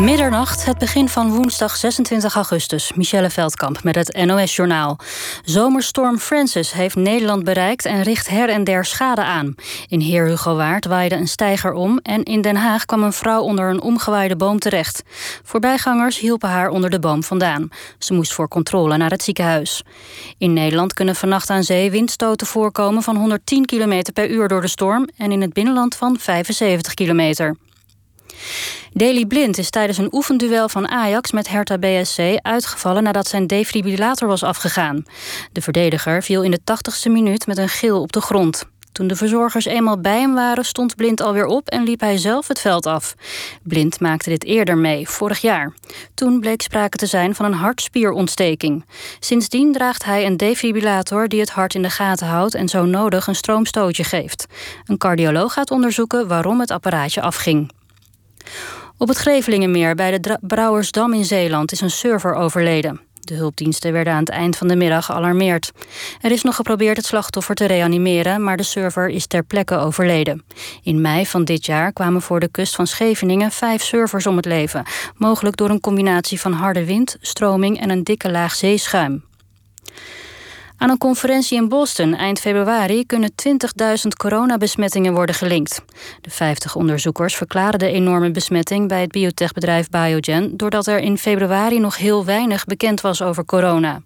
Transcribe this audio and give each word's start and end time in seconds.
Middernacht, 0.00 0.64
het 0.64 0.78
begin 0.78 1.08
van 1.08 1.30
woensdag 1.30 1.76
26 1.76 2.34
augustus. 2.34 2.92
Michelle 2.94 3.30
Veldkamp 3.30 3.82
met 3.82 3.94
het 3.94 4.24
NOS-journaal. 4.24 4.98
Zomerstorm 5.44 6.18
Francis 6.18 6.72
heeft 6.72 6.96
Nederland 6.96 7.44
bereikt 7.44 7.84
en 7.84 8.02
richt 8.02 8.28
her 8.28 8.48
en 8.48 8.64
der 8.64 8.84
schade 8.84 9.24
aan. 9.24 9.54
In 9.88 10.00
Heer 10.00 10.26
Hugo 10.26 10.56
Waard 10.56 10.86
waaide 10.86 11.14
een 11.14 11.28
steiger 11.28 11.72
om... 11.72 11.98
en 12.02 12.22
in 12.22 12.40
Den 12.40 12.56
Haag 12.56 12.84
kwam 12.84 13.02
een 13.02 13.12
vrouw 13.12 13.42
onder 13.42 13.70
een 13.70 13.80
omgewaaide 13.80 14.36
boom 14.36 14.58
terecht. 14.58 15.02
Voorbijgangers 15.42 16.18
hielpen 16.18 16.48
haar 16.48 16.68
onder 16.68 16.90
de 16.90 17.00
boom 17.00 17.22
vandaan. 17.22 17.68
Ze 17.98 18.14
moest 18.14 18.32
voor 18.32 18.48
controle 18.48 18.96
naar 18.96 19.10
het 19.10 19.22
ziekenhuis. 19.22 19.82
In 20.38 20.52
Nederland 20.52 20.92
kunnen 20.92 21.16
vannacht 21.16 21.50
aan 21.50 21.64
zee 21.64 21.90
windstoten 21.90 22.46
voorkomen... 22.46 23.02
van 23.02 23.16
110 23.16 23.64
km 23.64 24.02
per 24.12 24.30
uur 24.30 24.48
door 24.48 24.60
de 24.60 24.68
storm... 24.68 25.08
en 25.16 25.32
in 25.32 25.40
het 25.40 25.52
binnenland 25.52 25.94
van 25.94 26.16
75 26.18 26.94
kilometer. 26.94 27.56
Daley 28.92 29.26
Blind 29.26 29.58
is 29.58 29.70
tijdens 29.70 29.98
een 29.98 30.14
oefenduel 30.14 30.68
van 30.68 30.88
Ajax 30.88 31.32
met 31.32 31.48
Hertha 31.48 31.78
BSC 31.78 32.18
uitgevallen 32.42 33.02
nadat 33.02 33.28
zijn 33.28 33.46
defibrillator 33.46 34.28
was 34.28 34.42
afgegaan. 34.42 35.04
De 35.52 35.60
verdediger 35.60 36.22
viel 36.22 36.42
in 36.42 36.50
de 36.50 36.60
80ste 36.60 37.10
minuut 37.10 37.46
met 37.46 37.58
een 37.58 37.68
gil 37.68 38.00
op 38.00 38.12
de 38.12 38.20
grond. 38.20 38.64
Toen 38.92 39.06
de 39.06 39.16
verzorgers 39.16 39.64
eenmaal 39.64 40.00
bij 40.00 40.20
hem 40.20 40.34
waren, 40.34 40.64
stond 40.64 40.96
Blind 40.96 41.20
alweer 41.20 41.46
op 41.46 41.68
en 41.68 41.82
liep 41.82 42.00
hij 42.00 42.16
zelf 42.16 42.48
het 42.48 42.60
veld 42.60 42.86
af. 42.86 43.14
Blind 43.62 44.00
maakte 44.00 44.28
dit 44.28 44.44
eerder 44.44 44.78
mee, 44.78 45.08
vorig 45.08 45.40
jaar. 45.40 45.74
Toen 46.14 46.40
bleek 46.40 46.62
sprake 46.62 46.96
te 46.96 47.06
zijn 47.06 47.34
van 47.34 47.46
een 47.46 47.52
hartspierontsteking. 47.52 48.84
Sindsdien 49.20 49.72
draagt 49.72 50.04
hij 50.04 50.26
een 50.26 50.36
defibrillator 50.36 51.28
die 51.28 51.40
het 51.40 51.50
hart 51.50 51.74
in 51.74 51.82
de 51.82 51.90
gaten 51.90 52.26
houdt 52.26 52.54
en 52.54 52.68
zo 52.68 52.84
nodig 52.84 53.26
een 53.26 53.34
stroomstootje 53.34 54.04
geeft. 54.04 54.46
Een 54.84 54.98
cardioloog 54.98 55.52
gaat 55.52 55.70
onderzoeken 55.70 56.28
waarom 56.28 56.60
het 56.60 56.70
apparaatje 56.70 57.20
afging. 57.20 57.70
Op 58.98 59.08
het 59.08 59.16
Grevelingenmeer 59.16 59.94
bij 59.94 60.18
de 60.18 60.38
Brouwersdam 60.40 61.12
in 61.12 61.24
Zeeland 61.24 61.72
is 61.72 61.80
een 61.80 61.90
server 61.90 62.34
overleden. 62.34 63.00
De 63.20 63.34
hulpdiensten 63.34 63.92
werden 63.92 64.12
aan 64.12 64.18
het 64.18 64.28
eind 64.28 64.56
van 64.56 64.68
de 64.68 64.76
middag 64.76 65.04
gealarmeerd. 65.04 65.72
Er 66.20 66.30
is 66.30 66.42
nog 66.42 66.56
geprobeerd 66.56 66.96
het 66.96 67.06
slachtoffer 67.06 67.54
te 67.54 67.64
reanimeren, 67.64 68.44
maar 68.44 68.56
de 68.56 68.62
server 68.62 69.08
is 69.08 69.26
ter 69.26 69.42
plekke 69.42 69.76
overleden. 69.76 70.44
In 70.82 71.00
mei 71.00 71.26
van 71.26 71.44
dit 71.44 71.66
jaar 71.66 71.92
kwamen 71.92 72.22
voor 72.22 72.40
de 72.40 72.48
kust 72.48 72.74
van 72.74 72.86
Scheveningen 72.86 73.50
vijf 73.50 73.82
servers 73.82 74.26
om 74.26 74.36
het 74.36 74.44
leven, 74.44 74.84
mogelijk 75.16 75.56
door 75.56 75.70
een 75.70 75.80
combinatie 75.80 76.40
van 76.40 76.52
harde 76.52 76.84
wind, 76.84 77.16
stroming 77.20 77.80
en 77.80 77.90
een 77.90 78.04
dikke 78.04 78.30
laag 78.30 78.54
zeeschuim. 78.54 79.28
Aan 80.80 80.90
een 80.90 80.98
conferentie 80.98 81.56
in 81.56 81.68
Boston 81.68 82.14
eind 82.14 82.40
februari 82.40 83.06
kunnen 83.06 83.32
20.000 83.48 84.08
coronabesmettingen 84.16 85.14
worden 85.14 85.34
gelinkt. 85.34 85.82
De 86.20 86.30
50 86.30 86.76
onderzoekers 86.76 87.34
verklaren 87.34 87.78
de 87.78 87.90
enorme 87.90 88.30
besmetting 88.30 88.88
bij 88.88 89.00
het 89.00 89.10
biotechbedrijf 89.10 89.88
Biogen 89.88 90.56
doordat 90.56 90.86
er 90.86 90.98
in 90.98 91.18
februari 91.18 91.78
nog 91.78 91.96
heel 91.96 92.24
weinig 92.24 92.64
bekend 92.64 93.00
was 93.00 93.22
over 93.22 93.44
corona. 93.44 94.02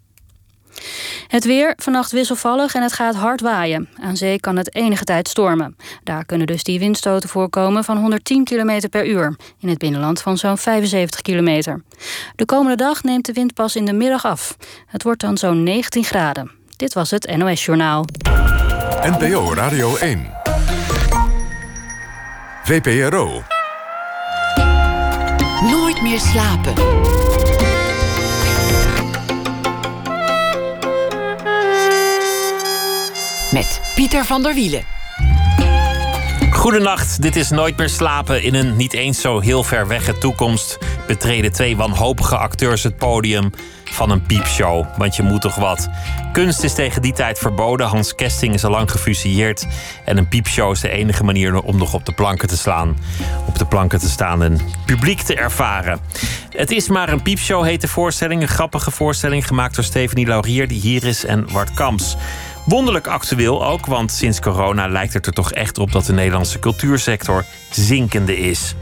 Het 1.27 1.45
weer, 1.45 1.73
vannacht 1.77 2.11
wisselvallig 2.11 2.75
en 2.75 2.81
het 2.81 2.93
gaat 2.93 3.15
hard 3.15 3.41
waaien. 3.41 3.89
Aan 4.01 4.17
zee 4.17 4.39
kan 4.39 4.57
het 4.57 4.75
enige 4.75 5.03
tijd 5.03 5.27
stormen. 5.27 5.75
Daar 6.03 6.25
kunnen 6.25 6.47
dus 6.47 6.63
die 6.63 6.79
windstoten 6.79 7.29
voorkomen 7.29 7.83
van 7.83 7.97
110 7.97 8.43
km 8.43 8.89
per 8.89 9.07
uur. 9.07 9.35
In 9.59 9.69
het 9.69 9.77
binnenland 9.77 10.21
van 10.21 10.37
zo'n 10.37 10.57
75 10.57 11.21
km. 11.21 11.77
De 12.35 12.45
komende 12.45 12.75
dag 12.75 13.03
neemt 13.03 13.25
de 13.25 13.33
wind 13.33 13.53
pas 13.53 13.75
in 13.75 13.85
de 13.85 13.93
middag 13.93 14.25
af. 14.25 14.57
Het 14.87 15.03
wordt 15.03 15.21
dan 15.21 15.37
zo'n 15.37 15.63
19 15.63 16.03
graden. 16.03 16.63
Dit 16.77 16.93
was 16.93 17.11
het 17.11 17.35
NOS 17.37 17.65
Journaal. 17.65 18.05
NPO 19.01 19.53
Radio 19.53 19.95
1. 19.95 20.31
VPRO. 22.63 23.43
Nooit 25.61 26.01
meer 26.01 26.19
slapen. 26.19 26.73
Met 33.51 33.81
Pieter 33.95 34.25
van 34.25 34.43
der 34.43 34.53
Wielen. 34.53 34.83
Goedenacht, 36.51 37.21
dit 37.21 37.35
is 37.35 37.49
Nooit 37.49 37.77
meer 37.77 37.89
slapen. 37.89 38.43
In 38.43 38.55
een 38.55 38.75
niet 38.75 38.93
eens 38.93 39.21
zo 39.21 39.39
heel 39.39 39.63
ver 39.63 39.87
weg 39.87 40.17
toekomst 40.17 40.77
betreden 41.07 41.51
twee 41.51 41.77
wanhopige 41.77 42.37
acteurs 42.37 42.83
het 42.83 42.97
podium 42.97 43.51
van 43.95 44.09
een 44.09 44.21
piepshow. 44.21 44.85
Want 44.97 45.15
je 45.15 45.23
moet 45.23 45.41
toch 45.41 45.55
wat. 45.55 45.89
Kunst 46.31 46.63
is 46.63 46.73
tegen 46.73 47.01
die 47.01 47.13
tijd 47.13 47.39
verboden. 47.39 47.87
Hans 47.87 48.15
Kesting 48.15 48.53
is 48.53 48.63
al 48.63 48.71
lang 48.71 48.91
gefusilleerd. 48.91 49.67
En 50.05 50.17
een 50.17 50.27
piepshow 50.27 50.71
is 50.71 50.79
de 50.79 50.89
enige 50.89 51.23
manier 51.23 51.61
om 51.61 51.77
nog 51.77 51.93
op 51.93 52.05
de 52.05 52.13
planken 52.13 52.47
te 52.47 52.57
slaan. 52.57 52.97
Op 53.47 53.57
de 53.57 53.65
planken 53.65 53.99
te 53.99 54.09
staan 54.09 54.43
en 54.43 54.59
publiek 54.85 55.21
te 55.21 55.35
ervaren. 55.35 55.99
Het 56.49 56.71
is 56.71 56.89
maar 56.89 57.09
een 57.09 57.21
piepshow, 57.21 57.63
heet 57.63 57.81
de 57.81 57.87
voorstelling. 57.87 58.41
Een 58.41 58.47
grappige 58.47 58.91
voorstelling 58.91 59.47
gemaakt 59.47 59.75
door 59.75 59.83
Stephanie 59.83 60.27
Laurier, 60.27 60.67
die 60.67 60.79
hier 60.79 61.03
is, 61.03 61.25
en 61.25 61.51
Wart 61.51 61.73
Kamps. 61.73 62.15
Wonderlijk 62.65 63.07
actueel 63.07 63.65
ook, 63.65 63.85
want 63.85 64.11
sinds 64.11 64.39
corona 64.39 64.87
lijkt 64.87 65.13
het 65.13 65.25
er 65.25 65.33
toch 65.33 65.51
echt 65.51 65.77
op 65.77 65.91
dat 65.91 66.05
de 66.05 66.13
Nederlandse 66.13 66.59
cultuursector 66.59 67.45
zinkende 67.69 68.37
is. 68.37 68.75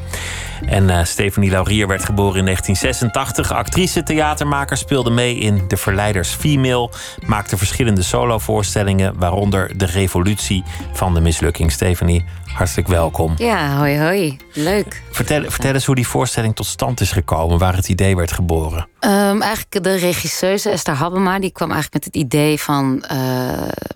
En 0.65 0.83
uh, 0.83 1.03
Stephanie 1.03 1.51
Laurier 1.51 1.87
werd 1.87 2.05
geboren 2.05 2.37
in 2.37 2.45
1986. 2.45 3.51
Actrice, 3.51 4.03
theatermaker, 4.03 4.77
speelde 4.77 5.09
mee 5.09 5.35
in 5.35 5.63
De 5.67 5.77
Verleiders 5.77 6.29
Female. 6.29 6.89
Maakte 7.25 7.57
verschillende 7.57 8.01
solovoorstellingen, 8.03 9.13
waaronder 9.17 9.77
De 9.77 9.85
Revolutie 9.85 10.63
van 10.93 11.13
de 11.13 11.21
Mislukking. 11.21 11.71
Stephanie, 11.71 12.25
hartelijk 12.53 12.87
welkom. 12.87 13.33
Ja, 13.37 13.77
hoi 13.77 13.99
hoi. 13.99 14.37
Leuk. 14.53 15.01
Vertel, 15.11 15.43
vertel 15.51 15.73
eens 15.73 15.85
hoe 15.85 15.95
die 15.95 16.07
voorstelling 16.07 16.55
tot 16.55 16.65
stand 16.65 17.01
is 17.01 17.11
gekomen, 17.11 17.57
waar 17.57 17.75
het 17.75 17.89
idee 17.89 18.15
werd 18.15 18.31
geboren. 18.31 18.87
Um, 18.99 19.41
eigenlijk 19.41 19.83
de 19.83 19.95
regisseuse 19.95 20.69
Esther 20.69 20.93
Habbema, 20.93 21.39
die 21.39 21.51
kwam 21.51 21.71
eigenlijk 21.71 22.05
met 22.05 22.13
het 22.13 22.23
idee 22.23 22.59
van... 22.59 23.05
Uh, 23.11 23.17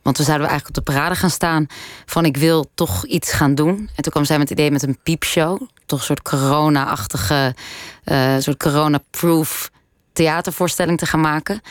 want 0.04 0.18
we 0.18 0.24
zouden 0.24 0.48
eigenlijk 0.48 0.68
op 0.68 0.86
de 0.86 0.92
parade 0.92 1.16
gaan 1.16 1.30
staan... 1.30 1.66
van 2.06 2.26
ik 2.26 2.38
wil 2.38 2.72
toch 2.74 3.06
iets 3.06 3.32
gaan 3.32 3.56
doen. 3.56 3.90
En 3.96 4.04
toen 4.04 4.12
kwam 4.12 4.26
zij 4.26 4.38
met 4.38 4.50
het 4.50 4.60
idee 4.60 4.72
met 4.72 4.84
een 4.84 4.98
piepshow 5.04 5.62
toch 5.88 6.00
een 6.00 6.06
soort 6.06 6.22
corona-achtige, 6.22 7.56
uh, 8.06 8.36
soort 8.40 8.58
corona-proof 8.58 9.72
theatervoorstelling 10.14 10.98
te 10.98 11.06
gaan 11.06 11.22
maken. 11.22 11.62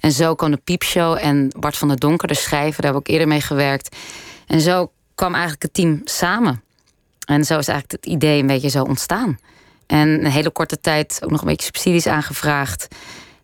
En 0.00 0.12
zo 0.12 0.34
kwam 0.34 0.50
de 0.50 0.60
Piepshow 0.64 1.18
en 1.20 1.52
Bart 1.58 1.76
van 1.76 1.88
der 1.88 1.98
Donker, 1.98 2.28
de 2.28 2.34
schrijver, 2.34 2.82
daar 2.82 2.92
heb 2.92 3.00
ik 3.00 3.08
eerder 3.08 3.28
mee 3.28 3.40
gewerkt. 3.40 3.96
En 4.46 4.60
zo 4.60 4.90
kwam 5.16 5.32
eigenlijk 5.32 5.62
het 5.62 5.74
team 5.74 6.00
samen. 6.04 6.62
En 7.26 7.44
zo 7.44 7.58
is 7.58 7.68
eigenlijk 7.68 8.04
het 8.04 8.12
idee 8.12 8.40
een 8.40 8.46
beetje 8.46 8.68
zo 8.68 8.82
ontstaan. 8.82 9.38
En 9.86 10.08
een 10.08 10.30
hele 10.30 10.50
korte 10.50 10.80
tijd 10.80 11.18
ook 11.24 11.30
nog 11.30 11.40
een 11.40 11.46
beetje 11.46 11.64
subsidies 11.64 12.06
aangevraagd. 12.06 12.88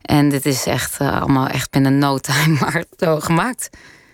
En 0.02 0.28
dit 0.28 0.46
is 0.46 0.66
echt 0.66 1.00
uh, 1.00 1.20
allemaal 1.20 1.46
echt 1.46 1.70
binnen 1.70 1.98
no 1.98 2.18
time 2.18 2.58
maar 2.60 2.84
zo 2.98 3.20
gemaakt. 3.20 3.70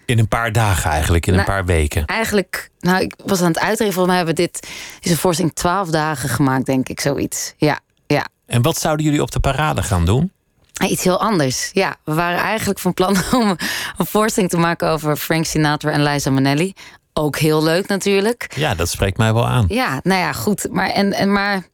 In 0.07 0.19
een 0.19 0.29
paar 0.29 0.53
dagen 0.53 0.91
eigenlijk, 0.91 1.27
in 1.27 1.33
een 1.33 1.39
nou, 1.39 1.51
paar 1.51 1.65
weken. 1.65 2.05
Eigenlijk, 2.05 2.71
nou, 2.81 3.03
ik 3.03 3.15
was 3.25 3.41
aan 3.41 3.47
het 3.47 3.59
uitrekenen. 3.59 3.93
Volgens 3.93 4.07
mij 4.07 4.17
hebben 4.17 4.35
we 4.35 4.43
dit, 4.43 4.69
is 5.01 5.11
een 5.11 5.17
voorstelling 5.17 5.55
twaalf 5.55 5.89
dagen 5.89 6.29
gemaakt, 6.29 6.67
denk 6.67 6.89
ik, 6.89 7.01
zoiets. 7.01 7.55
Ja, 7.57 7.81
ja. 8.07 8.27
En 8.47 8.63
wat 8.63 8.79
zouden 8.79 9.05
jullie 9.05 9.23
op 9.23 9.31
de 9.31 9.41
parade 9.41 9.83
gaan 9.83 10.05
doen? 10.05 10.33
Iets 10.87 11.05
heel 11.05 11.21
anders. 11.21 11.71
Ja, 11.73 11.97
we 12.05 12.15
waren 12.15 12.39
eigenlijk 12.39 12.79
van 12.79 12.95
plan 12.95 13.17
om 13.41 13.57
een 13.97 14.07
voorstelling 14.07 14.51
te 14.51 14.59
maken 14.59 14.89
over 14.89 15.17
Frank 15.17 15.45
Sinatra 15.45 15.91
en 15.91 16.03
Liza 16.03 16.31
Minnelli. 16.31 16.75
Ook 17.19 17.37
heel 17.37 17.63
leuk 17.63 17.89
natuurlijk. 17.89 18.53
Ja, 18.57 18.75
dat 18.75 18.89
spreekt 18.89 19.17
mij 19.17 19.33
wel 19.33 19.47
aan. 19.47 19.65
Ja, 19.69 20.01
nou 20.03 20.21
ja, 20.21 20.33
goed. 20.33 20.67
Maar, 20.71 20.91
en, 20.91 21.13
en 21.13 21.33
maar 21.33 21.67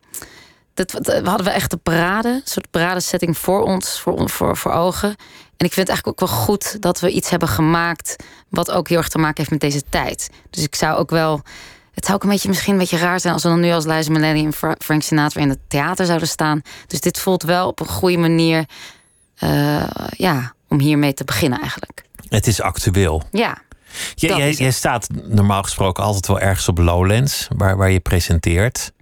dat, 0.75 0.93
we 0.93 1.21
hadden 1.25 1.47
we 1.47 1.53
echt 1.53 1.71
de 1.71 1.77
parade, 1.77 2.28
een 2.28 2.41
soort 2.44 2.71
paradesetting 2.71 3.38
voor 3.38 3.62
ons, 3.62 4.00
voor, 4.00 4.31
voor, 4.31 4.56
voor 4.56 4.72
ogen. 4.72 5.09
En 5.56 5.66
ik 5.66 5.72
vind 5.72 5.88
het 5.88 5.88
eigenlijk 5.88 6.06
ook 6.06 6.28
wel 6.28 6.38
goed 6.38 6.82
dat 6.82 7.00
we 7.00 7.10
iets 7.10 7.31
hebben 7.31 7.49
gemaakt. 7.49 8.16
wat 8.49 8.71
ook 8.71 8.88
heel 8.88 8.99
erg 8.99 9.09
te 9.09 9.19
maken 9.19 9.37
heeft 9.37 9.50
met 9.50 9.60
deze 9.60 9.82
tijd. 9.88 10.31
Dus 10.50 10.62
ik 10.62 10.75
zou 10.75 10.99
ook 10.99 11.10
wel. 11.10 11.43
Het 11.94 12.05
zou 12.05 12.16
ook 12.16 12.22
een 12.22 12.31
beetje 12.31 12.49
misschien 12.49 12.72
een 12.72 12.78
beetje 12.78 12.99
raar 12.99 13.21
zijn 13.21 13.32
als 13.32 13.43
we 13.43 13.49
dan 13.49 13.61
nu 13.61 13.71
als 13.71 13.84
Liza 13.84 14.11
Minnelli 14.11 14.44
en 14.44 14.76
Frank 14.78 15.03
Sinatra 15.03 15.41
in 15.41 15.49
het 15.49 15.59
theater 15.69 16.06
zouden 16.06 16.28
staan. 16.28 16.62
Dus 16.87 17.00
dit 17.00 17.19
voelt 17.19 17.43
wel 17.43 17.69
op 17.69 17.81
een 17.81 17.87
goede 17.87 18.19
manier. 18.19 18.64
Uh, 19.40 19.87
ja, 20.11 20.55
om 20.69 20.81
hiermee 20.81 21.14
te 21.14 21.25
beginnen 21.25 21.61
eigenlijk. 21.61 22.05
Het 22.29 22.47
is 22.47 22.61
actueel. 22.61 23.23
Ja. 23.31 23.62
Jij, 24.14 24.52
jij, 24.52 24.70
staat 24.70 25.08
normaal 25.25 25.62
gesproken 25.62 26.05
altijd 26.05 26.26
wel 26.26 26.41
ergens 26.41 26.69
op 26.69 26.79
Lowlands, 26.79 27.49
waar, 27.56 27.76
waar 27.76 27.91
je 27.91 28.00
presenteert. 28.00 28.93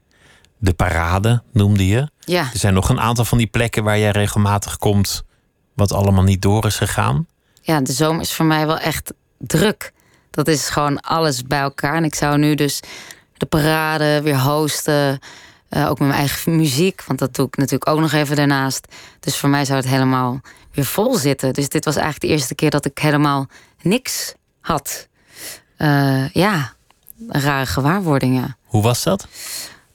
De 0.58 0.72
parade 0.72 1.42
noemde 1.52 1.86
je. 1.86 2.10
Ja. 2.18 2.40
Er 2.52 2.58
zijn 2.58 2.74
nog 2.74 2.88
een 2.88 3.00
aantal 3.00 3.24
van 3.24 3.38
die 3.38 3.46
plekken 3.46 3.84
waar 3.84 3.98
jij 3.98 4.10
regelmatig 4.10 4.78
komt 4.78 5.24
wat 5.74 5.92
allemaal 5.92 6.22
niet 6.22 6.42
door 6.42 6.66
is 6.66 6.76
gegaan? 6.76 7.26
Ja, 7.60 7.80
de 7.80 7.92
zomer 7.92 8.20
is 8.20 8.32
voor 8.32 8.44
mij 8.44 8.66
wel 8.66 8.78
echt 8.78 9.12
druk. 9.38 9.92
Dat 10.30 10.48
is 10.48 10.68
gewoon 10.68 11.00
alles 11.00 11.42
bij 11.42 11.60
elkaar. 11.60 11.94
En 11.94 12.04
ik 12.04 12.14
zou 12.14 12.38
nu 12.38 12.54
dus 12.54 12.80
de 13.36 13.46
parade 13.46 14.20
weer 14.22 14.38
hosten. 14.38 15.18
Uh, 15.70 15.90
ook 15.90 15.98
met 15.98 16.08
mijn 16.08 16.20
eigen 16.20 16.56
muziek, 16.56 17.04
want 17.06 17.18
dat 17.18 17.34
doe 17.34 17.46
ik 17.46 17.56
natuurlijk 17.56 17.90
ook 17.90 18.00
nog 18.00 18.12
even 18.12 18.36
daarnaast. 18.36 18.88
Dus 19.20 19.36
voor 19.36 19.48
mij 19.48 19.64
zou 19.64 19.78
het 19.78 19.88
helemaal 19.88 20.40
weer 20.72 20.84
vol 20.84 21.14
zitten. 21.14 21.52
Dus 21.52 21.68
dit 21.68 21.84
was 21.84 21.96
eigenlijk 21.96 22.24
de 22.24 22.30
eerste 22.38 22.54
keer 22.54 22.70
dat 22.70 22.84
ik 22.84 22.98
helemaal 22.98 23.46
niks 23.82 24.34
had. 24.62 25.08
Uh, 25.78 26.28
ja, 26.28 26.72
een 27.28 27.40
rare 27.40 27.66
gewaarwording, 27.66 28.36
ja. 28.36 28.56
Hoe 28.64 28.82
was 28.82 29.02
dat? 29.02 29.26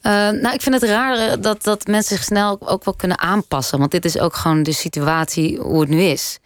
Uh, 0.01 0.11
nou, 0.13 0.53
ik 0.53 0.61
vind 0.61 0.81
het 0.81 0.89
raar 0.89 1.41
dat, 1.41 1.63
dat 1.63 1.87
mensen 1.87 2.15
zich 2.15 2.25
snel 2.25 2.57
ook 2.67 2.83
wel 2.83 2.93
kunnen 2.93 3.19
aanpassen. 3.19 3.79
Want 3.79 3.91
dit 3.91 4.05
is 4.05 4.19
ook 4.19 4.35
gewoon 4.35 4.63
de 4.63 4.71
situatie 4.71 5.57
hoe 5.57 5.79
het 5.79 5.89
nu 5.89 6.01
is. 6.01 6.39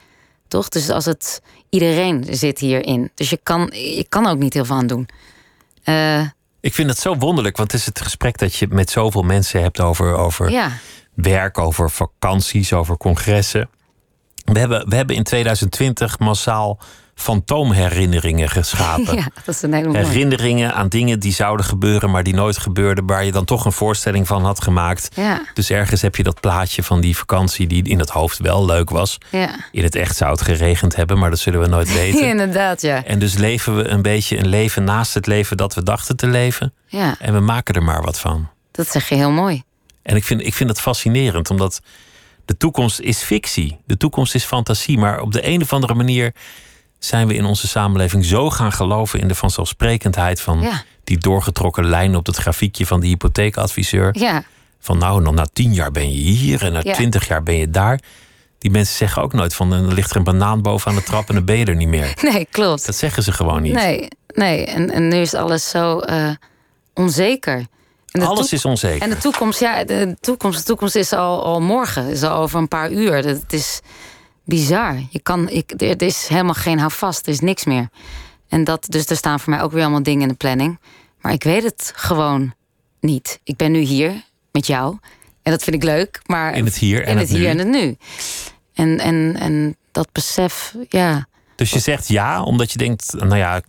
Toch? 0.48 0.70
Dus 0.70 0.90
als 0.90 1.06
het. 1.06 1.42
Iedereen 1.70 2.28
zit 2.30 2.60
hierin. 2.60 3.12
Dus 3.16 3.30
je 3.30 3.40
kan, 3.44 3.70
je 3.74 4.06
kan 4.10 4.28
ook 4.28 4.38
niet 4.38 4.54
heel 4.54 4.66
veel 4.66 4.76
aan 4.76 4.88
doen. 4.88 5.10
Uh, 5.86 6.22
ik 6.60 6.74
vind 6.74 6.90
het 6.90 7.00
zo 7.00 7.16
wonderlijk, 7.16 7.58
want 7.58 7.72
het 7.72 7.80
is 7.80 7.86
het 7.86 8.02
gesprek 8.02 8.38
dat 8.38 8.56
je 8.56 8.68
met 8.70 8.90
zoveel 8.90 9.22
mensen 9.22 9.62
hebt 9.62 9.80
over, 9.80 10.16
over 10.16 10.50
ja. 10.50 10.72
werk, 11.14 11.58
over 11.58 11.90
vakanties, 11.90 12.74
over 12.74 12.98
congressen. 12.98 13.70
We 14.44 14.60
hebben, 14.60 14.90
we 14.90 14.96
hebben 14.96 15.16
in 15.16 15.24
2020 15.24 16.20
massaal 16.20 16.80
fantoomherinneringen 17.16 18.50
geschapen. 18.50 19.16
Ja, 19.22 19.28
dat 19.46 19.56
is 19.56 19.62
een 19.62 19.74
hele 19.74 19.98
Herinneringen 19.98 20.74
aan 20.74 20.88
dingen 20.88 21.20
die 21.20 21.34
zouden 21.34 21.66
gebeuren, 21.66 22.12
maar 22.12 22.24
die 22.24 22.34
nooit 22.34 22.58
gebeurden, 22.58 23.06
waar 23.06 23.26
je 23.26 23.32
dan 23.32 23.46
toch 23.46 23.66
een 23.66 23.72
voorstelling 23.72 24.28
van 24.28 24.46
had 24.46 24.64
gemaakt. 24.64 25.10
Ja. 25.16 25.42
Dus 25.54 25.70
ergens 25.70 26.02
heb 26.02 26.16
je 26.16 26.24
dat 26.24 26.40
plaatje 26.40 26.84
van 26.84 27.02
die 27.02 27.18
vakantie 27.18 27.68
die 27.68 27.90
in 27.90 28.00
het 28.00 28.10
hoofd 28.10 28.38
wel 28.38 28.66
leuk 28.66 28.90
was. 28.90 29.18
Ja. 29.30 29.56
In 29.72 29.84
het 29.84 29.96
echt 29.96 30.16
zou 30.16 30.32
het 30.32 30.42
geregend 30.42 30.96
hebben, 30.96 31.20
maar 31.20 31.30
dat 31.30 31.40
zullen 31.40 31.60
we 31.60 31.68
nooit 31.68 31.94
weten. 32.02 32.28
Inderdaad, 32.28 32.82
ja. 32.82 33.06
En 33.06 33.20
dus 33.20 33.34
leven 33.34 33.76
we 33.76 33.88
een 33.88 34.02
beetje 34.02 34.38
een 34.38 34.48
leven 34.48 34.84
naast 34.84 35.14
het 35.14 35.28
leven 35.28 35.58
dat 35.58 35.74
we 35.74 35.84
dachten 35.84 36.16
te 36.16 36.28
leven. 36.28 36.74
Ja. 36.86 37.16
En 37.20 37.34
we 37.34 37.40
maken 37.40 37.76
er 37.76 37.84
maar 37.84 38.02
wat 38.02 38.20
van. 38.20 38.50
Dat 38.72 38.88
zeg 38.88 39.10
je 39.10 39.16
heel 39.16 39.32
mooi. 39.32 39.64
En 40.02 40.16
ik 40.16 40.24
vind, 40.24 40.42
ik 40.42 40.54
vind 40.54 40.70
het 40.70 40.82
fascinerend, 40.82 41.50
omdat 41.50 41.82
de 42.46 42.58
toekomst 42.58 43.00
is 43.00 43.22
fictie. 43.24 43.78
De 43.86 43.98
toekomst 43.98 44.36
is 44.36 44.44
fantasie. 44.44 44.98
Maar 44.98 45.22
op 45.22 45.32
de 45.32 45.48
een 45.48 45.62
of 45.62 45.74
andere 45.74 45.94
manier 45.94 46.34
zijn 47.04 47.28
we 47.28 47.34
in 47.34 47.46
onze 47.46 47.68
samenleving 47.68 48.26
zo 48.26 48.50
gaan 48.50 48.72
geloven 48.72 49.20
in 49.20 49.28
de 49.28 49.36
vanzelfsprekendheid 49.36 50.42
van 50.42 50.64
die 51.04 51.18
doorgetrokken 51.18 51.86
lijn 51.86 52.16
op 52.16 52.26
het 52.26 52.36
grafiekje 52.36 52.86
van 52.86 53.00
de 53.00 53.08
hypotheekadviseur. 53.08 54.16
Ja. 54.20 54.44
Van 54.80 54.98
nou, 54.98 55.24
dan 55.24 55.36
na 55.36 55.46
tien 55.54 55.74
jaar 55.74 55.92
ben 55.92 56.12
je 56.12 56.18
hier 56.18 56.64
en 56.64 56.74
na 56.74 56.82
twintig 56.82 57.28
jaar 57.28 57.44
ben 57.44 57.56
je 57.56 57.70
daar. 57.70 58.00
Die 58.58 58.72
mensen 58.72 58.96
zeggen 58.96 59.22
ook 59.22 59.34
nooit 59.34 59.54
van 59.54 59.72
er 59.72 59.94
ligt 59.94 60.12
er 60.12 60.18
een 60.18 60.24
banaan 60.24 60.62
boven 60.62 60.92
aan 60.92 60.98
de 60.98 61.04
trap 61.04 61.28
en 61.30 61.36
dan 61.36 61.46
ben 61.46 61.58
je 61.58 61.66
er 61.66 61.76
niet 61.76 61.88
meer. 61.88 62.14
Nee, 62.32 62.48
klopt. 62.52 62.86
Dat 62.86 62.96
zeggen 62.96 63.24
ze 63.24 63.32
gewoon 63.32 63.62
niet. 63.62 63.74
Nee, 63.74 64.08
nee. 64.28 64.66
En, 64.66 64.92
en 64.92 65.08
nu 65.08 65.18
is 65.18 65.34
alles 65.34 65.70
zo 65.70 66.02
uh, 66.10 66.30
onzeker. 66.94 67.66
Alles 68.12 68.54
is 68.54 68.66
onzeker. 68.66 69.02
En 69.02 69.10
de 69.10 69.18
toekomst, 69.18 69.60
ja, 69.60 69.84
de 69.84 70.18
toekomst, 70.20 70.58
de 70.60 70.66
toekomst 70.66 70.96
is 70.96 71.14
al, 71.14 71.44
al 71.44 71.62
morgen, 71.62 72.08
is 72.08 72.24
al 72.24 72.38
over 72.38 72.60
een 72.60 72.68
paar 72.68 72.92
uur. 72.92 73.14
Het 73.14 73.54
is 73.54 73.82
bizar. 74.52 75.02
Je 75.10 75.20
kan, 75.20 75.50
ik, 75.50 75.82
er 75.82 76.02
is 76.02 76.28
helemaal 76.28 76.54
geen 76.54 76.80
houvast, 76.80 77.26
er 77.26 77.32
is 77.32 77.40
niks 77.40 77.66
meer. 77.66 77.90
En 78.48 78.64
dat, 78.64 78.86
dus 78.90 79.06
er 79.06 79.16
staan 79.16 79.40
voor 79.40 79.54
mij 79.54 79.62
ook 79.62 79.72
weer 79.72 79.82
allemaal 79.82 80.04
dingen 80.04 80.22
in 80.22 80.28
de 80.28 80.34
planning. 80.34 80.80
Maar 81.22 81.34
ik 81.34 81.44
weet 81.44 81.64
het 81.64 81.92
gewoon 81.96 82.54
niet. 83.00 83.40
Ik 83.44 83.56
ben 83.56 83.72
nu 83.72 83.80
hier 83.80 84.24
met 84.52 84.68
jou. 84.68 84.98
En 85.42 85.52
dat 85.52 85.64
vind 85.64 85.76
ik 85.76 85.84
leuk. 85.84 86.22
Maar 86.26 86.56
in 86.56 86.66
het 86.66 86.78
hier 86.78 87.04
en 87.04 87.12
in 87.12 87.18
het, 87.18 87.30
het 87.30 87.38
hier 87.38 87.44
nu. 87.44 87.50
en 87.50 87.58
het 87.58 87.68
nu. 87.68 87.98
En, 88.74 89.00
en, 89.00 89.36
en 89.40 89.76
dat 89.92 90.12
besef, 90.12 90.76
ja. 90.90 91.28
Dus 91.56 91.72
je 91.72 91.80
zegt 91.80 92.08
ja, 92.08 92.44
omdat 92.44 92.72
je 92.72 92.78
denkt, 92.78 93.14
nou 93.14 93.38
ja, 93.38 93.56
ik 93.56 93.66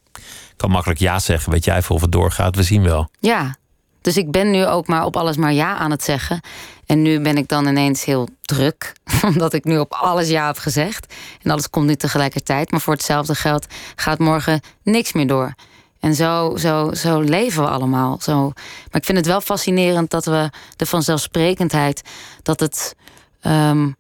kan 0.56 0.70
makkelijk 0.70 1.00
ja 1.00 1.19
zeggen. 1.19 1.52
Weet 1.52 1.64
jij 1.64 1.82
veel 1.82 1.96
of 1.96 2.02
het 2.02 2.12
doorgaat? 2.12 2.56
We 2.56 2.62
zien 2.62 2.82
wel. 2.82 3.11
Ja, 3.19 3.56
dus 4.02 4.16
ik 4.16 4.31
ben 4.31 4.50
nu 4.50 4.66
ook 4.66 4.87
maar 4.87 5.04
op 5.04 5.16
alles 5.16 5.37
maar 5.37 5.52
ja 5.52 5.76
aan 5.76 5.90
het 5.90 6.04
zeggen. 6.04 6.40
En 6.87 7.02
nu 7.02 7.20
ben 7.20 7.37
ik 7.37 7.49
dan 7.49 7.66
ineens 7.66 8.04
heel 8.04 8.28
druk, 8.43 8.93
omdat 9.34 9.52
ik 9.52 9.64
nu 9.64 9.78
op 9.78 9.93
alles 9.93 10.28
ja 10.28 10.46
heb 10.46 10.58
gezegd. 10.58 11.14
En 11.43 11.50
alles 11.50 11.70
komt 11.70 11.87
nu 11.87 11.94
tegelijkertijd. 11.94 12.70
Maar 12.70 12.81
voor 12.81 12.93
hetzelfde 12.93 13.34
geld 13.34 13.66
gaat 13.96 14.19
morgen 14.19 14.60
niks 14.82 15.12
meer 15.12 15.26
door. 15.26 15.54
En 16.00 16.14
zo, 16.14 16.56
zo, 16.56 16.94
zo 16.94 17.20
leven 17.20 17.62
we 17.62 17.69
allemaal. 17.69 18.19
Zo. 18.20 18.43
Maar 18.90 19.00
ik 19.00 19.04
vind 19.04 19.19
het 19.19 19.26
wel 19.26 19.40
fascinerend 19.40 20.10
dat 20.10 20.25
we 20.25 20.50
de 20.76 20.87
vanzelfsprekendheid, 20.87 22.02
dat 22.43 22.60
het. 22.60 22.96
Ehm, 23.40 23.90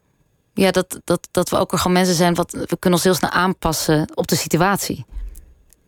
ja, 0.54 0.70
dat, 0.70 1.00
dat, 1.04 1.28
dat 1.30 1.48
we 1.48 1.56
ook 1.56 1.72
er 1.72 1.78
gewoon 1.78 1.92
mensen 1.92 2.14
zijn, 2.14 2.34
wat, 2.34 2.52
we 2.52 2.76
kunnen 2.78 2.98
ons 2.98 3.02
heel 3.02 3.14
snel 3.14 3.30
aanpassen 3.30 4.10
op 4.14 4.28
de 4.28 4.36
situatie. 4.36 5.04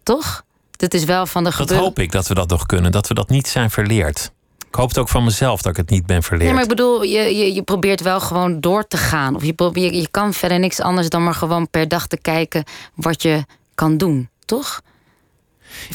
Toch? 0.03 0.45
Dit 0.77 0.95
is 0.95 1.05
wel 1.05 1.27
van 1.27 1.45
de 1.45 1.53
Dat 1.57 1.71
hoop 1.71 1.99
ik 1.99 2.13
dat 2.13 2.27
we 2.27 2.35
dat 2.35 2.49
nog 2.49 2.67
kunnen, 2.67 2.93
dat 2.93 3.09
we 3.09 3.15
dat 3.15 3.29
niet 3.29 3.49
zijn 3.49 3.71
verleerd. 3.71 4.33
Ik 4.69 4.75
hoop 4.75 4.89
het 4.89 4.99
ook 4.99 5.09
van 5.09 5.25
mezelf 5.25 5.63
dat 5.63 5.71
ik 5.71 5.77
het 5.77 5.91
niet 5.91 6.07
ben 6.07 6.23
verleerd. 6.23 6.45
Nee, 6.45 6.53
maar 6.53 6.63
ik 6.63 6.69
bedoel, 6.69 7.03
je, 7.03 7.37
je, 7.37 7.55
je 7.55 7.63
probeert 7.63 8.01
wel 8.01 8.21
gewoon 8.21 8.61
door 8.61 8.87
te 8.87 8.97
gaan. 8.97 9.35
Of 9.35 9.45
je, 9.45 9.53
probeert, 9.53 9.95
je 9.95 10.09
kan 10.11 10.35
verder 10.35 10.59
niks 10.59 10.81
anders 10.81 11.09
dan 11.09 11.25
maar 11.25 11.35
gewoon 11.35 11.71
per 11.71 11.89
dag 11.89 12.07
te 12.07 12.17
kijken 12.17 12.65
wat 12.95 13.23
je 13.23 13.45
kan 13.75 13.97
doen, 13.97 14.29
toch? 14.45 14.81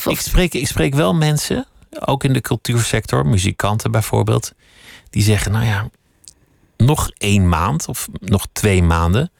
Ik 0.06 0.20
spreek, 0.20 0.54
ik 0.54 0.68
spreek 0.68 0.94
wel 0.94 1.14
mensen, 1.14 1.68
ook 2.00 2.24
in 2.24 2.34
de 2.34 2.42
cultuursector, 2.42 3.26
muzikanten 3.26 3.92
bijvoorbeeld, 3.92 4.54
die 5.10 5.24
zeggen: 5.24 5.52
Nou 5.52 5.66
ja, 5.66 5.90
nog 6.78 7.12
één 7.18 7.50
maand 7.50 7.88
of 7.88 8.08
nog 8.20 8.48
twee 8.52 8.84
maanden. 8.84 9.31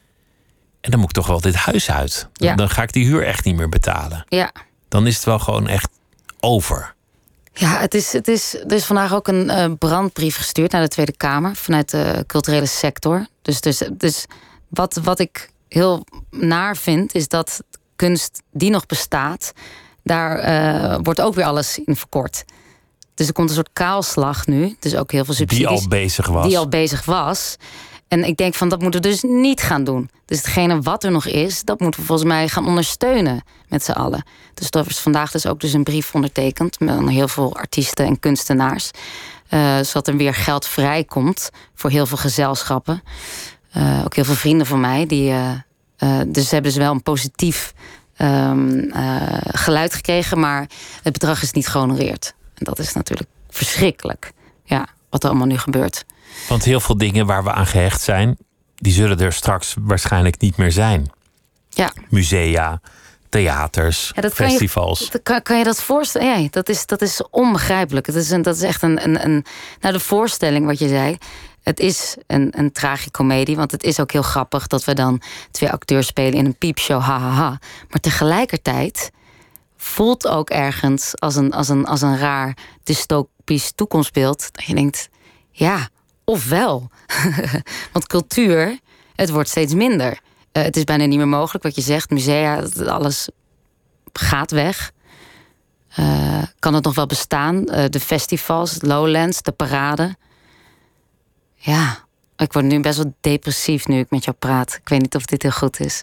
En 0.80 0.90
dan 0.90 1.00
moet 1.00 1.08
ik 1.08 1.14
toch 1.14 1.26
wel 1.26 1.40
dit 1.40 1.54
huis 1.54 1.90
uit. 1.90 2.28
Ja. 2.32 2.54
Dan 2.54 2.70
ga 2.70 2.82
ik 2.82 2.92
die 2.92 3.06
huur 3.06 3.26
echt 3.26 3.44
niet 3.44 3.56
meer 3.56 3.68
betalen. 3.68 4.24
Ja. 4.28 4.52
Dan 4.90 5.06
is 5.06 5.14
het 5.14 5.24
wel 5.24 5.38
gewoon 5.38 5.68
echt 5.68 5.88
over. 6.40 6.94
Ja, 7.52 7.78
het 7.78 7.94
is, 7.94 8.12
het 8.12 8.28
is, 8.28 8.54
er 8.54 8.72
is 8.72 8.84
vandaag 8.84 9.14
ook 9.14 9.28
een 9.28 9.44
uh, 9.44 9.64
brandbrief 9.78 10.36
gestuurd 10.36 10.72
naar 10.72 10.82
de 10.82 10.88
Tweede 10.88 11.16
Kamer 11.16 11.56
vanuit 11.56 11.90
de 11.90 12.24
culturele 12.26 12.66
sector. 12.66 13.26
Dus, 13.42 13.60
dus, 13.60 13.82
dus 13.92 14.24
wat, 14.68 15.00
wat 15.02 15.18
ik 15.18 15.50
heel 15.68 16.04
naar 16.30 16.76
vind, 16.76 17.14
is 17.14 17.28
dat 17.28 17.62
kunst 17.96 18.42
die 18.52 18.70
nog 18.70 18.86
bestaat, 18.86 19.52
daar 20.02 20.48
uh, 20.92 20.98
wordt 21.02 21.20
ook 21.20 21.34
weer 21.34 21.44
alles 21.44 21.78
in 21.84 21.96
verkort. 21.96 22.44
Dus 23.14 23.26
er 23.26 23.32
komt 23.32 23.48
een 23.48 23.54
soort 23.54 23.70
kaalslag 23.72 24.46
nu. 24.46 24.76
Dus 24.78 24.94
ook 24.96 25.12
heel 25.12 25.24
veel 25.24 25.34
subsidies. 25.34 25.68
Die 25.68 25.76
al 25.76 25.88
bezig 25.88 26.26
was. 26.26 26.46
Die 26.46 26.58
al 26.58 26.68
bezig 26.68 27.04
was. 27.04 27.56
En 28.10 28.24
ik 28.24 28.36
denk 28.36 28.54
van 28.54 28.68
dat 28.68 28.82
moeten 28.82 29.02
we 29.02 29.08
dus 29.08 29.22
niet 29.22 29.62
gaan 29.62 29.84
doen. 29.84 30.10
Dus 30.24 30.38
hetgene 30.38 30.80
wat 30.80 31.04
er 31.04 31.10
nog 31.10 31.26
is, 31.26 31.64
dat 31.64 31.80
moeten 31.80 32.00
we 32.00 32.06
volgens 32.06 32.28
mij 32.28 32.48
gaan 32.48 32.66
ondersteunen 32.66 33.42
met 33.68 33.84
z'n 33.84 33.90
allen. 33.90 34.24
Dus 34.54 34.70
er 34.70 34.86
is 34.88 34.98
vandaag 34.98 35.30
dus 35.30 35.46
ook 35.46 35.60
dus 35.60 35.72
een 35.72 35.82
brief 35.82 36.14
ondertekend 36.14 36.80
met 36.80 37.08
heel 37.08 37.28
veel 37.28 37.56
artiesten 37.56 38.06
en 38.06 38.18
kunstenaars. 38.18 38.90
Uh, 39.50 39.76
zodat 39.80 40.08
er 40.08 40.16
weer 40.16 40.34
geld 40.34 40.66
vrijkomt 40.66 41.50
voor 41.74 41.90
heel 41.90 42.06
veel 42.06 42.16
gezelschappen. 42.16 43.02
Uh, 43.76 44.02
ook 44.04 44.14
heel 44.14 44.24
veel 44.24 44.34
vrienden 44.34 44.66
van 44.66 44.80
mij. 44.80 45.06
Die, 45.06 45.30
uh, 45.30 45.50
dus 46.26 46.48
ze 46.48 46.54
hebben 46.54 46.72
dus 46.72 46.80
wel 46.80 46.92
een 46.92 47.02
positief 47.02 47.74
um, 48.18 48.90
geluid 49.46 49.94
gekregen. 49.94 50.40
Maar 50.40 50.66
het 51.02 51.12
bedrag 51.12 51.42
is 51.42 51.52
niet 51.52 51.68
gehonoreerd. 51.68 52.34
En 52.54 52.64
dat 52.64 52.78
is 52.78 52.92
natuurlijk 52.92 53.30
verschrikkelijk. 53.48 54.32
Ja, 54.64 54.86
wat 55.10 55.22
er 55.22 55.28
allemaal 55.28 55.46
nu 55.46 55.58
gebeurt. 55.58 56.04
Want 56.48 56.64
heel 56.64 56.80
veel 56.80 56.96
dingen 56.96 57.26
waar 57.26 57.44
we 57.44 57.52
aan 57.52 57.66
gehecht 57.66 58.00
zijn, 58.00 58.36
die 58.74 58.92
zullen 58.92 59.18
er 59.18 59.32
straks 59.32 59.74
waarschijnlijk 59.80 60.40
niet 60.40 60.56
meer 60.56 60.72
zijn. 60.72 61.10
Ja. 61.68 61.92
Musea, 62.08 62.80
theaters, 63.28 64.12
ja, 64.14 64.30
festivals. 64.30 64.98
Kan 64.98 65.08
je, 65.12 65.20
kan, 65.22 65.42
kan 65.42 65.58
je 65.58 65.64
dat 65.64 65.82
voorstellen? 65.82 66.42
Ja, 66.42 66.48
dat 66.50 66.68
is, 66.68 66.86
dat 66.86 67.02
is 67.02 67.22
onbegrijpelijk. 67.30 68.06
Dat 68.06 68.14
is, 68.14 68.30
een, 68.30 68.42
dat 68.42 68.56
is 68.56 68.62
echt 68.62 68.82
een, 68.82 69.04
een, 69.04 69.24
een. 69.24 69.44
Nou, 69.80 69.94
de 69.94 70.00
voorstelling 70.00 70.66
wat 70.66 70.78
je 70.78 70.88
zei. 70.88 71.18
Het 71.62 71.80
is 71.80 72.16
een, 72.26 72.52
een 72.56 72.72
tragicomedie, 72.72 73.56
want 73.56 73.70
het 73.70 73.82
is 73.82 74.00
ook 74.00 74.12
heel 74.12 74.22
grappig 74.22 74.66
dat 74.66 74.84
we 74.84 74.94
dan 74.94 75.22
twee 75.50 75.70
acteurs 75.70 76.06
spelen 76.06 76.38
in 76.38 76.44
een 76.44 76.58
piepshow, 76.58 77.00
hahaha. 77.00 77.58
Maar 77.88 78.00
tegelijkertijd 78.00 79.10
voelt 79.76 80.28
ook 80.28 80.50
ergens 80.50 81.12
als 81.20 81.36
een, 81.36 81.52
als 81.52 81.68
een, 81.68 81.86
als 81.86 82.02
een 82.02 82.18
raar 82.18 82.56
dystopisch 82.82 83.72
toekomstbeeld. 83.74 84.48
Dat 84.52 84.64
je 84.64 84.74
denkt, 84.74 85.08
ja, 85.50 85.88
ofwel. 86.30 86.90
Want 87.92 88.06
cultuur, 88.06 88.78
het 89.14 89.30
wordt 89.30 89.48
steeds 89.48 89.74
minder. 89.74 90.18
Uh, 90.52 90.62
het 90.62 90.76
is 90.76 90.84
bijna 90.84 91.04
niet 91.04 91.18
meer 91.18 91.28
mogelijk 91.28 91.64
wat 91.64 91.74
je 91.74 91.82
zegt. 91.82 92.10
Musea, 92.10 92.62
alles 92.86 93.28
gaat 94.12 94.50
weg. 94.50 94.92
Uh, 95.98 96.42
kan 96.58 96.74
het 96.74 96.84
nog 96.84 96.94
wel 96.94 97.06
bestaan? 97.06 97.56
Uh, 97.56 97.84
de 97.88 98.00
festivals, 98.00 98.76
Lowlands, 98.80 99.42
de 99.42 99.52
parade. 99.52 100.16
Ja, 101.54 102.04
ik 102.36 102.52
word 102.52 102.64
nu 102.64 102.80
best 102.80 102.96
wel 102.96 103.14
depressief 103.20 103.86
nu 103.86 103.98
ik 103.98 104.10
met 104.10 104.24
jou 104.24 104.36
praat. 104.36 104.74
Ik 104.74 104.88
weet 104.88 105.00
niet 105.00 105.14
of 105.14 105.24
dit 105.24 105.42
heel 105.42 105.50
goed 105.50 105.80
is. 105.80 106.02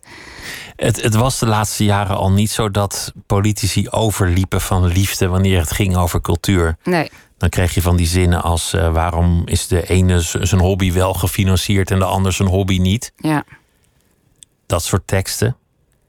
Het, 0.76 1.02
het 1.02 1.16
was 1.16 1.40
de 1.40 1.46
laatste 1.46 1.84
jaren 1.84 2.18
al 2.18 2.32
niet 2.32 2.52
zo 2.52 2.72
dat 2.72 3.14
politici 3.26 3.90
overliepen 3.90 4.62
van 4.62 4.86
liefde 4.86 5.28
wanneer 5.28 5.60
het 5.60 5.72
ging 5.72 5.96
over 5.96 6.22
cultuur. 6.22 6.78
Nee. 6.84 7.12
Dan 7.38 7.50
kreeg 7.50 7.74
je 7.74 7.82
van 7.82 7.96
die 7.96 8.08
zinnen 8.08 8.42
als 8.42 8.74
uh, 8.74 8.94
waarom 8.94 9.42
is 9.46 9.68
de 9.68 9.88
ene 9.88 10.22
zijn 10.22 10.62
hobby 10.62 10.92
wel 10.92 11.14
gefinancierd 11.14 11.92
en 11.92 12.00
de 12.00 12.06
ander 12.06 12.34
zijn 12.34 12.50
hobby 12.50 12.78
niet. 12.78 13.12
Ja. 13.18 13.44
Dat 14.66 14.84
soort 14.84 15.08
teksten. 15.08 15.58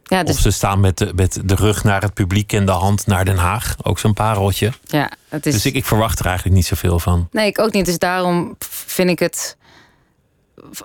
Ja, 0.02 0.22
dus... 0.22 0.34
Of 0.34 0.40
ze 0.40 0.50
staan 0.50 0.80
met 0.80 0.98
de, 0.98 1.12
met 1.14 1.40
de 1.44 1.54
rug 1.54 1.84
naar 1.84 2.02
het 2.02 2.14
publiek 2.14 2.52
en 2.52 2.66
de 2.66 2.72
hand 2.72 3.06
naar 3.06 3.24
Den 3.24 3.36
Haag. 3.36 3.76
Ook 3.82 3.98
zo'n 3.98 4.14
pareltje. 4.14 4.72
Ja, 4.84 5.10
het 5.28 5.46
is... 5.46 5.52
Dus 5.52 5.66
ik, 5.66 5.74
ik 5.74 5.84
verwacht 5.84 6.18
er 6.18 6.26
eigenlijk 6.26 6.56
niet 6.56 6.66
zoveel 6.66 6.98
van. 6.98 7.28
Nee, 7.30 7.46
ik 7.46 7.58
ook 7.58 7.72
niet. 7.72 7.86
Dus 7.86 7.98
daarom 7.98 8.56
vind 8.68 9.10
ik 9.10 9.18
het 9.18 9.56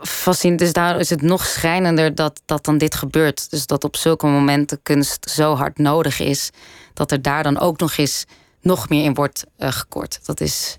fascinerend. 0.01 0.59
Dus 0.59 0.73
daar 0.73 0.99
is 0.99 1.09
het 1.09 1.21
nog 1.21 1.45
schrijnender 1.45 2.15
dat, 2.15 2.41
dat 2.45 2.65
dan 2.65 2.77
dit 2.77 2.95
gebeurt. 2.95 3.49
Dus 3.49 3.65
dat 3.65 3.83
op 3.83 3.95
zulke 3.95 4.27
momenten 4.27 4.79
kunst 4.83 5.29
zo 5.29 5.55
hard 5.55 5.77
nodig 5.77 6.19
is. 6.19 6.49
Dat 6.93 7.11
er 7.11 7.21
daar 7.21 7.43
dan 7.43 7.59
ook 7.59 7.79
nog 7.79 7.97
eens 7.97 8.25
nog 8.63 8.89
meer 8.89 9.03
in 9.03 9.13
wordt 9.13 9.45
uh, 9.59 9.71
gekort. 9.71 10.19
Dat 10.25 10.41
is. 10.41 10.77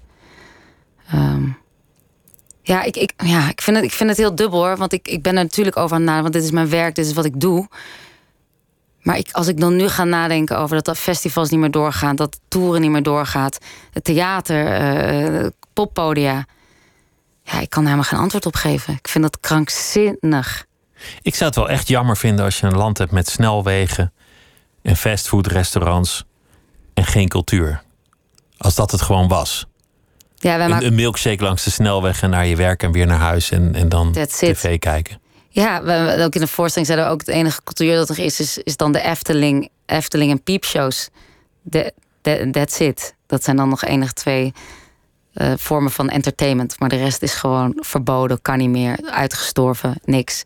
Ehm, 1.07 1.49
ja, 2.63 2.83
ik, 2.83 2.97
ik, 2.97 3.13
ja 3.17 3.49
ik, 3.49 3.61
vind 3.61 3.77
het, 3.77 3.85
ik 3.85 3.93
vind 3.93 4.09
het 4.09 4.19
heel 4.19 4.35
dubbel 4.35 4.59
hoor. 4.59 4.77
Want 4.77 4.93
ik, 4.93 5.09
ik 5.09 5.23
ben 5.23 5.37
er 5.37 5.43
natuurlijk 5.43 5.77
over 5.77 5.97
aan. 5.97 6.23
Want 6.23 6.33
dit 6.33 6.43
is 6.43 6.51
mijn 6.51 6.69
werk, 6.69 6.95
dit 6.95 7.07
is 7.07 7.13
wat 7.13 7.25
ik 7.25 7.41
doe. 7.41 7.69
Maar 9.05 9.19
ik, 9.19 9.29
als 9.33 9.49
ik 9.49 9.61
dan 9.61 9.77
nu 9.77 9.89
ga 9.89 10.05
nadenken 10.05 10.59
over 10.59 10.83
dat 10.83 10.99
festivals 10.99 11.51
niet 11.51 11.61
meer 11.61 11.71
doorgaan, 11.71 12.17
dat 12.17 12.41
toeren 12.49 12.81
niet 12.81 12.91
meer 12.91 13.03
doorgaat, 13.03 13.59
het 13.93 14.05
theater, 14.05 14.81
uh, 15.43 15.47
poppodia. 15.73 16.47
Ja, 17.43 17.61
ik 17.61 17.71
kan 17.71 17.83
er 17.83 17.89
helemaal 17.89 18.11
geen 18.11 18.19
antwoord 18.19 18.47
op 18.47 18.55
geven. 18.55 18.95
Ik 18.95 19.09
vind 19.09 19.25
dat 19.25 19.41
krankzinnig. 19.41 20.67
Ik 21.23 21.35
zou 21.35 21.45
het 21.45 21.59
wel 21.59 21.69
echt 21.69 21.89
jammer 21.89 22.17
vinden 22.17 22.45
als 22.45 22.61
je 22.61 22.67
een 22.67 22.77
land 22.77 22.99
hebt 22.99 23.11
met 23.11 23.29
snelwegen 23.29 24.13
en 24.83 24.97
fastfoodrestaurants 24.97 26.25
en 26.95 27.05
geen 27.05 27.29
cultuur. 27.29 27.83
Als 28.57 28.75
dat 28.75 28.91
het 28.91 29.03
gewoon 29.03 29.29
was. 29.29 29.67
Ja, 30.37 30.57
wij 30.57 30.71
een, 30.71 30.87
een 30.87 30.95
milkshake 30.95 31.43
langs 31.43 31.65
de 31.65 31.71
snelweg 31.71 32.23
en 32.23 32.31
naar 32.31 32.47
je 32.47 32.57
werk 32.57 32.83
en 32.83 32.93
weer 32.93 33.07
naar 33.07 33.19
huis 33.19 33.51
en, 33.51 33.75
en 33.75 33.89
dan 33.89 34.13
tv 34.13 34.79
kijken. 34.79 35.21
Ja, 35.49 35.83
we, 35.83 36.23
ook 36.25 36.35
in 36.35 36.41
de 36.41 36.47
voorstelling 36.47 36.87
zeiden 36.87 37.09
we 37.09 37.15
ook 37.15 37.21
het 37.21 37.29
enige 37.29 37.63
cultuur 37.65 37.95
dat 37.95 38.09
er 38.09 38.19
is, 38.19 38.41
is, 38.41 38.59
is 38.59 38.77
dan 38.77 38.93
de 38.93 39.01
Efteling, 39.01 39.69
Efteling 39.87 40.31
en 40.31 40.43
piepshows. 40.43 41.09
De, 41.63 41.93
that's 42.51 42.79
it. 42.79 43.15
Dat 43.27 43.45
zijn 43.45 43.57
dan 43.57 43.69
nog 43.69 43.85
enige 43.85 44.13
twee 44.13 44.53
uh, 45.35 45.53
vormen 45.57 45.91
van 45.91 46.09
entertainment. 46.09 46.79
Maar 46.79 46.89
de 46.89 46.97
rest 46.97 47.23
is 47.23 47.35
gewoon 47.35 47.73
verboden, 47.77 48.43
kan 48.43 48.59
niet 48.59 48.69
meer, 48.69 48.99
uitgestorven, 49.11 50.01
niks. 50.05 50.45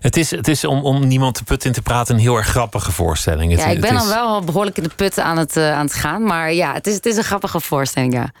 Het 0.00 0.16
is, 0.16 0.30
het 0.30 0.48
is 0.48 0.64
om, 0.64 0.84
om 0.84 1.06
niemand 1.06 1.34
te 1.34 1.44
put 1.44 1.64
in 1.64 1.72
te 1.72 1.82
praten 1.82 2.14
een 2.14 2.20
heel 2.20 2.36
erg 2.36 2.46
grappige 2.46 2.92
voorstelling. 2.92 3.56
ja, 3.56 3.66
ik 3.66 3.80
ben 3.80 3.94
dan 3.94 4.08
wel 4.08 4.40
behoorlijk 4.44 4.76
in 4.76 4.82
de 4.82 4.90
put 4.96 5.18
aan 5.18 5.38
het, 5.38 5.56
uh, 5.56 5.72
aan 5.72 5.84
het 5.84 5.94
gaan. 5.94 6.22
Maar 6.22 6.52
ja, 6.52 6.72
het 6.72 6.86
is, 6.86 6.94
het 6.94 7.06
is 7.06 7.16
een 7.16 7.24
grappige 7.24 7.60
voorstelling, 7.60 8.12
ja. 8.12 8.32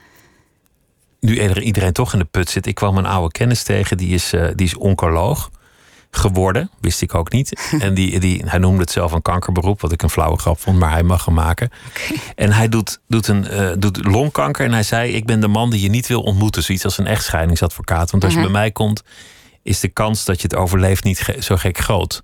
Nu 1.20 1.60
iedereen 1.60 1.92
toch 1.92 2.12
in 2.12 2.18
de 2.18 2.24
put 2.24 2.50
zit. 2.50 2.66
Ik 2.66 2.74
kwam 2.74 2.96
een 2.96 3.06
oude 3.06 3.32
kennis 3.32 3.62
tegen, 3.62 3.96
die 3.96 4.14
is, 4.14 4.32
uh, 4.32 4.46
die 4.54 4.66
is 4.66 4.76
oncoloog 4.76 5.50
geworden. 6.16 6.70
Wist 6.80 7.02
ik 7.02 7.14
ook 7.14 7.32
niet. 7.32 7.52
En 7.78 7.94
die, 7.94 8.20
die, 8.20 8.42
hij 8.46 8.58
noemde 8.58 8.80
het 8.80 8.90
zelf 8.90 9.12
een 9.12 9.22
kankerberoep, 9.22 9.80
wat 9.80 9.92
ik 9.92 10.02
een 10.02 10.10
flauwe 10.10 10.38
grap 10.38 10.60
vond, 10.60 10.78
maar 10.78 10.90
hij 10.90 11.02
mag 11.02 11.24
hem 11.24 11.34
maken. 11.34 11.70
En 12.34 12.52
hij 12.52 12.68
doet, 12.68 13.00
doet, 13.08 13.28
een, 13.28 13.46
uh, 13.52 13.70
doet 13.78 14.06
longkanker. 14.06 14.64
En 14.64 14.72
hij 14.72 14.82
zei: 14.82 15.12
Ik 15.12 15.26
ben 15.26 15.40
de 15.40 15.48
man 15.48 15.70
die 15.70 15.80
je 15.80 15.88
niet 15.88 16.06
wil 16.06 16.20
ontmoeten. 16.20 16.62
Zoiets 16.62 16.84
als 16.84 16.98
een 16.98 17.06
echtscheidingsadvocaat. 17.06 18.10
Want 18.10 18.24
als 18.24 18.32
je 18.32 18.38
mhm. 18.38 18.50
bij 18.50 18.60
mij 18.60 18.70
komt, 18.70 19.02
is 19.64 19.80
de 19.80 19.88
kans 19.88 20.24
dat 20.24 20.36
je 20.36 20.42
het 20.42 20.56
overleeft 20.56 21.04
niet 21.04 21.36
zo 21.38 21.56
gek 21.56 21.78
groot. 21.78 22.22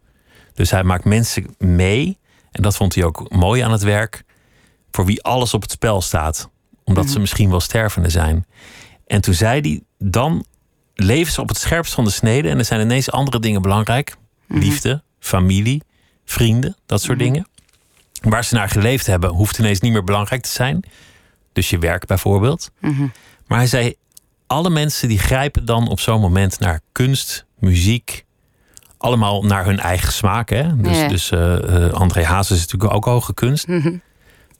Dus 0.54 0.70
hij 0.70 0.82
maakt 0.82 1.04
mensen 1.04 1.54
mee. 1.58 2.18
En 2.50 2.62
dat 2.62 2.76
vond 2.76 2.94
hij 2.94 3.04
ook 3.04 3.30
mooi 3.30 3.62
aan 3.62 3.72
het 3.72 3.82
werk. 3.82 4.24
Voor 4.90 5.04
wie 5.06 5.22
alles 5.22 5.54
op 5.54 5.62
het 5.62 5.70
spel 5.70 6.00
staat. 6.00 6.50
Omdat 6.84 7.04
ze 7.04 7.10
mhm. 7.10 7.20
misschien 7.20 7.50
wel 7.50 7.60
stervende 7.60 8.08
zijn. 8.08 8.46
En 9.06 9.20
toen 9.20 9.34
zei 9.34 9.60
hij: 9.60 9.80
Dan 9.98 10.44
leven 10.94 11.32
ze 11.32 11.40
op 11.40 11.48
het 11.48 11.58
scherpst 11.58 11.94
van 11.94 12.04
de 12.04 12.10
snede. 12.10 12.48
En 12.48 12.58
er 12.58 12.64
zijn 12.64 12.80
ineens 12.80 13.10
andere 13.10 13.40
dingen 13.40 13.62
belangrijk. 13.62 14.16
Mhm. 14.46 14.58
Liefde, 14.58 15.02
familie, 15.18 15.82
vrienden, 16.24 16.76
dat 16.86 17.02
soort 17.02 17.18
mhm. 17.18 17.26
dingen. 17.26 17.48
Waar 18.22 18.44
ze 18.44 18.54
naar 18.54 18.68
geleefd 18.68 19.06
hebben, 19.06 19.30
hoeft 19.30 19.58
ineens 19.58 19.80
niet 19.80 19.92
meer 19.92 20.04
belangrijk 20.04 20.42
te 20.42 20.50
zijn. 20.50 20.84
Dus 21.52 21.70
je 21.70 21.78
werk 21.78 22.06
bijvoorbeeld. 22.06 22.70
Maar 23.46 23.58
hij 23.58 23.66
zei, 23.66 23.94
alle 24.50 24.70
mensen 24.70 25.08
die 25.08 25.18
grijpen 25.18 25.64
dan 25.64 25.88
op 25.88 26.00
zo'n 26.00 26.20
moment 26.20 26.58
naar 26.58 26.80
kunst, 26.92 27.46
muziek. 27.58 28.24
Allemaal 28.98 29.42
naar 29.42 29.64
hun 29.64 29.78
eigen 29.78 30.12
smaak. 30.12 30.48
Hè? 30.48 30.76
Dus, 30.76 31.08
dus 31.08 31.30
uh, 31.30 31.90
André 31.92 32.24
Hazes 32.24 32.56
is 32.56 32.62
natuurlijk 32.62 32.94
ook 32.94 33.04
hoge 33.04 33.34
kunst. 33.34 33.66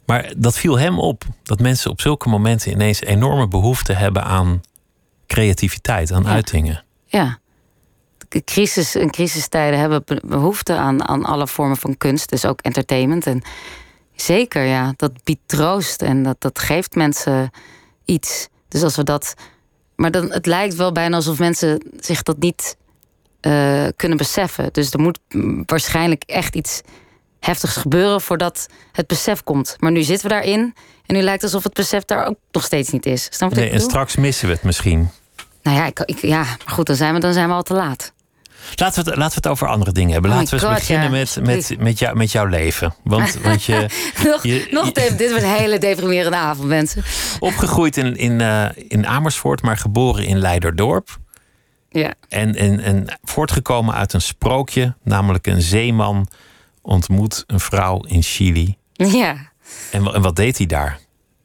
Maar 0.07 0.33
dat 0.37 0.57
viel 0.57 0.79
hem 0.79 0.99
op. 0.99 1.25
Dat 1.43 1.61
mensen 1.61 1.91
op 1.91 2.01
zulke 2.01 2.29
momenten 2.29 2.73
ineens 2.73 3.01
enorme 3.01 3.49
behoefte 3.49 3.93
hebben 3.93 4.25
aan 4.25 4.61
creativiteit, 5.27 6.13
aan 6.13 6.27
uitingen. 6.27 6.85
Ja. 7.07 7.39
Crisis 8.45 8.95
en 8.95 9.11
crisistijden 9.11 9.79
hebben 9.79 10.05
behoefte 10.25 10.77
aan, 10.77 11.09
aan 11.09 11.25
alle 11.25 11.47
vormen 11.47 11.77
van 11.77 11.97
kunst, 11.97 12.29
dus 12.29 12.45
ook 12.45 12.61
entertainment. 12.61 13.27
En 13.27 13.43
zeker, 14.15 14.63
ja, 14.63 14.93
dat 14.97 15.25
biedt 15.25 15.49
troost 15.49 16.03
en 16.03 16.23
dat, 16.23 16.37
dat 16.39 16.59
geeft 16.59 16.95
mensen 16.95 17.51
iets. 18.05 18.49
Dus 18.69 18.83
als 18.83 18.97
we 18.97 19.03
dat. 19.03 19.35
Maar 20.01 20.11
dan, 20.11 20.33
het 20.33 20.47
lijkt 20.47 20.75
wel 20.75 20.93
bijna 20.93 21.17
alsof 21.17 21.39
mensen 21.39 21.83
zich 21.99 22.23
dat 22.23 22.39
niet 22.39 22.77
uh, 23.41 23.87
kunnen 23.97 24.19
beseffen. 24.19 24.69
Dus 24.73 24.93
er 24.93 25.01
moet 25.01 25.19
waarschijnlijk 25.67 26.23
echt 26.27 26.55
iets 26.55 26.81
heftigs 27.41 27.77
gebeuren 27.77 28.21
voordat 28.21 28.67
het 28.93 29.07
besef 29.07 29.43
komt. 29.43 29.77
Maar 29.79 29.91
nu 29.91 30.03
zitten 30.03 30.29
we 30.29 30.35
daarin 30.35 30.75
en 31.07 31.15
nu 31.15 31.21
lijkt 31.21 31.43
het 31.43 31.51
alsof 31.51 31.65
het 31.65 31.75
besef 31.75 32.05
daar 32.05 32.27
ook 32.27 32.37
nog 32.51 32.65
steeds 32.65 32.91
niet 32.91 33.07
is. 33.07 33.29
Nee, 33.51 33.71
en 33.71 33.81
straks 33.81 34.17
missen 34.17 34.47
we 34.47 34.55
het 34.55 34.63
misschien. 34.63 35.11
Nou 35.63 35.77
ja, 35.77 35.87
ik, 35.87 36.21
ja, 36.21 36.43
maar 36.43 36.75
goed, 36.75 36.87
dan 36.87 36.97
zijn, 36.97 37.15
we, 37.15 37.21
dan 37.21 37.33
zijn 37.33 37.49
we 37.49 37.55
al 37.55 37.63
te 37.63 37.75
laat. 37.75 38.13
Laten 38.75 39.05
we, 39.05 39.11
het, 39.11 39.19
laten 39.19 39.43
we 39.43 39.49
het 39.49 39.49
over 39.49 39.69
andere 39.69 39.93
dingen 39.93 40.13
hebben. 40.13 40.31
Oh 40.31 40.37
laten 40.37 40.59
we 40.59 40.67
eens 40.67 40.75
beginnen 40.75 41.11
met, 41.11 41.39
met, 41.43 41.77
met, 41.79 41.99
jou, 41.99 42.17
met 42.17 42.33
jouw 42.33 42.47
leven. 42.47 42.95
Want, 43.05 43.39
want 43.43 43.65
je, 43.65 43.87
nog, 44.25 44.43
je, 44.43 44.69
nog 44.71 44.93
dit 44.93 45.31
wordt 45.31 45.43
een 45.45 45.51
hele 45.51 45.79
deprimerende 45.79 46.37
avond, 46.37 46.69
mensen. 46.69 47.05
Opgegroeid 47.39 47.97
in, 47.97 48.17
in, 48.17 48.41
uh, 48.41 48.69
in 48.75 49.07
Amersfoort, 49.07 49.63
maar 49.63 49.77
geboren 49.77 50.25
in 50.25 50.39
Leiderdorp. 50.39 51.19
Ja. 51.89 52.15
En, 52.29 52.55
en, 52.55 52.81
en 52.81 53.19
voortgekomen 53.23 53.95
uit 53.95 54.13
een 54.13 54.21
sprookje, 54.21 54.95
namelijk 55.03 55.47
een 55.47 55.63
zeeman 55.63 56.29
ontmoet 56.83 57.45
een 57.47 57.61
vrouw 57.61 58.01
in 58.01 58.23
Chili. 58.23 58.77
Ja. 58.93 59.37
En, 59.91 60.15
en 60.15 60.23
wat 60.23 60.37
deed 60.37 60.57
hij 60.57 60.67
daar? 60.67 60.99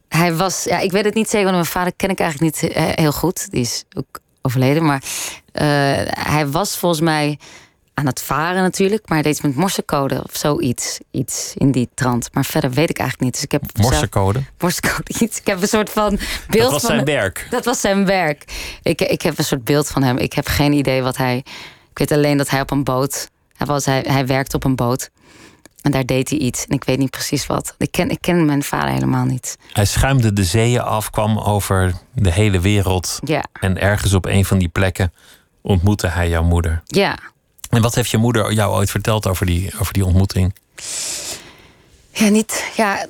Hij 0.10 0.36
was, 0.36 0.63
ja, 0.63 0.79
ik 0.79 0.91
weet 0.91 1.05
het 1.05 1.13
niet 1.13 1.29
zeker, 1.29 1.43
want 1.43 1.55
mijn 1.55 1.72
vader 1.72 1.93
ken 1.95 2.10
ik 2.10 2.19
eigenlijk 2.19 2.62
niet 2.62 2.72
eh, 2.72 2.84
heel 2.91 3.12
goed. 3.12 3.51
Die 3.51 3.62
is 3.62 3.84
ook 3.98 4.19
overleden. 4.41 4.86
Maar 4.86 5.03
hij 6.13 6.47
was 6.47 6.77
volgens 6.77 7.01
mij 7.01 7.38
aan 7.95 8.05
het 8.05 8.21
varen 8.21 8.62
natuurlijk. 8.62 9.09
Maar 9.09 9.21
hij 9.21 9.31
deed 9.31 9.43
met 9.43 9.55
morsecode 9.55 10.24
of 10.24 10.35
zoiets. 10.35 11.00
Iets 11.12 11.53
in 11.57 11.71
die 11.71 11.89
trant. 11.93 12.29
Maar 12.33 12.45
verder 12.45 12.71
weet 12.71 12.89
ik 12.89 12.97
eigenlijk 12.97 13.21
niet. 13.21 13.33
Dus 13.33 13.43
ik 13.43 13.51
heb 13.51 13.77
morsecode? 13.77 14.43
morsecode 14.59 15.13
iets. 15.24 15.39
Ik 15.39 15.47
heb 15.47 15.62
een 15.62 15.67
soort 15.67 15.89
van 15.89 16.19
beeld 16.50 16.62
Dat 16.63 16.71
was 16.71 16.81
van 16.81 16.91
zijn 16.91 17.05
werk? 17.05 17.47
Dat 17.50 17.65
was 17.65 17.79
zijn 17.79 18.05
werk. 18.05 18.43
Ik, 18.81 19.01
ik 19.01 19.21
heb 19.21 19.38
een 19.38 19.43
soort 19.43 19.63
beeld 19.63 19.88
van 19.88 20.03
hem. 20.03 20.17
Ik 20.17 20.33
heb 20.33 20.47
geen 20.47 20.74
idee 20.74 21.01
wat 21.01 21.17
hij... 21.17 21.38
Ik 21.91 21.97
weet 21.97 22.12
alleen 22.12 22.38
dat 22.38 22.50
hij 22.50 22.62
op 22.62 22.71
een 22.71 22.83
boot... 22.83 23.29
Hij, 23.55 23.67
was, 23.67 23.85
hij, 23.85 24.03
hij 24.07 24.27
werkte 24.27 24.55
op 24.55 24.63
een 24.63 24.75
boot. 24.75 25.09
En 25.81 25.91
daar 25.91 26.05
deed 26.05 26.29
hij 26.29 26.39
iets. 26.39 26.65
En 26.65 26.75
ik 26.75 26.83
weet 26.83 26.97
niet 26.97 27.09
precies 27.09 27.45
wat. 27.45 27.75
Ik 27.77 27.91
ken, 27.91 28.09
ik 28.09 28.21
ken 28.21 28.45
mijn 28.45 28.63
vader 28.63 28.89
helemaal 28.89 29.25
niet. 29.25 29.57
Hij 29.71 29.85
schuimde 29.85 30.33
de 30.33 30.43
zeeën 30.43 30.81
af, 30.81 31.09
kwam 31.09 31.38
over 31.38 31.93
de 32.13 32.31
hele 32.31 32.59
wereld. 32.59 33.19
Ja. 33.24 33.43
En 33.59 33.81
ergens 33.81 34.13
op 34.13 34.25
een 34.25 34.45
van 34.45 34.57
die 34.57 34.67
plekken 34.67 35.13
ontmoette 35.65 36.07
hij 36.07 36.29
jouw 36.29 36.43
moeder. 36.43 36.81
Ja. 36.86 37.17
En 37.69 37.81
wat 37.81 37.95
heeft 37.95 38.10
je 38.10 38.17
moeder 38.17 38.53
jou 38.53 38.74
ooit 38.74 38.91
verteld 38.91 39.27
over 39.27 39.45
die, 39.45 39.72
over 39.79 39.93
die 39.93 40.05
ontmoeting? 40.05 40.55
Ja, 42.12 42.29
niet. 42.29 42.72
Ja, 42.75 43.05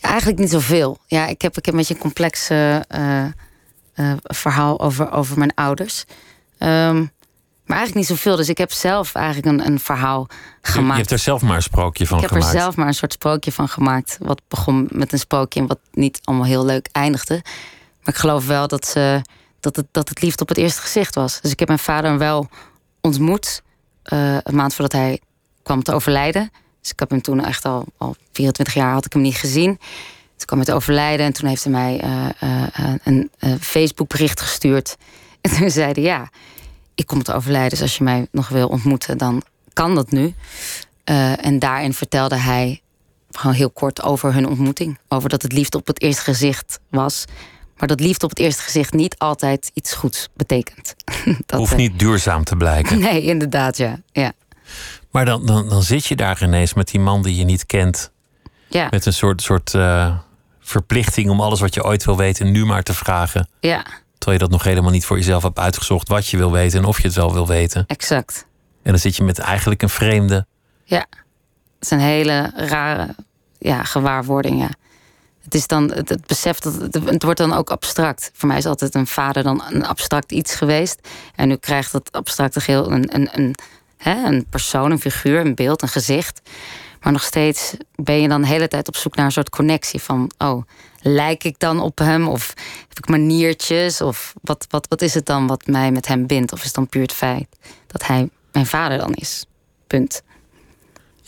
eigenlijk 0.00 0.38
niet 0.38 0.50
zoveel. 0.50 0.98
Ja, 1.06 1.26
ik 1.26 1.42
heb, 1.42 1.56
ik 1.56 1.64
heb 1.64 1.74
een 1.74 1.80
beetje 1.80 1.94
een 1.94 2.00
complex 2.00 2.50
uh, 2.50 2.74
uh, 2.74 4.12
verhaal 4.22 4.80
over, 4.80 5.12
over 5.12 5.38
mijn 5.38 5.54
ouders. 5.54 6.04
Um, 6.58 7.10
maar 7.64 7.76
eigenlijk 7.76 8.08
niet 8.08 8.18
zoveel. 8.18 8.36
Dus 8.36 8.48
ik 8.48 8.58
heb 8.58 8.72
zelf 8.72 9.14
eigenlijk 9.14 9.46
een, 9.46 9.66
een 9.66 9.80
verhaal 9.80 10.26
gemaakt. 10.62 10.92
Je 10.92 10.98
hebt 10.98 11.10
er 11.10 11.18
zelf 11.18 11.42
maar 11.42 11.56
een 11.56 11.62
sprookje 11.62 12.06
van 12.06 12.18
gemaakt. 12.18 12.36
Ik 12.36 12.42
heb 12.42 12.54
er 12.54 12.60
zelf 12.60 12.76
maar 12.76 12.86
een 12.86 12.94
soort 12.94 13.12
sprookje 13.12 13.52
van 13.52 13.68
gemaakt. 13.68 14.18
Wat 14.20 14.42
begon 14.48 14.88
met 14.90 15.12
een 15.12 15.18
sprookje 15.18 15.60
en 15.60 15.66
wat 15.66 15.78
niet 15.92 16.20
allemaal 16.24 16.46
heel 16.46 16.64
leuk 16.64 16.88
eindigde. 16.92 17.34
Maar 18.02 18.14
ik 18.14 18.16
geloof 18.16 18.46
wel 18.46 18.68
dat, 18.68 18.86
ze, 18.86 19.22
dat, 19.60 19.76
het, 19.76 19.86
dat 19.90 20.08
het 20.08 20.22
liefde 20.22 20.42
op 20.42 20.48
het 20.48 20.58
eerste 20.58 20.80
gezicht 20.80 21.14
was. 21.14 21.40
Dus 21.40 21.50
ik 21.50 21.58
heb 21.58 21.68
mijn 21.68 21.80
vader 21.80 22.18
wel 22.18 22.48
ontmoet. 23.00 23.62
Uh, 24.12 24.36
een 24.42 24.54
maand 24.54 24.74
voordat 24.74 25.00
hij 25.00 25.20
kwam 25.62 25.82
te 25.82 25.92
overlijden. 25.92 26.50
Dus 26.80 26.90
ik 26.90 26.98
heb 26.98 27.10
hem 27.10 27.22
toen 27.22 27.44
echt 27.44 27.64
al, 27.64 27.84
al 27.96 28.16
24 28.32 28.74
jaar 28.74 28.92
had 28.92 29.04
ik 29.04 29.12
hem 29.12 29.22
niet 29.22 29.36
gezien. 29.36 29.78
Toen 30.36 30.46
kwam 30.46 30.64
te 30.64 30.72
overlijden 30.72 31.26
en 31.26 31.32
toen 31.32 31.48
heeft 31.48 31.64
hij 31.64 31.72
mij 31.72 32.04
uh, 32.04 32.26
uh, 32.42 32.94
een 33.04 33.30
Facebook 33.60 34.08
bericht 34.08 34.40
gestuurd. 34.40 34.96
En 35.40 35.50
toen 35.50 35.70
zei 35.70 35.92
hij 35.92 36.02
ja 36.02 36.28
ik 36.98 37.06
kom 37.06 37.22
te 37.22 37.34
overlijden. 37.34 37.70
Dus 37.70 37.80
als 37.80 37.96
je 37.96 38.04
mij 38.04 38.26
nog 38.30 38.48
wil 38.48 38.68
ontmoeten, 38.68 39.18
dan 39.18 39.42
kan 39.72 39.94
dat 39.94 40.10
nu. 40.10 40.34
En 41.04 41.58
daarin 41.58 41.94
vertelde 41.94 42.36
hij 42.36 42.80
gewoon 43.30 43.56
heel 43.56 43.70
kort 43.70 44.02
over 44.02 44.34
hun 44.34 44.46
ontmoeting. 44.46 44.98
Over 45.08 45.28
dat 45.28 45.42
het 45.42 45.52
liefde 45.52 45.78
op 45.78 45.86
het 45.86 46.00
eerste 46.00 46.22
gezicht 46.22 46.80
was. 46.90 47.24
Maar 47.78 47.88
dat 47.88 48.00
liefde 48.00 48.24
op 48.24 48.30
het 48.30 48.38
eerste 48.38 48.62
gezicht 48.62 48.92
niet 48.92 49.18
altijd 49.18 49.70
iets 49.74 49.94
goeds 49.94 50.28
betekent. 50.34 50.94
dat, 51.46 51.58
Hoeft 51.58 51.76
niet 51.76 51.98
duurzaam 51.98 52.44
te 52.44 52.56
blijken. 52.56 52.98
Nee, 53.08 53.22
inderdaad, 53.22 53.76
ja. 53.76 54.00
ja. 54.12 54.32
Maar 55.10 55.24
dan, 55.24 55.46
dan, 55.46 55.68
dan 55.68 55.82
zit 55.82 56.06
je 56.06 56.16
daar 56.16 56.42
ineens 56.42 56.74
met 56.74 56.88
die 56.90 57.00
man 57.00 57.22
die 57.22 57.36
je 57.36 57.44
niet 57.44 57.66
kent. 57.66 58.10
Ja. 58.68 58.86
Met 58.90 59.06
een 59.06 59.12
soort, 59.12 59.42
soort 59.42 59.74
uh, 59.74 60.16
verplichting 60.60 61.30
om 61.30 61.40
alles 61.40 61.60
wat 61.60 61.74
je 61.74 61.84
ooit 61.84 62.04
wil 62.04 62.16
weten 62.16 62.50
nu 62.50 62.64
maar 62.64 62.82
te 62.82 62.94
vragen. 62.94 63.48
Ja. 63.60 63.82
Terwijl 64.18 64.42
je 64.42 64.48
dat 64.48 64.50
nog 64.50 64.64
helemaal 64.64 64.90
niet 64.90 65.04
voor 65.04 65.16
jezelf 65.16 65.42
hebt 65.42 65.58
uitgezocht 65.58 66.08
wat 66.08 66.28
je 66.28 66.36
wil 66.36 66.52
weten 66.52 66.78
en 66.78 66.84
of 66.84 66.96
je 67.00 67.06
het 67.06 67.16
wel 67.16 67.32
wil 67.32 67.46
weten. 67.46 67.84
Exact. 67.86 68.46
En 68.82 68.90
dan 68.90 68.98
zit 68.98 69.16
je 69.16 69.24
met 69.24 69.38
eigenlijk 69.38 69.82
een 69.82 69.88
vreemde. 69.88 70.46
Ja, 70.84 71.06
het 71.08 71.80
is 71.80 71.90
een 71.90 72.00
hele 72.00 72.52
rare 72.54 73.14
ja, 73.58 73.84
gewaarwording. 73.84 74.60
Ja. 74.60 74.70
Het 75.48 75.56
is 75.56 75.66
dan 75.66 75.92
het, 75.92 76.26
besef 76.26 76.58
dat 76.58 76.74
het, 76.74 76.94
het 77.04 77.22
wordt 77.22 77.38
dan 77.38 77.52
ook 77.52 77.70
abstract. 77.70 78.30
Voor 78.34 78.48
mij 78.48 78.58
is 78.58 78.66
altijd 78.66 78.94
een 78.94 79.06
vader 79.06 79.42
dan 79.42 79.62
een 79.70 79.86
abstract 79.86 80.32
iets 80.32 80.54
geweest. 80.54 81.08
En 81.34 81.48
nu 81.48 81.56
krijgt 81.56 81.92
dat 81.92 82.12
abstracte 82.12 82.60
geheel 82.60 82.92
een, 82.92 83.14
een, 83.14 83.28
een, 83.32 83.54
hè, 83.96 84.26
een 84.26 84.46
persoon, 84.50 84.90
een 84.90 85.00
figuur, 85.00 85.40
een 85.40 85.54
beeld, 85.54 85.82
een 85.82 85.88
gezicht. 85.88 86.40
Maar 87.00 87.12
nog 87.12 87.22
steeds 87.22 87.74
ben 87.94 88.20
je 88.20 88.28
dan 88.28 88.40
de 88.40 88.46
hele 88.46 88.68
tijd 88.68 88.88
op 88.88 88.96
zoek 88.96 89.16
naar 89.16 89.24
een 89.24 89.32
soort 89.32 89.50
connectie 89.50 90.00
van, 90.00 90.30
oh, 90.38 90.62
lijk 91.00 91.44
ik 91.44 91.58
dan 91.58 91.80
op 91.80 91.98
hem? 91.98 92.28
Of 92.28 92.54
heb 92.88 92.98
ik 92.98 93.08
maniertjes? 93.08 94.00
Of 94.00 94.34
wat, 94.42 94.66
wat, 94.70 94.86
wat 94.88 95.02
is 95.02 95.14
het 95.14 95.26
dan 95.26 95.46
wat 95.46 95.66
mij 95.66 95.92
met 95.92 96.06
hem 96.06 96.26
bindt? 96.26 96.52
Of 96.52 96.58
is 96.58 96.64
het 96.64 96.74
dan 96.74 96.88
puur 96.88 97.02
het 97.02 97.12
feit 97.12 97.46
dat 97.86 98.06
hij 98.06 98.28
mijn 98.52 98.66
vader 98.66 98.98
dan 98.98 99.14
is? 99.14 99.46
Punt. 99.86 100.22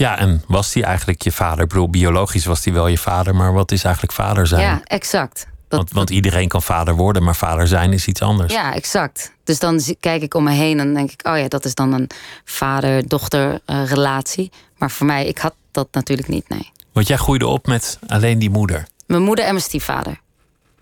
Ja, 0.01 0.19
en 0.19 0.43
was 0.47 0.73
die 0.73 0.85
eigenlijk 0.85 1.23
je 1.23 1.33
vader? 1.33 1.63
Ik 1.63 1.69
bedoel, 1.69 1.91
biologisch 1.91 2.45
was 2.45 2.63
die 2.63 2.73
wel 2.73 2.87
je 2.87 2.99
vader, 2.99 3.35
maar 3.35 3.53
wat 3.53 3.73
is 3.73 3.85
eigenlijk 3.85 4.15
vader 4.15 4.47
zijn? 4.47 4.61
Ja, 4.61 4.81
exact. 4.85 5.47
Dat, 5.69 5.79
want, 5.79 5.93
want 5.93 6.11
iedereen 6.11 6.49
kan 6.49 6.63
vader 6.63 6.95
worden, 6.95 7.23
maar 7.23 7.37
vader 7.37 7.67
zijn 7.67 7.93
is 7.93 8.07
iets 8.07 8.23
anders. 8.23 8.53
Ja, 8.53 8.75
exact. 8.75 9.33
Dus 9.45 9.59
dan 9.59 9.81
kijk 10.01 10.23
ik 10.23 10.35
om 10.35 10.45
me 10.45 10.51
heen 10.51 10.81
en 10.81 10.95
denk 10.95 11.11
ik, 11.11 11.27
oh 11.27 11.39
ja, 11.39 11.49
dat 11.49 11.65
is 11.65 11.75
dan 11.75 11.93
een 11.93 12.11
vader-dochter 12.45 13.61
relatie. 13.67 14.51
Maar 14.79 14.91
voor 14.91 15.07
mij, 15.07 15.27
ik 15.27 15.39
had 15.39 15.55
dat 15.71 15.89
natuurlijk 15.91 16.29
niet, 16.29 16.49
nee. 16.49 16.71
Want 16.93 17.07
jij 17.07 17.17
groeide 17.17 17.47
op 17.47 17.67
met 17.67 17.99
alleen 18.07 18.39
die 18.39 18.51
moeder. 18.51 18.87
Mijn 19.07 19.23
moeder 19.23 19.45
en 19.45 19.53
mijn 19.53 19.65
stiefvader. 19.65 20.21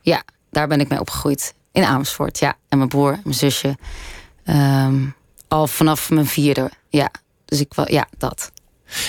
Ja, 0.01 0.23
daar 0.51 0.69
ben 0.69 0.81
ik 0.81 0.89
mee 0.89 1.01
opgegroeid. 1.01 1.55
In 1.73 1.85
Amersfoort, 1.85 2.39
ja. 2.39 2.57
En 2.69 2.79
mijn 2.79 2.91
broer, 2.91 3.19
mijn 3.25 3.37
zusje. 3.37 3.77
Ehm, 4.45 5.07
al 5.49 5.67
vanaf 5.67 6.11
mijn 6.11 6.27
vierde, 6.27 6.71
ja. 6.89 7.11
Dus 7.45 7.61
ik 7.61 7.75
wel, 7.75 7.91
ja, 7.91 8.07
dat. 8.19 8.51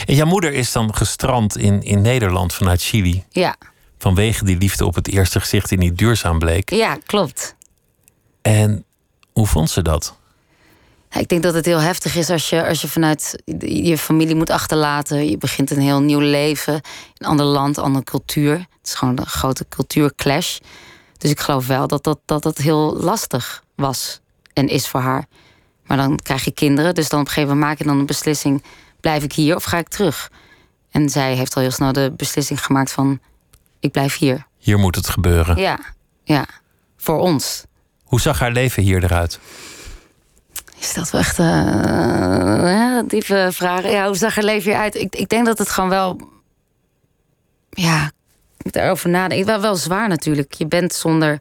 En 0.05 0.15
jouw 0.15 0.25
moeder 0.25 0.53
is 0.53 0.71
dan 0.71 0.95
gestrand 0.95 1.57
in, 1.57 1.81
in 1.83 2.01
Nederland 2.01 2.53
vanuit 2.53 2.81
Chili. 2.81 3.23
Ja, 3.29 3.55
Vanwege 3.97 4.43
die 4.43 4.57
liefde 4.57 4.85
op 4.85 4.95
het 4.95 5.07
eerste 5.07 5.39
gezicht 5.39 5.69
die 5.69 5.77
niet 5.77 5.97
duurzaam 5.97 6.39
bleek. 6.39 6.69
ja 6.69 6.97
klopt. 7.05 7.55
En 8.41 8.85
hoe 9.33 9.47
vond 9.47 9.69
ze 9.69 9.81
dat? 9.81 10.17
Ik 11.11 11.27
denk 11.27 11.43
dat 11.43 11.53
het 11.53 11.65
heel 11.65 11.79
heftig 11.79 12.15
is 12.15 12.29
als 12.29 12.49
je, 12.49 12.67
als 12.67 12.81
je 12.81 12.87
vanuit 12.87 13.41
je 13.59 13.97
familie 13.97 14.35
moet 14.35 14.49
achterlaten. 14.49 15.29
Je 15.29 15.37
begint 15.37 15.71
een 15.71 15.81
heel 15.81 16.01
nieuw 16.01 16.19
leven. 16.19 16.73
In 16.73 16.81
een 17.17 17.27
ander 17.27 17.45
land, 17.45 17.77
andere 17.77 18.03
cultuur. 18.03 18.53
Het 18.53 18.67
is 18.87 18.93
gewoon 18.93 19.17
een 19.17 19.25
grote 19.25 19.65
cultuurclash. 19.69 20.57
Dus 21.17 21.31
ik 21.31 21.39
geloof 21.39 21.67
wel 21.67 21.87
dat 21.87 22.03
dat, 22.03 22.19
dat, 22.25 22.43
dat 22.43 22.57
heel 22.57 22.97
lastig 22.97 23.63
was 23.75 24.19
en 24.53 24.67
is 24.67 24.87
voor 24.87 24.99
haar. 24.99 25.25
Maar 25.85 25.97
dan 25.97 26.15
krijg 26.15 26.45
je 26.45 26.51
kinderen. 26.51 26.95
Dus 26.95 27.09
dan 27.09 27.19
op 27.19 27.25
een 27.25 27.31
gegeven 27.31 27.53
moment 27.55 27.69
maak 27.69 27.77
je 27.79 27.91
dan 27.91 27.99
een 27.99 28.05
beslissing. 28.05 28.63
Blijf 28.99 29.23
ik 29.23 29.33
hier 29.33 29.55
of 29.55 29.63
ga 29.63 29.77
ik 29.77 29.87
terug? 29.87 30.31
En 30.91 31.09
zij 31.09 31.35
heeft 31.35 31.55
al 31.55 31.61
heel 31.61 31.71
snel 31.71 31.91
de 31.91 32.13
beslissing 32.17 32.65
gemaakt 32.65 32.91
van... 32.91 33.19
ik 33.79 33.91
blijf 33.91 34.17
hier. 34.17 34.45
Hier 34.57 34.79
moet 34.79 34.95
het 34.95 35.09
gebeuren. 35.09 35.57
Ja, 35.57 35.79
ja. 36.23 36.45
Voor 36.97 37.19
ons. 37.19 37.63
Hoe 38.03 38.21
zag 38.21 38.39
haar 38.39 38.51
leven 38.51 38.83
hier 38.83 39.03
eruit? 39.03 39.39
Is 40.79 40.93
dat 40.93 41.09
wel 41.09 41.21
echt 41.21 41.39
uh, 41.39 42.99
diepe 43.07 43.49
vragen? 43.51 43.91
Ja, 43.91 44.07
hoe 44.07 44.15
zag 44.15 44.37
er 44.37 44.43
leven 44.43 44.71
hieruit? 44.71 44.95
Ik, 44.95 45.15
ik 45.15 45.29
denk 45.29 45.45
dat 45.45 45.57
het 45.57 45.69
gewoon 45.69 45.89
wel... 45.89 46.19
Ja, 47.69 48.11
ik 48.57 48.71
daarover 48.71 49.09
nadenken. 49.09 49.45
Wel, 49.45 49.61
wel 49.61 49.75
zwaar 49.75 50.07
natuurlijk. 50.07 50.53
Je 50.53 50.67
bent 50.67 50.93
zonder... 50.93 51.39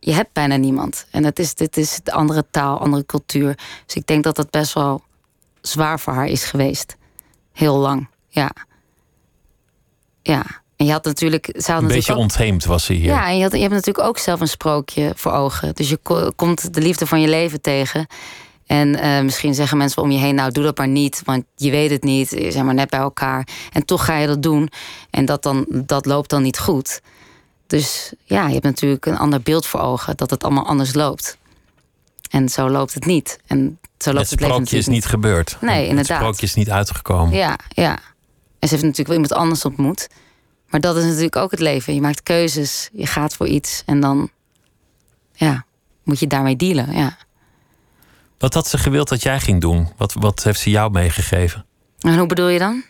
Je 0.00 0.12
hebt 0.12 0.32
bijna 0.32 0.56
niemand. 0.56 1.06
En 1.10 1.24
het 1.24 1.38
is, 1.38 1.54
dit 1.54 1.76
is 1.76 2.00
de 2.02 2.12
andere 2.12 2.44
taal, 2.50 2.78
andere 2.78 3.06
cultuur. 3.06 3.58
Dus 3.86 3.94
ik 3.94 4.06
denk 4.06 4.24
dat 4.24 4.36
dat 4.36 4.50
best 4.50 4.72
wel 4.72 5.02
zwaar 5.66 6.00
voor 6.00 6.12
haar 6.12 6.26
is 6.26 6.44
geweest. 6.44 6.96
Heel 7.52 7.76
lang, 7.76 8.08
ja. 8.28 8.50
Ja, 10.22 10.44
en 10.76 10.86
je 10.86 10.92
had 10.92 11.04
natuurlijk... 11.04 11.54
Ze 11.56 11.72
had 11.72 11.82
Een 11.82 11.88
beetje 11.88 12.12
ook- 12.12 12.18
ontheemd 12.18 12.64
was 12.64 12.84
ze 12.84 12.92
hier. 12.92 13.04
ja, 13.04 13.28
en 13.28 13.36
je, 13.36 13.42
had, 13.42 13.52
je 13.52 13.58
hebt 13.58 13.72
natuurlijk 13.72 14.06
ook 14.06 14.18
zelf 14.18 14.40
een 14.40 14.48
sprookje 14.48 15.12
voor 15.16 15.32
ogen. 15.32 15.74
Dus 15.74 15.88
je 15.88 15.96
ko- 15.96 16.30
komt 16.36 16.74
de 16.74 16.80
liefde 16.80 17.06
van 17.06 17.20
je 17.20 17.28
leven 17.28 17.60
tegen. 17.60 18.06
En 18.66 18.96
eh, 18.96 19.20
misschien 19.22 19.54
zeggen 19.54 19.76
mensen 19.78 20.02
om 20.02 20.10
je 20.10 20.18
heen, 20.18 20.34
nou 20.34 20.50
doe 20.52 20.64
dat 20.64 20.78
maar 20.78 20.88
niet, 20.88 21.22
want 21.24 21.44
je 21.56 21.70
weet 21.70 21.90
het 21.90 22.02
niet, 22.02 22.30
je 22.30 22.50
zijn 22.52 22.64
maar 22.64 22.74
net 22.74 22.90
bij 22.90 23.00
elkaar. 23.00 23.48
En 23.72 23.84
toch 23.84 24.04
ga 24.04 24.16
je 24.16 24.26
dat 24.26 24.42
doen. 24.42 24.70
En 25.10 25.24
dat, 25.24 25.42
dan, 25.42 25.66
dat 25.68 26.06
loopt 26.06 26.30
dan 26.30 26.42
niet 26.42 26.58
goed. 26.58 27.00
Dus 27.66 28.12
ja, 28.24 28.46
je 28.46 28.52
hebt 28.52 28.64
natuurlijk 28.64 29.06
een 29.06 29.18
ander 29.18 29.40
beeld 29.42 29.66
voor 29.66 29.80
ogen, 29.80 30.16
dat 30.16 30.30
het 30.30 30.44
allemaal 30.44 30.66
anders 30.66 30.94
loopt. 30.94 31.38
En 32.30 32.48
zo 32.48 32.68
loopt 32.70 32.94
het 32.94 33.06
niet. 33.06 33.38
En 33.46 33.78
zo 34.04 34.12
loopt 34.12 34.30
het 34.30 34.40
het, 34.40 34.48
sprookje 34.48 34.76
is 34.76 34.86
niet 34.86 35.06
gebeurd. 35.06 35.56
Nee, 35.60 35.80
Het 35.80 35.88
inderdaad. 35.88 36.16
sprookje 36.18 36.46
is 36.46 36.54
niet 36.54 36.70
uitgekomen. 36.70 37.34
ja, 37.36 37.58
ja. 37.68 37.92
En 38.58 38.68
ze 38.68 38.74
heeft 38.74 38.82
natuurlijk 38.82 39.08
wel 39.08 39.16
iemand 39.16 39.32
anders 39.32 39.64
ontmoet. 39.64 40.08
Maar 40.70 40.80
dat 40.80 40.96
is 40.96 41.04
natuurlijk 41.04 41.36
ook 41.36 41.50
het 41.50 41.60
leven. 41.60 41.94
Je 41.94 42.00
maakt 42.00 42.22
keuzes, 42.22 42.88
je 42.92 43.06
gaat 43.06 43.34
voor 43.34 43.46
iets 43.46 43.82
en 43.86 44.00
dan 44.00 44.30
ja, 45.32 45.64
moet 46.02 46.18
je 46.18 46.26
daarmee 46.26 46.56
dealen. 46.56 46.92
Ja. 46.96 47.16
Wat 48.38 48.54
had 48.54 48.68
ze 48.68 48.78
gewild 48.78 49.08
dat 49.08 49.22
jij 49.22 49.40
ging 49.40 49.60
doen? 49.60 49.88
Wat, 49.96 50.14
wat 50.18 50.42
heeft 50.44 50.60
ze 50.60 50.70
jou 50.70 50.90
meegegeven? 50.90 51.64
En 52.00 52.18
hoe 52.18 52.26
bedoel 52.26 52.48
je 52.48 52.58
dan? 52.58 52.82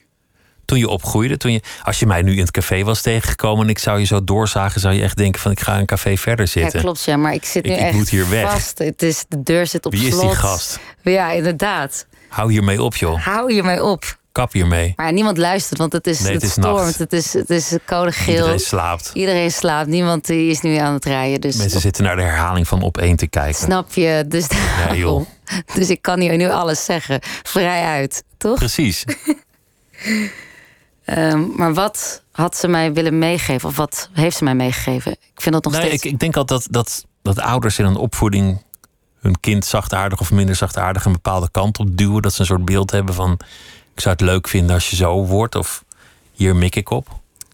Toen 0.65 0.79
je 0.79 0.89
opgroeide, 0.89 1.37
toen 1.37 1.53
je, 1.53 1.61
als 1.83 1.99
je 1.99 2.07
mij 2.07 2.23
nu 2.23 2.33
in 2.33 2.39
het 2.41 2.51
café 2.51 2.83
was 2.85 3.01
tegengekomen 3.01 3.65
en 3.65 3.71
ik 3.71 3.79
zou 3.79 3.99
je 3.99 4.05
zo 4.07 4.25
doorzagen, 4.25 4.81
zou 4.81 4.95
je 4.95 5.03
echt 5.03 5.17
denken 5.17 5.41
van 5.41 5.51
ik 5.51 5.61
ga 5.61 5.79
een 5.79 5.87
café 5.87 6.17
verder 6.17 6.45
Ja, 6.53 6.61
zitten. 6.61 6.81
klopt, 6.81 7.05
ja, 7.05 7.17
maar 7.17 7.35
ik 7.35 7.45
zit 7.45 7.65
nu 7.65 7.71
Ik- 7.73 7.79
ik 7.79 7.83
echt 7.85 7.95
moet 7.95 8.09
hier 8.09 8.29
weg. 8.29 8.51
vast. 8.51 8.79
Het 8.79 9.03
is, 9.03 9.25
de 9.29 9.43
deur 9.43 9.67
zit 9.67 9.87
op 9.87 9.93
Wie 9.93 10.07
is 10.07 10.13
slot. 10.13 10.23
die 10.23 10.35
gast? 10.35 10.79
Ja, 11.03 11.31
inderdaad. 11.31 12.07
Hou 12.29 12.53
hiermee 12.53 12.83
op, 12.83 12.97
joh. 12.97 13.25
Hou 13.25 13.53
hiermee 13.53 13.83
op. 13.85 14.19
Kap 14.33 14.53
hiermee. 14.53 14.93
Maar 14.97 15.13
niemand 15.13 15.39
luistert, 15.39 15.79
want 15.79 15.93
het 15.93 16.07
is, 16.07 16.19
Nee, 16.21 16.33
het 16.33 16.43
het 16.43 16.51
is 16.51 16.57
stormt. 16.63 16.77
nacht. 16.85 16.99
Het 16.99 17.13
is, 17.13 17.33
het 17.33 17.51
is 17.51 17.77
code 17.87 18.13
geel. 18.13 18.35
Iedereen 18.35 18.59
slaapt. 18.61 19.11
Iedereen 19.15 19.51
slaapt. 19.51 19.89
Niemand 19.89 20.27
die 20.27 20.51
is 20.51 20.61
nu 20.61 20.77
aan 20.77 20.93
het 20.93 21.05
rijden. 21.05 21.41
Dus 21.41 21.57
Mensen 21.57 21.81
zitten 21.81 22.05
naar 22.05 22.17
de 22.17 22.23
herhaling 22.23 22.69
van 22.69 22.83
op 22.83 22.99
één 22.99 23.17
te 23.17 23.27
kijken. 23.27 23.55
snap 23.55 23.93
je? 23.93 24.25
Dus, 24.29 24.47
Ja, 24.89 24.95
joh. 25.05 25.27
dus 25.75 25.91
ik 25.91 26.03
kan 26.03 26.21
hier 26.21 26.37
nu 26.37 26.51
alles 26.51 26.85
zeggen. 26.85 27.19
Vrij 27.43 27.83
uit, 27.85 28.23
toch? 28.39 28.59
Precies. 28.59 29.05
Ehm, 31.05 31.47
maar 31.57 31.75
wat 31.75 32.23
had 32.33 32.57
ze 32.57 32.69
mij 32.69 32.93
willen 32.93 33.19
meegeven? 33.19 33.69
Of 33.69 33.77
wat 33.77 34.09
heeft 34.13 34.37
ze 34.37 34.45
mij 34.45 34.55
meegegeven? 34.55 35.13
Ik 35.13 35.41
vind 35.41 35.55
dat 35.55 35.65
nog 35.65 35.73
Nee, 35.73 35.83
steeds... 35.87 36.03
ik, 36.05 36.13
ik 36.13 36.19
denk 36.19 36.37
altijd 36.37 36.73
dat, 36.73 36.85
dat, 37.23 37.35
dat 37.35 37.45
ouders 37.45 37.79
in 37.79 37.85
een 37.85 37.97
opvoeding 37.97 38.63
hun 39.21 39.41
kind 39.41 39.65
zachtaardig 39.65 40.21
of 40.21 40.31
minder 40.31 40.55
zachtaardig 40.55 41.05
een 41.05 41.13
bepaalde 41.13 41.51
kant 41.51 41.79
op 41.79 41.97
duwen. 41.97 42.23
Dat 42.23 42.35
ze 42.35 42.41
een 42.41 42.47
soort 42.47 42.65
beeld 42.65 42.91
hebben 42.91 43.15
van 43.15 43.33
ik 43.95 44.01
zou 44.01 44.15
het 44.15 44.25
leuk 44.25 44.49
vinden 44.49 44.75
als 44.75 44.91
je 44.91 44.97
zo 44.97 45.25
wordt 45.27 45.55
of 45.55 45.85
hier 46.33 46.57
mik 46.57 46.77
ik 46.77 46.91
op. 46.91 47.09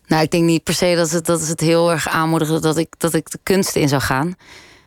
Nou, 0.07 0.23
ik 0.23 0.31
denk 0.31 0.45
niet 0.45 0.63
per 0.65 0.75
se 0.75 0.95
dat 0.97 1.11
het, 1.11 1.27
dat 1.27 1.47
het 1.47 1.61
heel 1.61 1.91
erg 1.91 2.09
aanmoedigde 2.09 2.61
dat 2.61 2.77
ik, 2.77 2.95
dat 2.99 3.15
ik 3.15 3.31
de 3.31 3.39
kunsten 3.43 3.81
in 3.81 3.89
zou 3.89 4.03
gaan. 4.03 4.35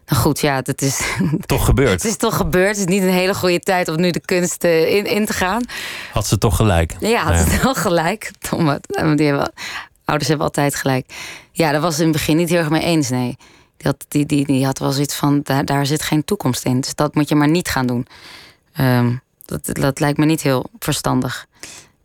Nou 0.05 0.21
goed, 0.21 0.39
ja, 0.39 0.61
het 0.63 0.81
is, 0.81 1.01
Toch 1.45 1.65
gebeurd. 1.65 1.91
het 2.01 2.05
is 2.05 2.17
toch 2.17 2.35
gebeurd. 2.35 2.77
Het 2.77 2.89
is 2.89 2.93
niet 2.93 3.03
een 3.03 3.09
hele 3.09 3.33
goede 3.33 3.59
tijd 3.59 3.87
om 3.87 3.99
nu 3.99 4.11
de 4.11 4.19
kunsten 4.19 4.89
in, 4.89 5.05
in 5.05 5.25
te 5.25 5.33
gaan. 5.33 5.63
Had 6.11 6.27
ze 6.27 6.37
toch 6.37 6.55
gelijk. 6.55 6.95
Ja, 6.99 7.23
had 7.23 7.35
het 7.35 7.61
wel 7.61 7.75
gelijk. 7.75 8.31
Domme, 8.49 8.81
die 9.15 9.27
hebben, 9.27 9.53
ouders 10.05 10.29
hebben 10.29 10.47
altijd 10.47 10.75
gelijk. 10.75 11.13
Ja, 11.51 11.71
daar 11.71 11.81
was 11.81 11.95
ze 11.95 12.01
in 12.01 12.07
het 12.07 12.17
begin 12.17 12.37
niet 12.37 12.49
heel 12.49 12.57
erg 12.57 12.69
mee 12.69 12.81
eens, 12.81 13.09
nee. 13.09 13.37
Die 13.77 13.91
had, 13.91 14.05
die, 14.07 14.25
die, 14.25 14.45
die 14.45 14.65
had 14.65 14.79
wel 14.79 14.91
zoiets 14.91 15.15
van, 15.15 15.39
daar, 15.43 15.65
daar 15.65 15.85
zit 15.85 16.01
geen 16.01 16.23
toekomst 16.23 16.65
in. 16.65 16.81
Dus 16.81 16.95
dat 16.95 17.15
moet 17.15 17.29
je 17.29 17.35
maar 17.35 17.49
niet 17.49 17.69
gaan 17.69 17.87
doen. 17.87 18.07
Ehm, 18.73 19.15
dat, 19.45 19.69
dat 19.71 19.99
lijkt 19.99 20.17
me 20.17 20.25
niet 20.25 20.41
heel 20.41 20.69
verstandig. 20.79 21.45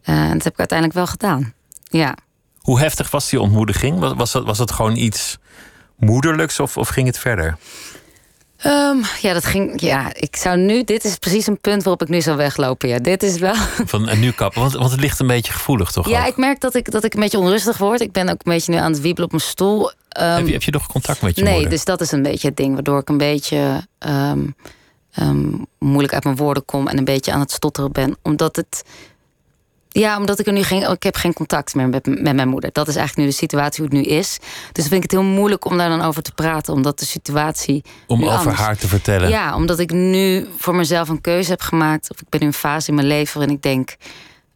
Eh, 0.02 0.14
en 0.14 0.32
dat 0.32 0.44
heb 0.44 0.52
ik 0.52 0.58
uiteindelijk 0.58 0.98
wel 0.98 1.06
gedaan. 1.06 1.52
Ja. 1.82 2.16
Hoe 2.58 2.78
heftig 2.80 3.10
was 3.10 3.28
die 3.28 3.40
ontmoediging? 3.40 3.98
Was, 3.98 4.12
was, 4.16 4.32
dat, 4.32 4.44
was 4.44 4.58
dat 4.58 4.70
gewoon 4.70 4.96
iets 4.96 5.38
moederlijks 5.96 6.60
of, 6.60 6.76
of 6.76 6.88
ging 6.88 7.06
het 7.06 7.18
verder? 7.18 7.56
Ehm, 8.58 8.96
ja, 9.20 9.32
dat 9.32 9.44
ging. 9.44 9.80
Ja, 9.80 10.14
ik 10.14 10.36
zou 10.36 10.56
nu. 10.58 10.84
Dit 10.84 11.04
is 11.04 11.16
precies 11.16 11.46
een 11.46 11.60
punt 11.60 11.82
waarop 11.82 12.02
ik 12.02 12.08
nu 12.08 12.20
zou 12.20 12.36
weglopen. 12.36 12.88
Ja, 12.88 12.98
dit 12.98 13.22
is 13.22 13.38
wel. 13.38 13.54
Van 13.84 14.08
en 14.08 14.20
nu 14.20 14.30
kappen, 14.30 14.60
want, 14.60 14.72
want 14.72 14.90
het 14.90 15.00
ligt 15.00 15.18
een 15.20 15.26
beetje 15.26 15.52
gevoelig 15.52 15.90
toch 15.90 16.08
Ja, 16.08 16.20
ook? 16.20 16.28
ik 16.28 16.36
merk 16.36 16.60
dat 16.60 16.74
ik, 16.74 16.90
dat 16.90 17.04
ik 17.04 17.14
een 17.14 17.20
beetje 17.20 17.38
onrustig 17.38 17.78
word. 17.78 18.00
Ik 18.00 18.12
ben 18.12 18.28
ook 18.28 18.40
een 18.42 18.52
beetje 18.52 18.72
nu 18.72 18.78
aan 18.78 18.92
het 18.92 19.00
wiebelen 19.00 19.24
op 19.24 19.30
mijn 19.30 19.42
stoel. 19.44 19.90
Ehm, 20.08 20.36
heb, 20.36 20.46
je, 20.46 20.52
heb 20.52 20.62
je 20.62 20.70
nog 20.70 20.86
contact 20.86 21.22
met 21.22 21.36
je 21.36 21.42
nee, 21.42 21.68
dus 21.68 21.84
dat 21.84 22.00
is 22.00 22.12
een 22.12 22.22
beetje 22.22 22.48
het 22.48 22.56
ding 22.56 22.74
waardoor 22.74 22.98
ik 22.98 23.08
een 23.08 23.18
beetje 23.18 23.86
ehm, 23.98 24.40
moeilijk 25.78 26.14
uit 26.14 26.24
mijn 26.24 26.36
woorden 26.36 26.64
kom 26.64 26.88
en 26.88 26.98
een 26.98 27.04
beetje 27.04 27.32
aan 27.32 27.40
het 27.40 27.52
stotteren 27.52 27.92
ben. 27.92 28.16
Omdat 28.22 28.56
het. 28.56 28.82
Ja, 29.88 30.16
omdat 30.16 30.38
ik 30.38 30.46
er 30.46 30.52
nu 30.52 30.62
geen. 30.62 30.90
Ik 30.90 31.02
heb 31.02 31.16
geen 31.16 31.32
contact 31.32 31.74
meer 31.74 31.88
met, 31.88 32.06
met 32.06 32.34
mijn 32.34 32.48
moeder. 32.48 32.70
Dat 32.72 32.88
is 32.88 32.96
eigenlijk 32.96 33.26
nu 33.26 33.32
de 33.34 33.38
situatie 33.40 33.84
hoe 33.84 33.94
het 33.94 34.06
nu 34.06 34.14
is. 34.16 34.38
Dus 34.72 34.82
vind 34.84 34.94
ik 34.96 35.02
het 35.02 35.10
heel 35.10 35.22
moeilijk 35.22 35.64
om 35.64 35.78
daar 35.78 35.88
dan 35.88 36.00
over 36.02 36.22
te 36.22 36.32
praten. 36.32 36.72
Omdat 36.74 36.98
de 36.98 37.04
situatie. 37.06 37.84
Om 38.06 38.24
over 38.24 38.36
anders- 38.38 38.56
haar 38.58 38.76
te 38.76 38.88
vertellen. 38.88 39.28
Ja, 39.28 39.54
omdat 39.56 39.78
ik 39.78 39.90
nu 39.92 40.46
voor 40.56 40.74
mezelf 40.74 41.08
een 41.08 41.20
keuze 41.20 41.50
heb 41.50 41.60
gemaakt. 41.60 42.10
Of 42.10 42.20
ik 42.20 42.28
ben 42.28 42.40
in 42.40 42.46
een 42.46 42.52
fase 42.52 42.88
in 42.88 42.94
mijn 42.94 43.06
leven 43.06 43.38
waarin 43.38 43.56
ik 43.56 43.62
denk. 43.62 43.96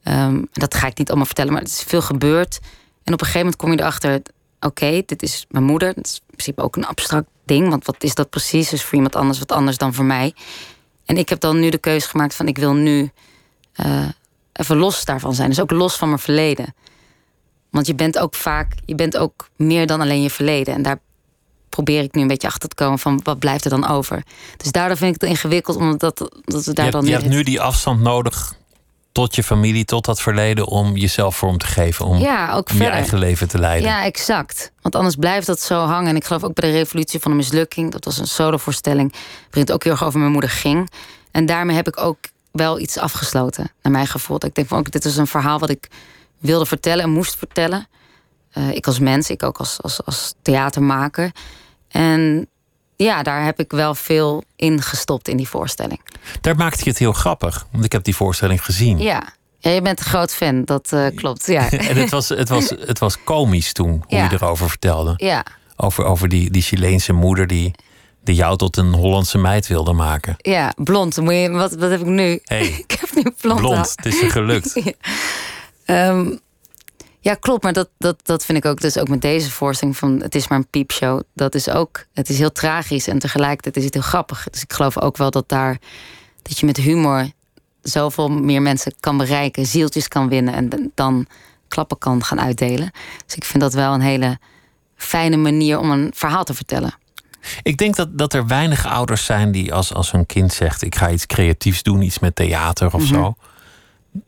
ehm, 0.03 0.43
dat 0.53 0.75
ga 0.75 0.87
ik 0.87 0.99
niet 0.99 1.09
allemaal 1.09 1.27
vertellen, 1.27 1.53
maar 1.53 1.63
het 1.63 1.71
is 1.71 1.83
veel 1.87 2.03
gebeurd. 2.03 2.59
En 3.05 3.13
op 3.13 3.21
een 3.21 3.27
gegeven 3.27 3.39
moment 3.39 3.57
kom 3.57 3.71
je 3.73 3.79
erachter. 3.81 4.23
Oké, 4.61 5.03
dit 5.07 5.23
is 5.23 5.47
mijn 5.49 5.65
moeder. 5.65 5.95
Dat 5.95 6.07
is 6.07 6.15
in 6.15 6.27
principe 6.35 6.63
ook 6.63 6.77
een 6.77 6.87
abstract 6.87 7.27
ding. 7.45 7.69
Want 7.69 7.87
wat 7.87 8.03
is 8.05 8.15
dat 8.15 8.31
precies? 8.31 8.69
Dus 8.69 8.83
voor 8.83 8.95
iemand 8.95 9.17
anders 9.17 9.39
wat 9.39 9.53
anders 9.53 9.77
dan 9.77 9.95
voor 9.95 10.05
mij. 10.05 10.35
En 11.05 11.17
ik 11.17 11.29
heb 11.29 11.41
dan 11.41 11.61
nu 11.61 11.71
de 11.71 11.79
keuze 11.79 12.09
gemaakt 12.09 12.35
van 12.35 12.47
ik 12.49 12.59
wil 12.59 12.75
nu 12.75 13.11
eh, 13.73 14.05
even 14.53 14.77
los 14.77 15.05
daarvan 15.05 15.35
zijn. 15.35 15.49
Dus 15.49 15.61
ook 15.61 15.71
los 15.71 15.97
van 15.97 16.09
mijn 16.09 16.21
verleden. 16.21 16.75
Want 17.71 17.87
je 17.87 17.95
bent 17.95 18.19
ook 18.19 18.35
vaak, 18.35 18.73
je 18.85 18.95
bent 18.95 19.17
ook 19.17 19.49
meer 19.57 19.87
dan 19.87 20.01
alleen 20.01 20.23
je 20.23 20.31
verleden. 20.31 20.75
En 20.75 20.83
daar 20.83 20.99
probeer 21.69 22.03
ik 22.03 22.15
nu 22.15 22.21
een 22.21 22.29
beetje 22.29 22.49
achter 22.49 22.69
te 22.69 22.75
komen 22.75 22.99
van 22.99 23.21
wat 23.23 23.39
blijft 23.39 23.65
er 23.65 23.71
dan 23.71 23.89
over. 23.89 24.23
Dus 24.57 24.73
daardoor 24.73 24.97
vind 24.97 25.15
ik 25.15 25.21
het 25.21 25.31
ingewikkeld, 25.31 25.77
omdat 25.77 26.01
dat 26.01 26.65
we 26.65 26.73
daar 26.73 26.85
je, 26.85 26.91
dan 26.91 27.01
je 27.01 27.07
nu 27.07 27.13
hebt 27.13 27.29
nu 27.29 27.43
die 27.43 27.61
afstand 27.61 28.01
nodig 28.01 28.55
tot 29.13 29.35
je 29.35 29.43
familie, 29.43 29.85
tot 29.85 30.05
dat 30.05 30.21
verleden, 30.21 30.67
om 30.67 30.97
jezelf 30.97 31.37
vorm 31.37 31.59
te 31.59 31.67
geven. 31.67 32.07
Om, 32.07 32.19
ja, 32.19 32.53
ook 32.53 32.71
om 32.71 32.77
je 32.77 32.87
eigen 32.87 33.19
leven 33.19 33.49
te 33.49 33.59
leiden. 33.59 33.89
Ja, 33.89 34.05
exact. 34.05 34.73
Want 34.83 34.95
anders 34.95 35.17
blijft 35.17 35.47
dat 35.47 35.61
zo 35.61 35.85
hangen. 35.85 36.09
En 36.09 36.17
ik 36.17 36.25
geloof 36.25 36.45
ook 36.45 36.55
bij 36.55 36.71
de 36.71 36.77
Revolutie 36.77 37.21
van 37.21 37.31
de 37.31 37.37
Mislukking. 37.37 37.93
Dat 37.93 38.05
was 38.05 38.19
een 38.19 38.27
solovoorstelling. 38.27 39.13
Waarin 39.13 39.61
het 39.61 39.73
ook 39.73 39.83
heel 39.83 39.93
erg 39.93 40.05
over 40.05 40.19
mijn 40.19 40.33
moeder 40.33 40.51
ging. 40.51 40.91
En 41.31 41.47
daarmee 41.47 41.77
heb 41.77 41.89
ik 41.89 42.01
ook 42.01 42.19
wel 42.53 42.79
iets 42.81 42.99
afgesloten. 42.99 43.71
Naar 43.83 43.93
mijn 43.93 44.07
gevoel. 44.07 44.39
Dat 44.39 44.49
ik 44.49 44.55
denk 44.55 44.69
van 44.69 44.79
ook, 44.79 44.91
dit 44.91 45.05
is 45.05 45.17
een 45.17 45.27
verhaal 45.27 45.59
wat 45.59 45.71
ik 45.71 45.89
wilde 46.39 46.67
vertellen 46.67 47.05
en 47.05 47.11
moest 47.11 47.37
vertellen. 47.37 47.87
Eh, 48.51 48.71
ik 48.71 48.87
als 48.87 48.99
mens, 48.99 49.31
ik 49.31 49.43
ook 49.43 49.59
als, 49.59 49.83
als, 49.83 50.05
als 50.05 50.35
theatermaker. 50.43 51.31
En 51.89 52.47
ja, 52.97 53.23
daar 53.23 53.45
heb 53.45 53.61
ik 53.61 53.71
wel 53.71 53.95
veel 53.95 54.43
in 54.57 54.83
gestopt 54.83 55.29
in 55.29 55.37
die 55.37 55.49
voorstelling. 55.49 56.01
Daar 56.41 56.57
maakte 56.57 56.85
je 56.85 56.91
het 56.91 56.99
heel 56.99 57.13
grappig, 57.13 57.67
want 57.73 57.85
ik 57.85 57.93
heb 57.93 58.05
die 58.05 58.17
voorstelling 58.17 58.65
gezien. 58.65 58.99
Ja, 58.99 59.23
ja 59.59 59.71
je 59.71 59.83
bent 59.83 59.99
een 59.99 60.05
groot 60.07 60.35
fan, 60.35 60.65
dat 60.65 60.93
eh, 60.93 61.07
klopt. 61.15 61.47
Ja. 61.47 61.71
En 61.71 61.97
het 61.97 62.11
was, 62.11 62.29
het, 62.29 62.49
was, 62.49 62.69
het 62.71 62.99
was 62.99 63.25
komisch 63.25 63.73
toen, 63.73 63.91
hoe 63.91 64.17
Ja. 64.17 64.25
je 64.25 64.33
erover 64.33 64.69
vertelde. 64.69 65.15
ja, 65.17 65.45
Over, 65.77 66.05
over 66.05 66.29
die, 66.29 66.51
die 66.51 66.63
Chileense 66.63 67.13
moeder 67.13 67.47
die, 67.47 67.75
die 68.25 68.35
jou 68.35 68.57
tot 68.57 68.77
een 68.77 68.93
Hollandse 68.93 69.39
meid 69.39 69.67
wilde 69.67 69.93
maken. 69.93 70.35
ja, 70.39 70.73
blond. 70.77 71.17
Moet 71.17 71.35
je, 71.35 71.51
wat, 71.51 71.75
wat 71.75 71.91
heb 71.91 72.01
ik 72.01 72.07
nu? 72.07 72.41
Hey, 72.45 72.67
Ik 72.87 72.99
heb 73.01 73.25
nu 73.25 73.31
blond. 73.41 73.93
het 73.97 74.07
is 74.07 74.21
je 74.21 74.31
gelukt. 74.31 74.81
Ehm, 75.85 76.37
ja, 77.21 77.35
klopt. 77.35 77.63
Maar 77.63 77.73
dat, 77.73 77.89
dat, 77.99 78.17
dat 78.23 78.45
vind 78.45 78.59
ik 78.59 78.65
ook. 78.65 78.81
Dus 78.81 78.99
ook 78.99 79.09
met 79.09 79.21
deze 79.21 79.51
voorstelling 79.51 79.97
van 79.97 80.21
het 80.23 80.35
is 80.35 80.49
maar 80.49 80.59
een 80.59 80.69
piepshow. 80.69 81.21
Dat 81.35 81.55
is 81.55 81.69
ook. 81.69 82.05
Het 82.13 82.29
is 82.29 82.39
heel 82.39 82.53
tragisch 82.53 83.09
en 83.09 83.19
tegelijkertijd 83.19 83.77
is 83.77 83.85
het 83.85 83.95
heel 83.95 84.03
grappig. 84.03 84.47
Dus 84.51 84.63
ik 84.63 84.73
geloof 84.73 85.01
ook 85.01 85.17
wel 85.17 85.31
dat 85.31 85.49
daar 85.49 85.79
dat 86.43 86.59
je 86.59 86.67
met 86.67 86.77
humor 86.77 87.31
zoveel 87.83 88.29
meer 88.29 88.63
mensen 88.63 88.95
kan 89.01 89.17
bereiken, 89.17 89.67
zieltjes 89.67 90.09
kan 90.09 90.29
winnen 90.29 90.55
en 90.55 90.93
dan 90.95 91.27
klappen 91.69 91.99
kan 91.99 92.25
gaan 92.25 92.41
uitdelen. 92.41 92.91
Dus 93.27 93.35
ik 93.35 93.45
vind 93.45 93.63
dat 93.63 93.73
wel 93.73 93.95
een 93.95 94.01
hele 94.01 94.39
fijne 94.97 95.37
manier 95.37 95.79
om 95.79 95.91
een 95.91 96.13
verhaal 96.15 96.45
te 96.45 96.55
vertellen. 96.55 96.95
Ik 97.63 97.77
denk 97.77 97.97
dat, 97.97 98.19
dat 98.19 98.33
er 98.33 98.47
weinig 98.47 98.87
ouders 98.87 99.25
zijn 99.25 99.53
die 99.53 99.75
als, 99.75 99.95
als 99.95 100.11
hun 100.11 100.27
kind 100.27 100.53
zegt... 100.53 100.83
ik 100.83 100.95
ga 100.95 101.11
iets 101.11 101.27
creatiefs 101.27 101.83
doen, 101.83 102.03
iets 102.03 102.19
met 102.19 102.37
theater 102.37 102.95
of 102.95 103.05
zo... 103.05 103.35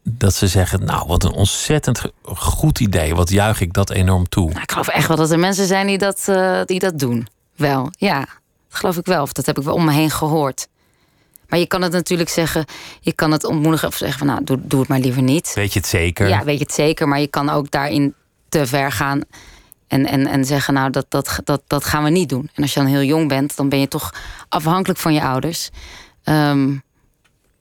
dat 0.03 0.35
ze 0.35 0.49
zeggen, 0.49 0.85
nou, 0.85 1.07
wat 1.07 1.25
een 1.25 1.33
ontzettend 1.33 2.03
goed 2.25 2.81
idee. 2.81 3.15
Wat 3.15 3.31
juich 3.31 3.61
ik 3.61 3.73
dat 3.73 3.91
enorm 3.91 4.29
toe. 4.29 4.49
Nou, 4.49 4.63
ik 4.63 4.71
geloof 4.71 4.89
echt 4.89 5.09
wel 5.09 5.17
dat 5.17 5.31
er 5.31 5.39
mensen 5.39 5.67
zijn 5.67 5.87
die 5.87 5.99
dat, 5.99 6.29
eh, 6.29 6.61
die 6.65 6.79
dat 6.79 6.99
doen. 6.99 7.29
Wel, 7.57 7.89
ja. 7.91 8.19
Dat 8.19 8.79
geloof 8.79 8.97
ik 8.97 9.07
wel. 9.07 9.23
Of 9.23 9.33
dat 9.33 9.47
heb 9.47 9.59
ik 9.59 9.65
wel 9.65 9.75
om 9.75 9.85
me 9.85 9.93
heen 9.93 10.11
gehoord. 10.11 10.69
Maar 11.49 11.59
je 11.59 11.67
kan 11.67 11.83
het 11.83 11.93
natuurlijk 11.93 12.29
zeggen, 12.29 12.65
je 13.01 13.13
kan 13.13 13.31
het 13.31 13.45
ontmoedigen 13.45 13.89
of 13.89 13.95
zeggen 13.95 14.19
van 14.19 14.27
nou, 14.27 14.45
doe, 14.45 14.59
doe 14.63 14.81
het 14.81 14.89
maar 14.89 14.99
liever 14.99 15.23
niet. 15.23 15.53
Weet 15.55 15.73
je 15.73 15.79
het 15.79 15.89
zeker? 15.89 16.29
Ja, 16.29 16.45
weet 16.45 16.59
je 16.59 16.65
het 16.65 16.75
zeker. 16.75 17.09
Maar 17.09 17.21
je 17.21 17.27
kan 17.27 17.51
ook 17.51 17.71
daarin 17.71 18.15
te 18.49 18.67
ver 18.67 18.93
gaan 18.93 19.21
en, 19.89 20.07
en, 20.07 20.27
en 20.27 20.45
zeggen 20.45 20.75
nou, 20.75 20.91
dat, 20.91 21.07
dat, 21.09 21.41
dat, 21.45 21.63
dat 21.67 21.85
gaan 21.85 22.05
we 22.05 22.11
niet 22.11 22.29
doen. 22.29 22.51
En 22.55 22.63
als 22.63 22.75
je 22.75 22.81
dan 22.81 22.89
heel 22.89 23.03
jong 23.03 23.29
bent, 23.29 23.57
dan 23.57 23.69
ben 23.69 23.79
je 23.79 23.89
toch 23.89 24.15
afhankelijk 24.49 25.01
van 25.01 25.15
je 25.15 25.23
ouders. 25.23 25.71
Ehm, 26.23 26.77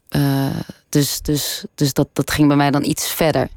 eh, 0.09 0.59
dus 0.89 1.21
dus, 1.21 1.65
dus 1.75 1.93
dat, 1.93 2.07
dat 2.13 2.31
ging 2.31 2.47
bij 2.47 2.57
mij 2.57 2.71
dan 2.71 2.83
iets 2.83 3.11
verder. 3.11 3.47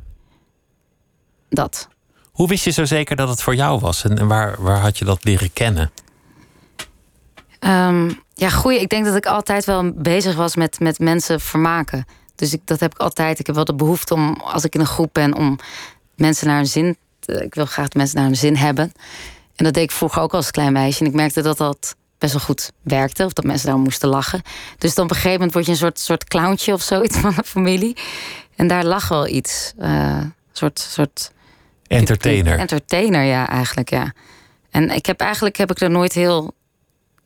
Dat. 1.48 1.88
Hoe 2.32 2.48
wist 2.48 2.64
je 2.64 2.70
zo 2.70 2.84
zeker 2.84 3.16
dat 3.16 3.28
het 3.28 3.42
voor 3.42 3.54
jou 3.54 3.80
was? 3.80 4.04
En, 4.04 4.18
en 4.18 4.26
waar, 4.26 4.62
waar 4.62 4.80
had 4.80 4.98
je 4.98 5.04
dat 5.04 5.24
leren 5.24 5.52
kennen? 5.52 5.90
Ehm, 7.58 8.10
ja, 8.34 8.50
goeie. 8.50 8.80
Ik 8.80 8.88
denk 8.88 9.04
dat 9.04 9.16
ik 9.16 9.26
altijd 9.26 9.64
wel 9.64 9.92
bezig 9.92 10.34
was 10.34 10.56
met, 10.56 10.80
met 10.80 10.98
mensen 10.98 11.40
vermaken. 11.40 12.04
Dus 12.34 12.52
ik, 12.52 12.60
dat 12.64 12.80
heb 12.80 12.94
ik 12.94 13.00
altijd. 13.00 13.38
Ik 13.38 13.46
heb 13.46 13.54
wel 13.54 13.64
de 13.64 13.74
behoefte 13.74 14.14
om, 14.14 14.34
als 14.34 14.64
ik 14.64 14.74
in 14.74 14.80
een 14.80 14.86
groep 14.86 15.12
ben, 15.12 15.34
om 15.34 15.58
mensen 16.14 16.46
naar 16.46 16.58
een 16.58 16.66
zin. 16.66 16.96
Te- 17.26 17.44
ik 17.44 17.54
wil 17.54 17.66
graag 17.66 17.84
dat 17.84 17.94
mensen 17.94 18.16
naar 18.20 18.26
een 18.28 18.36
zin 18.36 18.56
hebben. 18.56 18.92
En 19.56 19.64
dat 19.64 19.74
deed 19.74 19.82
ik 19.82 19.90
vroeger 19.90 20.22
ook 20.22 20.34
als 20.34 20.50
klein 20.50 20.72
meisje. 20.72 21.00
En 21.00 21.06
ik 21.06 21.14
merkte 21.14 21.42
dat 21.42 21.58
dat 21.58 21.96
best 22.18 22.32
wel 22.32 22.42
goed 22.42 22.70
werkte. 22.82 23.24
Of 23.24 23.32
dat 23.32 23.44
mensen 23.44 23.64
daarom 23.66 23.82
moesten 23.84 24.08
lachen. 24.08 24.42
Dus 24.78 24.94
dan 24.94 25.04
op 25.04 25.10
een 25.10 25.16
gegeven 25.16 25.36
moment 25.36 25.52
word 25.52 25.64
je 25.66 25.70
een 25.72 25.76
soort, 25.78 25.98
soort 25.98 26.24
clowntje 26.24 26.72
of 26.72 26.82
zoiets 26.82 27.16
van 27.24 27.32
een 27.36 27.44
familie. 27.44 27.96
En 28.56 28.66
daar 28.68 28.84
lag 28.84 29.08
wel 29.08 29.26
iets. 29.26 29.72
eh, 29.78 29.90
Een 29.90 30.34
soort, 30.52 30.78
soort 30.78 31.30
Entertainer. 31.86 32.58
Entertainer, 32.58 33.22
ja, 33.24 33.48
eigenlijk, 33.48 33.90
ja. 33.90 34.12
En 34.70 34.90
ik 34.90 35.06
heb 35.06 35.20
eigenlijk 35.20 35.56
heb 35.56 35.70
ik 35.70 35.80
er 35.80 35.90
nooit 35.90 36.12
heel. 36.12 36.54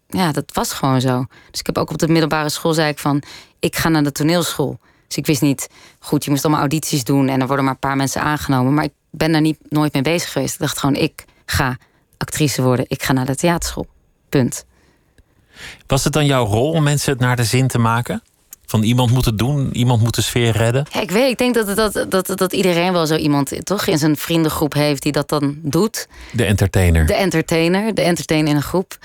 Ja, 0.08 0.32
dat 0.32 0.44
was 0.52 0.72
gewoon 0.72 1.00
zo. 1.00 1.24
Dus 1.50 1.60
ik 1.60 1.66
heb 1.66 1.78
ook 1.78 1.90
op 1.90 1.98
de 1.98 2.08
middelbare 2.08 2.48
school 2.48 2.72
zei 2.74 2.88
ik 2.90 2.98
van, 2.98 3.22
ik 3.58 3.76
ga 3.76 3.88
naar 3.88 4.02
de 4.02 4.12
toneelschool. 4.12 4.78
Dus 5.06 5.16
ik 5.16 5.26
wist 5.26 5.40
niet, 5.42 5.68
goed, 5.98 6.24
je 6.24 6.30
moest 6.30 6.42
allemaal 6.44 6.60
audities 6.62 7.04
doen 7.04 7.28
en 7.28 7.40
er 7.40 7.46
worden 7.46 7.64
maar 7.64 7.74
een 7.74 7.80
paar 7.80 7.96
mensen 7.96 8.22
aangenomen. 8.22 8.74
Maar 8.74 8.84
ik 8.84 8.92
ben 9.10 9.32
daar 9.32 9.40
niet 9.40 9.58
nooit 9.68 9.92
mee 9.92 10.02
bezig 10.02 10.32
geweest. 10.32 10.54
Ik 10.54 10.60
dacht 10.60 10.78
gewoon, 10.78 10.96
ik 10.96 11.24
ga 11.46 11.76
actrice 12.16 12.62
worden. 12.62 12.84
Ik 12.88 13.02
ga 13.02 13.12
naar 13.12 13.26
de 13.26 13.36
theaterschool. 13.36 13.86
Punt. 14.28 14.64
Was 15.86 16.04
het 16.04 16.12
dan 16.12 16.26
jouw 16.26 16.44
rol 16.46 16.70
om 16.70 16.82
mensen 16.82 17.12
het 17.12 17.20
naar 17.20 17.36
de 17.36 17.44
zin 17.44 17.68
te 17.68 17.78
maken? 17.78 18.22
Van 18.66 18.82
iemand 18.82 19.10
moet 19.10 19.24
het 19.24 19.38
doen, 19.38 19.76
iemand 19.76 20.02
moet 20.02 20.14
de 20.14 20.22
sfeer 20.22 20.56
redden? 20.56 20.86
Ja, 20.92 21.00
ik 21.00 21.10
weet, 21.10 21.30
ik 21.30 21.38
denk 21.38 21.54
dat, 21.54 21.76
dat, 21.76 22.06
dat, 22.10 22.38
dat 22.38 22.52
iedereen 22.52 22.92
wel 22.92 23.06
zo 23.06 23.16
iemand 23.16 23.66
toch 23.66 23.86
in 23.86 23.98
zijn 23.98 24.16
vriendengroep 24.16 24.74
heeft 24.74 25.02
die 25.02 25.12
dat 25.12 25.28
dan 25.28 25.58
doet. 25.62 26.08
De 26.32 26.44
entertainer. 26.44 27.06
De 27.06 27.14
entertainer, 27.14 27.94
de 27.94 28.02
entertainer 28.02 28.50
in 28.50 28.56
een 28.56 28.62
groep. 28.62 28.98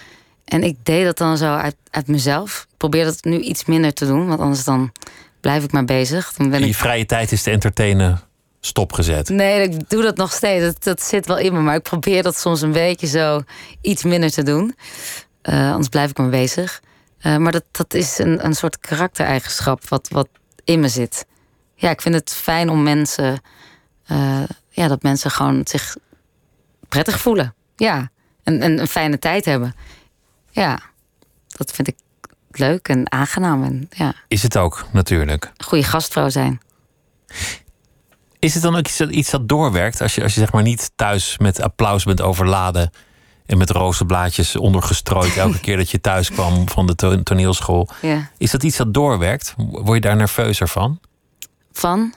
En 0.46 0.64
ik 0.64 0.78
deed 0.84 1.06
dat 1.06 1.18
dan 1.18 1.38
zo 1.38 1.56
uit, 1.56 1.76
uit 1.90 2.08
mezelf. 2.08 2.66
Ik 2.72 2.78
probeer 2.78 3.04
dat 3.04 3.24
nu 3.24 3.40
iets 3.40 3.66
minder 3.66 3.94
te 3.94 4.06
doen, 4.06 4.28
want 4.28 4.40
anders 4.40 4.64
dan 4.64 4.92
blijf 5.42 5.64
ik 5.64 5.72
maar 5.72 5.86
bezig. 5.86 6.34
Dan 6.38 6.50
ben 6.50 6.60
In 6.60 6.66
je 6.66 6.72
ik... 6.72 6.78
vrije 6.78 7.06
tijd 7.06 7.32
is 7.32 7.44
de 7.44 7.52
entertainer 7.52 8.24
stopgezet. 8.66 9.30
Nee, 9.30 9.62
ik 9.70 9.90
doe 9.90 10.02
dat 10.02 10.18
nog 10.18 10.32
steeds. 10.34 10.64
Dat, 10.66 10.84
dat 10.84 11.02
zit 11.02 11.26
wel 11.26 11.38
in 11.38 11.54
me, 11.54 11.60
maar 11.60 11.76
ik 11.76 11.82
probeer 11.82 12.24
dat 12.24 12.38
soms 12.38 12.62
een 12.62 12.72
beetje 12.72 13.08
zo 13.08 13.42
iets 13.82 14.04
minder 14.04 14.32
te 14.32 14.44
doen. 14.44 14.76
Eh, 15.42 15.70
anders 15.72 15.90
blijf 15.90 16.10
ik 16.10 16.18
maar 16.18 16.30
bezig. 16.30 16.82
Eh, 17.20 17.38
maar 17.38 17.52
dat, 17.52 17.64
dat 17.72 17.94
is 17.94 18.18
een, 18.18 18.46
een 18.46 18.54
soort 18.54 18.80
karaktereigenschap 18.80 19.90
wat, 19.90 20.08
wat 20.10 20.28
in 20.64 20.80
me 20.80 20.88
zit. 20.88 21.26
Ja, 21.76 21.90
ik 21.90 22.02
vind 22.02 22.16
het 22.16 22.30
fijn 22.34 22.70
om 22.70 22.84
mensen... 22.84 23.42
eh, 24.06 24.44
ja, 24.70 24.88
dat 24.88 25.02
mensen 25.04 25.32
gewoon 25.32 25.62
zich 25.64 25.96
prettig 26.90 27.20
voelen. 27.20 27.54
Ja, 27.76 28.10
en, 28.44 28.62
en 28.62 28.80
een 28.80 28.88
fijne 28.88 29.20
tijd 29.20 29.46
hebben. 29.46 29.76
Ja, 30.52 30.80
dat 31.48 31.72
vind 31.72 31.88
ik 31.88 31.96
leuk 32.52 32.88
en 32.88 33.12
aangenaam. 33.12 33.64
En 33.64 33.88
ja, 33.90 34.14
Is 34.28 34.44
het 34.44 34.58
ook, 34.58 34.86
natuurlijk. 34.92 35.52
goede 35.58 35.84
gastvrouw 35.84 36.30
zijn. 36.30 36.60
Is 38.40 38.54
het 38.54 38.64
dan 38.64 38.76
ook 38.76 38.88
iets, 38.88 38.98
dat- 38.98 39.10
iets 39.10 39.30
dat 39.30 39.48
doorwerkt? 39.48 40.02
Als 40.02 40.16
je, 40.16 40.24
als 40.24 40.34
je 40.34 40.40
zeg 40.40 40.52
maar 40.52 40.64
niet 40.64 40.92
thuis 40.96 41.38
met 41.38 41.62
applaus 41.62 42.04
bent 42.04 42.22
overladen... 42.22 42.90
en 43.46 43.58
met 43.58 43.70
rozenblaadjes 43.70 44.56
ondergestrooid 44.56 45.38
elke 45.46 45.60
keer 45.60 45.78
dat 45.78 45.90
je 45.90 46.02
thuis 46.02 46.30
kwam 46.32 46.70
van 46.70 46.88
de 46.88 46.96
to- 46.96 47.24
toneelschool. 47.24 47.90
Ja. 48.02 48.30
Is 48.38 48.52
dat 48.52 48.64
iets 48.64 48.78
dat 48.78 48.94
doorwerkt? 48.94 49.54
Word 49.58 49.94
je 49.94 50.02
daar 50.02 50.16
nerveuzer 50.16 50.68
van? 50.68 51.00
Van? 51.72 52.14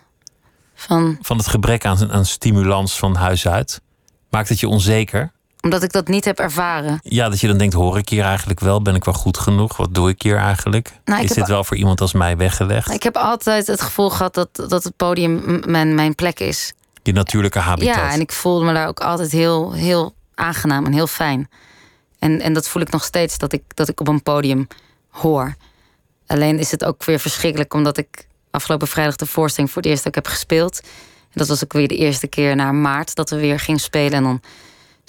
Van, 0.75 1.19
Van 1.21 1.37
het 1.37 1.47
gebrek 1.47 1.85
aan, 1.87 2.13
aan 2.13 2.25
stimulans 2.25 2.99
van 2.99 3.15
huis 3.15 3.49
uit? 3.49 3.81
Maakt 4.31 4.49
het 4.49 4.61
je 4.61 4.69
onzeker? 4.69 5.33
Omdat 5.61 5.83
ik 5.83 5.93
dat 5.93 6.09
niet 6.09 6.25
heb 6.25 6.39
ervaren. 6.39 6.99
Ja, 7.03 7.29
dat 7.29 7.41
je 7.41 7.47
dan 7.47 7.59
denkt, 7.59 7.75
hoor 7.75 7.99
ik 7.99 8.09
hier 8.09 8.25
eigenlijk 8.25 8.61
wel? 8.61 8.83
Ben 8.83 8.95
ik 8.95 9.05
wel 9.05 9.15
goed 9.15 9.39
genoeg? 9.39 9.77
Wat 9.77 9.95
doe 9.95 10.09
ik 10.09 10.23
hier 10.23 10.37
eigenlijk? 10.37 10.93
Nou, 11.05 11.23
ik 11.23 11.29
is 11.29 11.35
dit 11.35 11.49
wel 11.49 11.65
voor 11.65 11.77
iemand 11.77 12.01
als 12.01 12.13
mij 12.13 12.37
weggelegd? 12.37 12.91
Ik 12.91 13.03
heb 13.03 13.17
altijd 13.17 13.67
het 13.67 13.81
gevoel 13.81 14.11
gehad 14.11 14.35
dat, 14.35 14.49
dat 14.69 14.85
het 14.85 14.97
podium 14.97 15.61
mijn, 15.67 15.95
mijn 15.95 16.15
plek 16.15 16.41
is. 16.41 16.73
Je 17.03 17.13
natuurlijke 17.13 17.59
habitat. 17.59 17.95
Ja, 17.95 18.13
en 18.13 18.21
ik 18.21 18.33
voelde 18.33 18.65
me 18.65 18.73
daar 18.73 18.89
ook 18.89 19.01
altijd 19.01 19.33
heel, 19.33 19.73
heel 19.73 20.15
aangenaam 20.35 20.87
en 20.87 20.93
heel 20.93 21.07
fijn. 21.07 21.49
En, 22.19 22.41
en 22.41 22.53
dat 22.53 22.69
voel 22.69 22.83
ik 22.83 22.91
nog 22.91 23.05
steeds, 23.05 23.39
dat 23.39 23.53
ik, 23.53 23.63
dat 23.75 23.89
ik 23.89 24.01
op 24.01 24.09
een 24.09 24.23
podium 24.23 24.67
hoor. 25.09 25.55
Alleen 26.27 26.59
is 26.59 26.71
het 26.71 26.85
ook 26.85 27.05
weer 27.05 27.19
verschrikkelijk, 27.19 27.75
omdat 27.75 27.99
ik 27.99 28.27
afgelopen 28.51 28.89
vrijdag 28.89 29.17
de 29.17 29.27
voorstelling 29.27 29.73
voor 29.73 29.83
het 29.83 29.91
eerst 29.91 30.07
ook 30.07 30.15
heb 30.15 30.27
gespeeld. 30.27 30.81
En 31.23 31.35
dat 31.35 31.49
was 31.49 31.65
ook 31.65 31.73
weer 31.73 31.89
de 31.89 31.97
eerste 31.97 32.27
keer 32.27 32.57
na 32.57 32.73
maart 32.73 33.15
dat 33.15 33.31
we 33.31 33.37
weer 33.37 33.61
gingen 33.61 33.81
spelen. 33.81 34.13
En 34.13 34.23
dan 34.23 34.41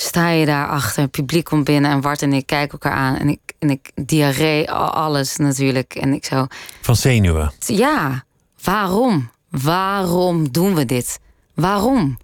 sta 0.01 0.29
je 0.29 0.45
daar 0.45 0.67
achter, 0.67 1.01
het 1.01 1.11
publiek 1.11 1.43
komt 1.45 1.63
binnen 1.63 1.91
en 1.91 2.01
Wart 2.01 2.21
en 2.21 2.33
ik 2.33 2.45
kijken 2.45 2.71
elkaar 2.71 2.97
aan. 2.97 3.15
En 3.17 3.29
ik, 3.29 3.39
en 3.59 3.69
ik 3.69 3.91
diarree, 3.95 4.71
al- 4.71 4.89
alles 4.93 5.35
natuurlijk. 5.37 5.95
En 5.95 6.13
ik 6.13 6.25
zo, 6.25 6.45
Van 6.81 6.95
zenuwen. 6.95 7.51
ja, 7.59 8.23
waarom? 8.63 9.29
Waarom 9.49 10.51
doen 10.51 10.75
we 10.75 10.85
dit? 10.85 11.19
Waarom? 11.53 12.17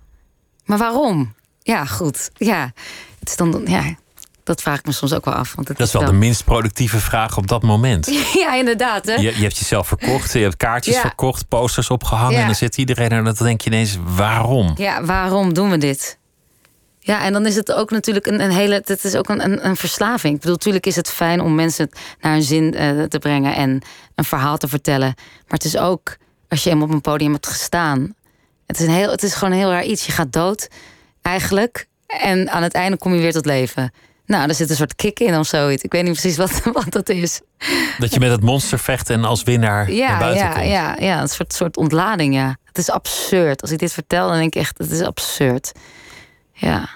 Maar 0.66 0.78
waarom? 0.78 1.34
Ja, 1.62 1.86
goed. 1.86 2.30
Ja, 2.34 2.72
het 3.20 3.30
is 3.30 3.36
dan, 3.36 3.62
ja 3.66 3.84
dat 4.44 4.62
vraag 4.62 4.80
ik 4.80 4.86
me 4.86 4.92
soms 4.92 5.14
ook 5.14 5.26
wel 5.26 5.34
af. 5.34 5.56
Want 5.56 5.68
Dat 5.68 5.80
is 5.80 5.94
wel 5.94 6.06
de 6.06 6.12
minst 6.14 6.44
productieve 6.44 7.00
vraag 7.00 7.38
op 7.38 7.48
dat 7.48 7.64
moment. 7.64 8.06
Ja, 8.44 8.56
inderdaad. 8.56 9.06
Hè? 9.06 9.14
Je, 9.14 9.22
je 9.22 9.42
hebt 9.42 9.58
jezelf 9.58 9.88
verkocht, 9.88 10.34
je 10.34 10.40
hebt 10.40 10.58
kaartjes 10.58 10.96
Ja. 10.96 11.02
verkocht, 11.02 11.48
posters 11.48 11.90
opgehangen. 11.90 12.34
Ja. 12.34 12.40
En 12.40 12.46
dan 12.46 12.56
zit 12.56 12.78
iedereen 12.78 13.10
er 13.10 13.18
en 13.18 13.24
dan 13.24 13.36
denk 13.38 13.62
je 13.62 13.70
ineens, 13.70 13.98
waarom? 14.16 14.74
Ja, 14.76 15.04
waarom 15.04 15.54
doen 15.54 15.70
we 15.70 15.78
dit? 15.78 16.18
Ja, 17.06 17.24
en 17.24 17.34
dan 17.34 17.46
is 17.46 17.56
het 17.56 17.72
ook 17.72 17.92
natuurlijk 17.92 18.26
een, 18.26 18.42
een 18.42 18.52
hele. 18.52 18.82
Het 18.86 19.04
is 19.04 19.16
ook 19.16 19.30
een, 19.30 19.44
een, 19.44 19.66
een, 19.66 19.76
verslaving. 19.76 20.34
Ik 20.34 20.40
bedoel, 20.40 20.56
natuurlijk 20.56 20.86
is 20.86 20.96
het 20.96 21.10
fijn 21.10 21.42
om 21.42 21.56
mensen 21.56 21.90
naar 22.22 22.32
hun 22.32 22.44
zin 22.44 22.76
uh, 22.76 23.04
te 23.04 23.20
brengen 23.20 23.56
en 23.56 23.82
een 24.16 24.24
verhaal 24.24 24.58
te 24.58 24.68
vertellen. 24.68 25.14
Maar 25.16 25.44
het 25.58 25.64
is 25.64 25.78
ook, 25.78 26.18
als 26.50 26.64
je 26.64 26.70
hem 26.70 26.82
op 26.82 26.90
een 26.90 27.02
podium 27.02 27.32
hebt 27.32 27.48
gestaan. 27.48 28.14
Het 28.66 28.80
is, 28.80 28.86
een 28.86 28.94
heel, 28.94 29.12
het 29.12 29.24
is 29.24 29.34
gewoon 29.34 29.54
een 29.54 29.60
heel 29.60 29.72
raar 29.72 29.84
iets. 29.84 30.06
Je 30.06 30.12
gaat 30.12 30.34
dood, 30.34 30.68
eigenlijk. 31.22 31.88
En 32.08 32.50
aan 32.50 32.64
het 32.64 32.74
einde 32.74 32.98
kom 32.98 33.14
je 33.14 33.22
weer 33.22 33.32
tot 33.32 33.46
leven. 33.46 33.94
Nou, 34.26 34.50
er 34.50 34.56
zit 34.56 34.70
een 34.70 34.76
soort 34.76 34.96
kick 34.96 35.20
in 35.20 35.38
of 35.38 35.48
zoiets. 35.48 35.84
Ik 35.84 35.92
weet 35.92 36.04
niet 36.04 36.20
precies 36.20 36.38
wat, 36.38 36.64
wat 36.74 36.92
dat 36.92 37.10
is. 37.10 37.42
Dat 37.98 38.14
je 38.14 38.20
met 38.20 38.32
het 38.32 38.42
monster 38.42 38.80
vecht 38.80 39.10
en 39.10 39.24
als 39.24 39.44
winnaar 39.44 39.92
ja, 39.92 40.10
naar 40.10 40.20
buiten 40.20 40.46
ja, 40.46 40.54
komt. 40.54 40.68
Ja, 40.68 40.96
ja, 41.00 41.22
een 41.22 41.28
soort, 41.28 41.54
soort 41.54 41.78
ontlading, 41.78 42.34
ja. 42.34 42.58
Het 42.64 42.78
is 42.78 42.90
absurd. 42.90 43.62
Als 43.62 43.72
ik 43.72 43.80
dit 43.80 43.94
vertel, 43.94 44.28
dan 44.28 44.38
denk 44.38 44.56
ik 44.56 44.62
echt, 44.62 44.78
het 44.78 44.92
is 44.92 45.02
absurd. 45.02 45.72
Ja. 46.56 46.90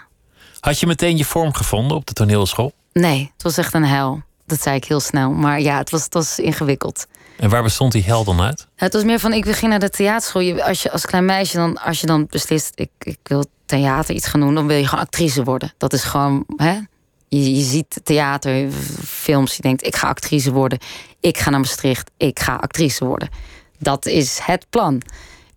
Had 0.59 0.79
je 0.79 0.87
meteen 0.87 1.17
je 1.17 1.25
vorm 1.25 1.53
gevonden 1.53 1.97
op 1.97 2.05
de 2.05 2.13
toneelschool? 2.13 2.73
Nee, 2.93 3.31
het 3.33 3.43
was 3.43 3.57
echt 3.57 3.73
een 3.73 3.85
hel. 3.85 4.21
Dat 4.45 4.61
zei 4.61 4.75
ik 4.75 4.85
heel 4.85 4.99
snel. 4.99 5.31
Maar 5.31 5.61
ja, 5.61 5.77
het 5.77 5.89
was, 5.89 6.03
het 6.03 6.13
was 6.13 6.39
ingewikkeld. 6.39 7.07
En 7.37 7.49
waar 7.49 7.63
bestond 7.63 7.91
die 7.91 8.03
hel 8.03 8.23
dan 8.23 8.41
uit? 8.41 8.67
Het 8.75 8.93
was 8.93 9.03
meer 9.03 9.19
van, 9.19 9.33
ik 9.33 9.45
ging 9.45 9.71
naar 9.71 9.79
de 9.79 9.89
theaterschool. 9.89 10.41
Je, 10.41 10.63
als 10.63 10.81
je 10.81 10.91
als 10.91 11.05
klein 11.05 11.25
meisje 11.25 11.57
dan, 11.57 11.77
als 11.77 11.99
je 11.99 12.07
dan 12.07 12.27
beslist, 12.29 12.71
ik, 12.75 12.89
ik 12.99 13.19
wil 13.23 13.45
theater 13.65 14.15
iets 14.15 14.27
gaan 14.27 14.39
doen, 14.39 14.55
dan 14.55 14.67
wil 14.67 14.77
je 14.77 14.87
gewoon 14.87 15.03
actrice 15.03 15.43
worden. 15.43 15.73
Dat 15.77 15.93
is 15.93 16.03
gewoon, 16.03 16.45
hè? 16.55 16.79
Je, 17.27 17.55
je 17.55 17.61
ziet 17.61 17.99
theater, 18.03 18.71
films, 19.05 19.55
je 19.55 19.61
denkt, 19.61 19.85
ik 19.85 19.95
ga 19.95 20.07
actrice 20.07 20.51
worden. 20.51 20.79
Ik 21.19 21.37
ga 21.37 21.49
naar 21.49 21.59
Maastricht, 21.59 22.11
ik 22.17 22.39
ga 22.39 22.55
actrice 22.55 23.05
worden. 23.05 23.29
Dat 23.77 24.05
is 24.05 24.39
het 24.41 24.65
plan. 24.69 25.01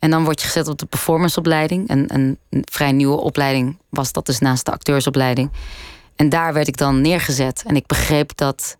En 0.03 0.11
dan 0.11 0.25
word 0.25 0.41
je 0.41 0.47
gezet 0.47 0.69
op 0.69 0.79
de 0.79 0.87
performanceopleiding. 0.87 1.91
Een, 1.91 2.07
een, 2.09 2.39
vrij 2.65 2.93
nieuwe 2.93 3.17
opleiding 3.17 3.79
was 3.89 4.13
dat 4.13 4.27
dus 4.27 4.39
naast 4.39 4.65
de 4.65 4.73
acteursopleiding. 4.73 5.51
En 6.17 6.29
daar 6.29 6.53
werd 6.53 6.69
ik 6.69 6.77
dan 6.77 7.01
neergezet. 7.01 7.63
En 7.67 7.77
ik 7.77 7.87
begreep 7.87 8.37
dat 8.37 8.77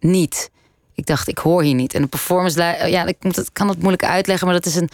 niet. 0.00 0.50
Ik 0.94 1.06
dacht, 1.06 1.28
ik 1.28 1.38
hoor 1.38 1.62
hier 1.62 1.74
niet. 1.74 1.94
En 1.94 2.02
de 2.02 2.08
performance, 2.08 2.60
ja, 2.88 3.06
ik 3.06 3.16
kan 3.52 3.68
het 3.68 3.78
moeilijk 3.78 4.04
uitleggen, 4.04 4.46
maar 4.46 4.56
dat 4.56 4.66
is 4.66 4.74
een 4.74 4.88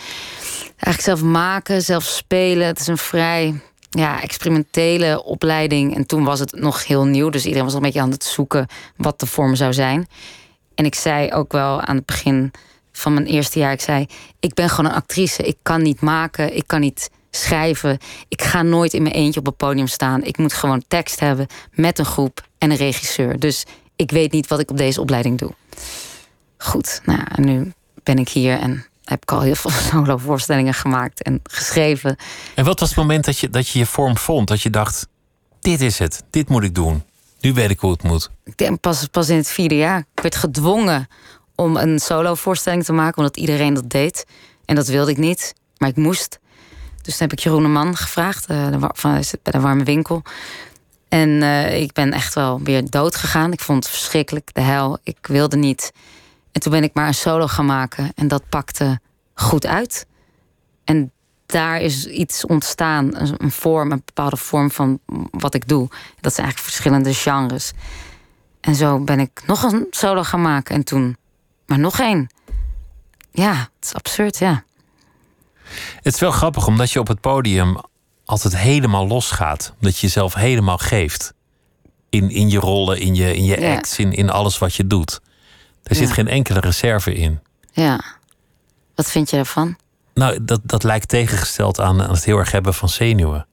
eigenlijk 0.68 1.00
zelf 1.00 1.22
maken, 1.22 1.82
zelf 1.82 2.04
spelen. 2.04 2.66
Het 2.66 2.80
is 2.80 2.86
een 2.86 2.98
vrij 2.98 3.60
ja, 3.90 4.22
experimentele 4.22 5.24
opleiding. 5.24 5.96
En 5.96 6.06
toen 6.06 6.24
was 6.24 6.38
het 6.38 6.52
nog 6.52 6.86
heel 6.86 7.04
nieuw, 7.04 7.30
dus 7.30 7.42
iedereen 7.42 7.64
was 7.64 7.74
een 7.74 7.82
beetje 7.82 8.00
aan 8.00 8.10
het 8.10 8.24
zoeken 8.24 8.66
wat 8.96 9.20
de 9.20 9.26
vorm 9.26 9.54
zou 9.54 9.72
zijn. 9.72 10.08
En 10.74 10.84
ik 10.84 10.94
zei 10.94 11.32
ook 11.32 11.52
wel 11.52 11.80
aan 11.80 11.96
het 11.96 12.06
begin 12.06 12.52
van 12.96 13.14
mijn 13.14 13.26
eerste 13.26 13.58
jaar, 13.58 13.72
ik 13.72 13.80
zei, 13.80 14.06
ik 14.40 14.54
ben 14.54 14.68
gewoon 14.68 14.90
een 14.90 14.96
actrice. 14.96 15.42
Ik 15.42 15.56
kan 15.62 15.82
niet 15.82 16.00
maken, 16.00 16.56
ik 16.56 16.66
kan 16.66 16.80
niet 16.80 17.10
schrijven. 17.30 17.98
Ik 18.28 18.42
ga 18.42 18.62
nooit 18.62 18.92
in 18.92 19.02
mijn 19.02 19.14
eentje 19.14 19.40
op 19.40 19.46
het 19.46 19.56
podium 19.56 19.86
staan. 19.86 20.22
Ik 20.22 20.38
moet 20.38 20.52
gewoon 20.52 20.84
tekst 20.88 21.20
hebben 21.20 21.46
met 21.72 21.98
een 21.98 22.04
groep 22.04 22.46
en 22.58 22.70
een 22.70 22.76
regisseur. 22.76 23.38
Dus 23.38 23.64
ik 23.96 24.10
weet 24.10 24.32
niet 24.32 24.46
wat 24.46 24.60
ik 24.60 24.70
op 24.70 24.76
deze 24.76 25.00
opleiding 25.00 25.38
doe. 25.38 25.54
Goed, 26.58 27.00
nou 27.04 27.18
ja, 27.18 27.36
en 27.36 27.44
nu 27.44 27.72
ben 28.02 28.18
ik 28.18 28.28
hier 28.28 28.58
en 28.58 28.86
heb 29.04 29.22
ik 29.22 29.32
al 29.32 29.40
heel 29.40 29.54
veel 29.54 29.70
solo 29.90 30.16
voorstellingen 30.16 30.74
gemaakt 30.74 31.22
en 31.22 31.40
geschreven. 31.42 32.16
En 32.54 32.64
wat 32.64 32.80
was 32.80 32.88
het 32.88 32.98
moment 32.98 33.24
dat 33.24 33.38
je 33.38 33.50
dat 33.50 33.68
je, 33.68 33.78
je 33.78 33.86
vorm 33.86 34.16
vond? 34.16 34.48
Dat 34.48 34.62
je 34.62 34.70
dacht, 34.70 35.06
dit 35.60 35.80
is 35.80 35.98
het, 35.98 36.22
dit 36.30 36.48
moet 36.48 36.62
ik 36.62 36.74
doen. 36.74 37.02
Nu 37.40 37.52
weet 37.52 37.70
ik 37.70 37.80
hoe 37.80 37.90
het 37.90 38.02
moet. 38.02 38.30
Ik 38.44 38.56
denk 38.56 38.80
pas, 38.80 39.06
pas 39.06 39.28
in 39.28 39.36
het 39.36 39.48
vierde 39.48 39.76
jaar. 39.76 39.98
Ik 39.98 40.22
werd 40.22 40.36
gedwongen 40.36 41.08
om 41.56 41.76
een 41.76 41.98
solo 41.98 42.34
voorstelling 42.34 42.84
te 42.84 42.92
maken, 42.92 43.18
omdat 43.18 43.36
iedereen 43.36 43.74
dat 43.74 43.90
deed. 43.90 44.26
En 44.64 44.74
dat 44.74 44.86
wilde 44.86 45.10
ik 45.10 45.16
niet, 45.16 45.54
maar 45.76 45.88
ik 45.88 45.96
moest. 45.96 46.38
Dus 47.02 47.16
toen 47.16 47.28
heb 47.28 47.38
ik 47.38 47.44
Jeroen 47.44 47.72
Man 47.72 47.96
gevraagd, 47.96 48.46
van, 48.92 49.22
bij 49.42 49.52
de 49.52 49.60
warme 49.60 49.84
winkel. 49.84 50.22
En 51.08 51.28
uh, 51.28 51.80
ik 51.80 51.92
ben 51.92 52.12
echt 52.12 52.34
wel 52.34 52.60
weer 52.62 52.90
dood 52.90 53.16
gegaan. 53.16 53.52
Ik 53.52 53.60
vond 53.60 53.84
het 53.84 53.92
verschrikkelijk, 53.92 54.54
de 54.54 54.60
hel. 54.60 54.98
Ik 55.02 55.26
wilde 55.26 55.56
niet. 55.56 55.92
En 56.52 56.60
toen 56.60 56.72
ben 56.72 56.82
ik 56.82 56.94
maar 56.94 57.06
een 57.06 57.14
solo 57.14 57.46
gaan 57.46 57.66
maken. 57.66 58.12
En 58.14 58.28
dat 58.28 58.48
pakte 58.48 59.00
goed 59.34 59.66
uit. 59.66 60.06
En 60.84 61.12
daar 61.46 61.80
is 61.80 62.06
iets 62.06 62.46
ontstaan, 62.46 63.10
een 63.16 63.50
vorm, 63.50 63.92
een 63.92 64.02
bepaalde 64.04 64.36
vorm 64.36 64.70
van 64.70 64.98
wat 65.30 65.54
ik 65.54 65.68
doe. 65.68 65.88
Dat 66.20 66.34
zijn 66.34 66.46
eigenlijk 66.46 66.58
verschillende 66.58 67.14
genres. 67.14 67.72
En 68.60 68.74
zo 68.74 68.98
ben 68.98 69.20
ik 69.20 69.42
nog 69.46 69.62
een 69.62 69.86
solo 69.90 70.22
gaan 70.22 70.42
maken. 70.42 70.74
En 70.74 70.84
toen 70.84 71.16
maar 71.66 71.78
nog 71.78 72.00
één. 72.00 72.30
Ja, 73.30 73.52
het 73.54 73.84
is 73.84 73.94
absurd, 73.94 74.38
ja. 74.38 74.64
Het 76.02 76.14
is 76.14 76.20
wel 76.20 76.30
grappig, 76.30 76.66
omdat 76.66 76.90
je 76.90 76.98
op 77.00 77.08
het 77.08 77.20
podium 77.20 77.76
altijd 78.24 78.56
helemaal 78.56 79.06
losgaat. 79.06 79.72
Dat 79.80 79.94
je 79.98 80.06
jezelf 80.06 80.34
helemaal 80.34 80.78
geeft. 80.78 81.34
In, 82.10 82.30
in 82.30 82.50
je 82.50 82.58
rollen, 82.58 82.98
in 83.00 83.14
je, 83.14 83.34
in 83.36 83.44
je 83.44 83.60
Ja. 83.60 83.74
acts, 83.76 83.98
in, 83.98 84.12
in 84.12 84.30
alles 84.30 84.58
wat 84.58 84.74
je 84.74 84.86
doet. 84.86 85.20
Er 85.82 85.94
zit 85.96 86.12
geen 86.12 86.28
enkele 86.28 86.60
reserve 86.60 87.14
in. 87.14 87.40
Ja. 87.72 88.00
Wat 88.94 89.10
vind 89.10 89.30
je 89.30 89.36
daarvan? 89.36 89.76
Nou, 90.14 90.44
dat, 90.44 90.60
dat 90.64 90.82
lijkt 90.82 91.08
tegengesteld 91.08 91.80
aan, 91.80 92.02
aan 92.02 92.10
het 92.14 92.24
heel 92.24 92.38
erg 92.38 92.50
hebben 92.50 92.74
van 92.74 92.88
zenuwen. 92.88 93.46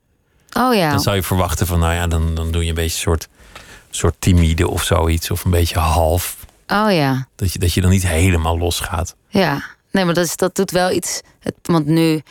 Oh 0.52 0.74
ja. 0.74 0.90
Dan 0.90 1.00
zou 1.00 1.16
je 1.16 1.22
verwachten 1.22 1.66
van, 1.66 1.78
nou 1.78 1.94
ja, 1.94 2.06
dan, 2.06 2.34
dan 2.34 2.50
doe 2.50 2.62
je 2.62 2.68
een 2.68 2.74
beetje 2.74 2.96
een 2.96 3.02
soort, 3.02 3.28
soort 3.90 4.14
timide 4.18 4.68
of 4.68 4.82
zoiets. 4.82 5.30
Of 5.30 5.44
een 5.44 5.50
beetje 5.50 5.78
half. 5.78 6.36
Oh 6.66 6.92
ja. 6.92 7.26
Dat 7.36 7.52
je, 7.52 7.58
dat 7.58 7.72
je 7.72 7.80
dan 7.80 7.90
niet 7.90 8.06
helemaal 8.06 8.58
losgaat. 8.58 9.16
Ja. 9.28 9.62
Nee, 9.90 10.04
maar 10.04 10.14
dat, 10.14 10.24
is, 10.24 10.36
dat 10.36 10.54
doet 10.54 10.70
wel 10.70 10.90
iets. 10.90 11.20
Het, 11.40 11.54
want 11.62 11.86
nu 11.86 12.22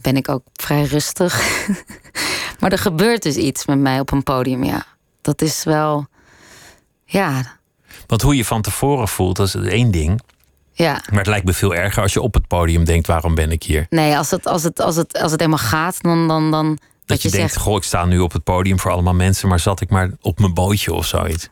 ben 0.00 0.16
ik 0.16 0.28
ook 0.28 0.42
vrij 0.54 0.82
rustig. 0.84 1.40
maar 2.60 2.72
er 2.72 2.78
gebeurt 2.78 3.22
dus 3.22 3.36
iets 3.36 3.66
met 3.66 3.78
mij 3.78 4.00
op 4.00 4.12
een 4.12 4.22
podium, 4.22 4.64
ja. 4.64 4.84
Dat 5.20 5.42
is 5.42 5.64
wel. 5.64 6.06
Ja. 7.04 7.56
Want 8.06 8.22
hoe 8.22 8.36
je 8.36 8.44
van 8.44 8.62
tevoren 8.62 9.08
voelt, 9.08 9.36
dat 9.36 9.46
is 9.46 9.54
één 9.54 9.90
ding. 9.90 10.20
Ja. 10.72 10.92
Maar 11.08 11.18
het 11.18 11.26
lijkt 11.26 11.46
me 11.46 11.52
veel 11.52 11.74
erger 11.74 12.02
als 12.02 12.12
je 12.12 12.20
op 12.20 12.34
het 12.34 12.46
podium 12.46 12.84
denkt, 12.84 13.06
waarom 13.06 13.34
ben 13.34 13.50
ik 13.50 13.62
hier? 13.62 13.86
Nee, 13.90 14.16
als 14.16 14.30
het, 14.30 14.46
als 14.46 14.62
het, 14.62 14.80
als 14.80 14.96
het, 14.96 15.18
als 15.20 15.30
het 15.30 15.40
helemaal 15.40 15.64
gaat, 15.66 16.02
dan. 16.02 16.28
dan, 16.28 16.50
dan 16.50 16.78
Dat 17.04 17.22
je, 17.22 17.28
je 17.28 17.36
denkt, 17.36 17.52
zegt. 17.52 17.64
goh, 17.64 17.76
ik 17.76 17.82
sta 17.82 18.04
nu 18.04 18.18
op 18.18 18.32
het 18.32 18.44
podium 18.44 18.78
voor 18.78 18.90
allemaal 18.90 19.14
mensen, 19.14 19.48
maar 19.48 19.60
zat 19.60 19.80
ik 19.80 19.90
maar 19.90 20.10
op 20.20 20.38
mijn 20.38 20.54
bootje 20.54 20.92
of 20.92 21.06
zoiets. 21.06 21.48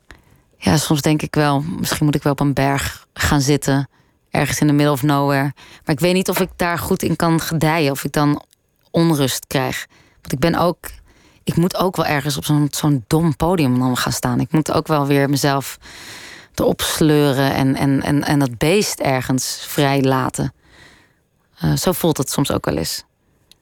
Ja, 0.62 0.76
soms 0.76 1.00
denk 1.00 1.22
ik 1.22 1.34
wel, 1.34 1.60
misschien 1.60 2.04
moet 2.04 2.14
ik 2.14 2.22
wel 2.22 2.32
op 2.32 2.40
een 2.40 2.52
berg 2.52 3.06
gaan 3.12 3.40
zitten. 3.40 3.88
Ergens 4.30 4.60
in 4.60 4.66
de 4.66 4.72
middle 4.72 4.92
of 4.92 5.02
nowhere. 5.02 5.52
Maar 5.84 5.94
ik 5.94 6.00
weet 6.00 6.14
niet 6.14 6.28
of 6.28 6.40
ik 6.40 6.48
daar 6.56 6.78
goed 6.78 7.02
in 7.02 7.16
kan 7.16 7.40
gedijen. 7.40 7.90
Of 7.92 8.04
ik 8.04 8.12
dan 8.12 8.42
onrust 8.90 9.46
krijg. 9.46 9.86
Want 10.20 10.32
ik 10.32 10.38
ben 10.38 10.54
ook. 10.54 10.78
Ik 11.44 11.56
moet 11.56 11.76
ook 11.76 11.96
wel 11.96 12.06
ergens 12.06 12.36
op 12.36 12.44
zo'n 12.44 12.68
zo'n 12.70 13.04
dom 13.06 13.36
podium 13.36 13.78
dan 13.78 13.96
gaan 13.96 14.12
staan. 14.12 14.40
Ik 14.40 14.52
moet 14.52 14.72
ook 14.72 14.86
wel 14.86 15.06
weer 15.06 15.30
mezelf 15.30 15.78
erop 16.54 16.80
sleuren. 16.80 17.54
En, 17.54 17.76
en, 17.76 18.02
en, 18.02 18.24
en 18.24 18.38
dat 18.38 18.58
beest 18.58 19.00
ergens 19.00 19.64
vrij 19.68 20.02
laten. 20.02 20.52
Eh, 21.58 21.76
zo 21.76 21.92
voelt 21.92 22.16
het 22.16 22.30
soms 22.30 22.50
ook 22.50 22.64
wel 22.64 22.76
eens. 22.76 23.04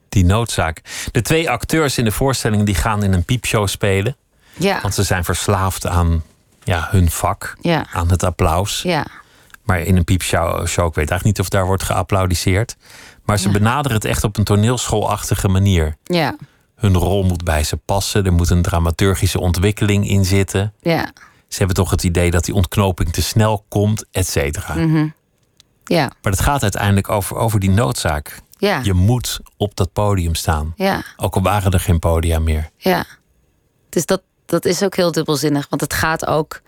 Die 0.09 0.25
noodzaak. 0.25 0.81
De 1.11 1.21
twee 1.21 1.49
acteurs 1.49 1.97
in 1.97 2.03
de 2.03 2.11
voorstelling 2.11 2.65
die 2.65 2.75
gaan 2.75 3.03
in 3.03 3.13
een 3.13 3.23
piepshow 3.23 3.67
spelen. 3.67 4.15
Ja, 4.57 4.81
Want 4.81 4.93
ze 4.93 5.03
zijn 5.03 5.23
verslaafd 5.23 5.85
aan 5.85 6.23
ja, 6.69 6.87
hun 6.91 7.09
vak, 7.11 7.55
ja, 7.61 7.85
aan 7.93 8.09
het 8.09 8.23
applaus. 8.23 8.81
ja. 8.81 9.05
Maar 9.63 9.79
in 9.79 9.95
een 9.97 10.03
piepshow, 10.03 10.67
show, 10.67 10.87
ik 10.87 10.93
weet 10.93 11.09
eigenlijk 11.09 11.23
niet 11.23 11.39
of 11.39 11.49
daar 11.49 11.65
wordt 11.65 11.83
geapplaudiseerd. 11.83 12.75
Maar 13.23 13.37
ze 13.39 13.47
Ja. 13.47 13.53
benaderen 13.53 13.97
het 13.97 14.05
echt 14.05 14.23
op 14.23 14.37
een 14.37 14.43
toneelschoolachtige 14.43 15.47
manier. 15.47 15.95
Ja, 16.03 16.35
Hun 16.75 16.95
rol 16.97 17.23
moet 17.23 17.43
bij 17.43 17.63
ze 17.63 17.77
passen. 17.77 18.25
Er 18.25 18.33
moet 18.33 18.49
een 18.49 18.61
dramaturgische 18.61 19.39
ontwikkeling 19.39 20.07
in 20.09 20.25
zitten. 20.25 20.73
ja. 20.81 21.11
Ze 21.47 21.57
hebben 21.57 21.75
toch 21.75 21.91
het 21.91 22.03
idee 22.03 22.31
dat 22.31 22.45
die 22.45 22.53
ontknoping 22.55 23.11
te 23.13 23.21
snel 23.21 23.65
komt, 23.67 24.05
et 24.11 24.27
cetera. 24.27 24.73
mhm. 24.75 25.07
Ja, 25.83 26.11
Maar 26.21 26.31
het 26.31 26.41
gaat 26.41 26.61
uiteindelijk 26.61 27.09
over, 27.09 27.35
over 27.37 27.59
die 27.59 27.69
noodzaak. 27.69 28.39
ja, 28.57 28.79
Je 28.83 28.93
moet 28.93 29.39
op 29.57 29.75
dat 29.75 29.93
podium 29.93 30.35
staan. 30.35 30.73
ja. 30.75 31.01
Ook 31.17 31.35
al 31.35 31.41
waren 31.41 31.71
er 31.71 31.79
geen 31.79 31.99
podia 31.99 32.39
meer. 32.39 32.69
Ja. 32.77 33.05
Dus 33.89 34.05
dat, 34.05 34.21
dat 34.49 34.65
is 34.65 34.83
ook 34.83 34.95
heel 34.95 35.11
dubbelzinnig. 35.11 35.65
Want 35.69 35.81
het 35.81 35.93
gaat 35.93 36.25
ook 36.25 36.61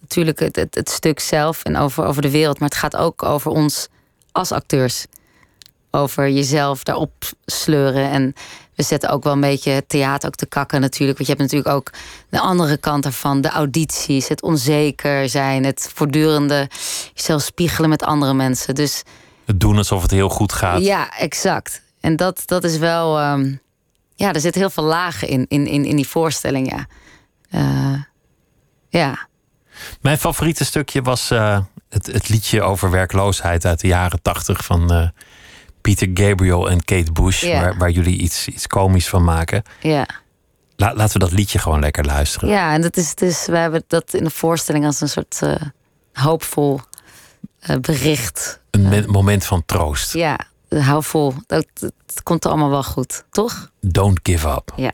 natuurlijk 0.00 0.38
het, 0.38 0.56
het, 0.56 0.74
het 0.74 0.90
stuk 0.90 1.20
zelf 1.20 1.62
en 1.64 1.76
over, 1.76 2.04
over 2.04 2.22
de 2.22 2.30
wereld. 2.30 2.58
Maar 2.60 2.68
het 2.68 2.78
gaat 2.78 2.96
ook 2.96 3.22
over 3.22 3.50
ons 3.50 3.88
als 4.32 4.52
acteurs. 4.52 5.06
Over 5.90 6.30
jezelf 6.30 6.82
daarop 6.82 7.12
sleuren. 7.46 8.10
En 8.10 8.34
we 8.74 8.82
zetten 8.82 9.10
ook 9.10 9.22
wel 9.24 9.32
een 9.32 9.40
beetje 9.40 9.70
het 9.70 9.88
theater 9.88 10.28
ook 10.28 10.34
te 10.34 10.46
kakken 10.46 10.80
natuurlijk. 10.80 11.18
Want 11.18 11.30
je 11.30 11.34
hebt 11.36 11.52
natuurlijk 11.52 11.76
ook 11.76 11.90
de 12.28 12.40
andere 12.40 12.76
kant 12.76 13.04
ervan. 13.04 13.40
De 13.40 13.48
audities, 13.48 14.28
het 14.28 14.42
onzeker 14.42 15.28
zijn. 15.28 15.64
Het 15.64 15.90
voortdurende 15.94 16.68
jezelf 17.14 17.42
spiegelen 17.42 17.88
met 17.90 18.02
andere 18.02 18.34
mensen. 18.34 18.74
Dus 18.74 19.02
Het 19.44 19.60
doen 19.60 19.76
alsof 19.76 20.02
het 20.02 20.10
heel 20.10 20.28
goed 20.28 20.52
gaat. 20.52 20.82
ja, 20.84 21.16
exact. 21.18 21.82
En 22.00 22.16
dat, 22.16 22.42
dat 22.46 22.64
is 22.64 22.78
wel. 22.78 23.18
ehm, 23.18 23.54
ja, 24.14 24.32
er 24.32 24.40
zit 24.40 24.54
heel 24.54 24.70
veel 24.70 24.84
lagen 24.84 25.28
in, 25.28 25.46
in, 25.48 25.66
in, 25.66 25.84
in 25.84 25.96
die 25.96 26.08
voorstelling. 26.08 26.70
Ja. 26.70 26.86
Eh, 27.52 27.94
ja. 28.88 29.28
Mijn 30.00 30.18
favoriete 30.18 30.64
stukje 30.64 31.02
was 31.02 31.30
eh, 31.30 31.60
het, 31.88 32.06
het 32.06 32.28
liedje 32.28 32.62
over 32.62 32.90
werkloosheid 32.90 33.64
uit 33.64 33.80
de 33.80 33.86
jaren 33.86 34.22
tachtig 34.22 34.64
van 34.64 34.92
eh, 34.92 35.08
Peter 35.80 36.10
Gabriel 36.14 36.70
en 36.70 36.84
Kate 36.84 37.12
Bush. 37.12 37.44
Waar, 37.44 37.76
waar 37.76 37.90
jullie 37.90 38.18
iets, 38.18 38.48
iets 38.48 38.66
komisch 38.66 39.08
van 39.08 39.24
maken. 39.24 39.62
Ja. 39.80 40.06
laten 40.76 41.12
we 41.12 41.18
dat 41.18 41.32
liedje 41.32 41.58
gewoon 41.58 41.80
lekker 41.80 42.04
luisteren. 42.04 42.48
Ja, 42.48 42.72
en 42.72 42.82
dat 42.82 42.96
is 42.96 43.14
dus, 43.14 43.46
we 43.46 43.56
hebben 43.56 43.84
dat 43.86 44.14
in 44.14 44.24
de 44.24 44.30
voorstelling 44.30 44.84
als 44.84 45.00
een 45.00 45.08
soort 45.08 45.40
uh, 45.44 45.54
hoopvol 46.12 46.80
uh, 47.70 47.76
bericht. 47.76 48.60
Een 48.70 49.10
moment 49.10 49.44
van 49.44 49.64
troost. 49.66 50.12
Ja, 50.12 50.38
hou 50.68 51.02
vol. 51.02 51.34
Dat, 51.46 51.66
het 51.80 52.22
komt 52.22 52.46
allemaal 52.46 52.70
wel 52.70 52.82
goed, 52.82 53.24
toch? 53.30 53.70
Don't 53.80 54.20
give 54.22 54.48
up. 54.48 54.72
Ja. 54.76 54.92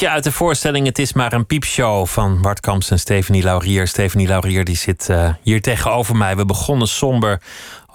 Liedje 0.00 0.16
uit 0.16 0.24
de 0.24 0.32
voorstelling 0.32 0.86
Het 0.86 0.98
is 0.98 1.12
maar 1.12 1.32
een 1.32 1.46
piepshow 1.46 2.06
van 2.06 2.40
Bart 2.42 2.60
Kamps 2.60 2.90
en 2.90 2.98
Stephanie 2.98 3.42
Laurier. 3.42 3.86
Stephanie 3.86 4.26
Laurier 4.26 4.64
die 4.64 4.76
zit 4.76 5.08
uh, 5.10 5.34
hier 5.42 5.62
tegenover 5.62 6.16
mij. 6.16 6.36
We 6.36 6.44
begonnen 6.44 6.88
somber 6.88 7.42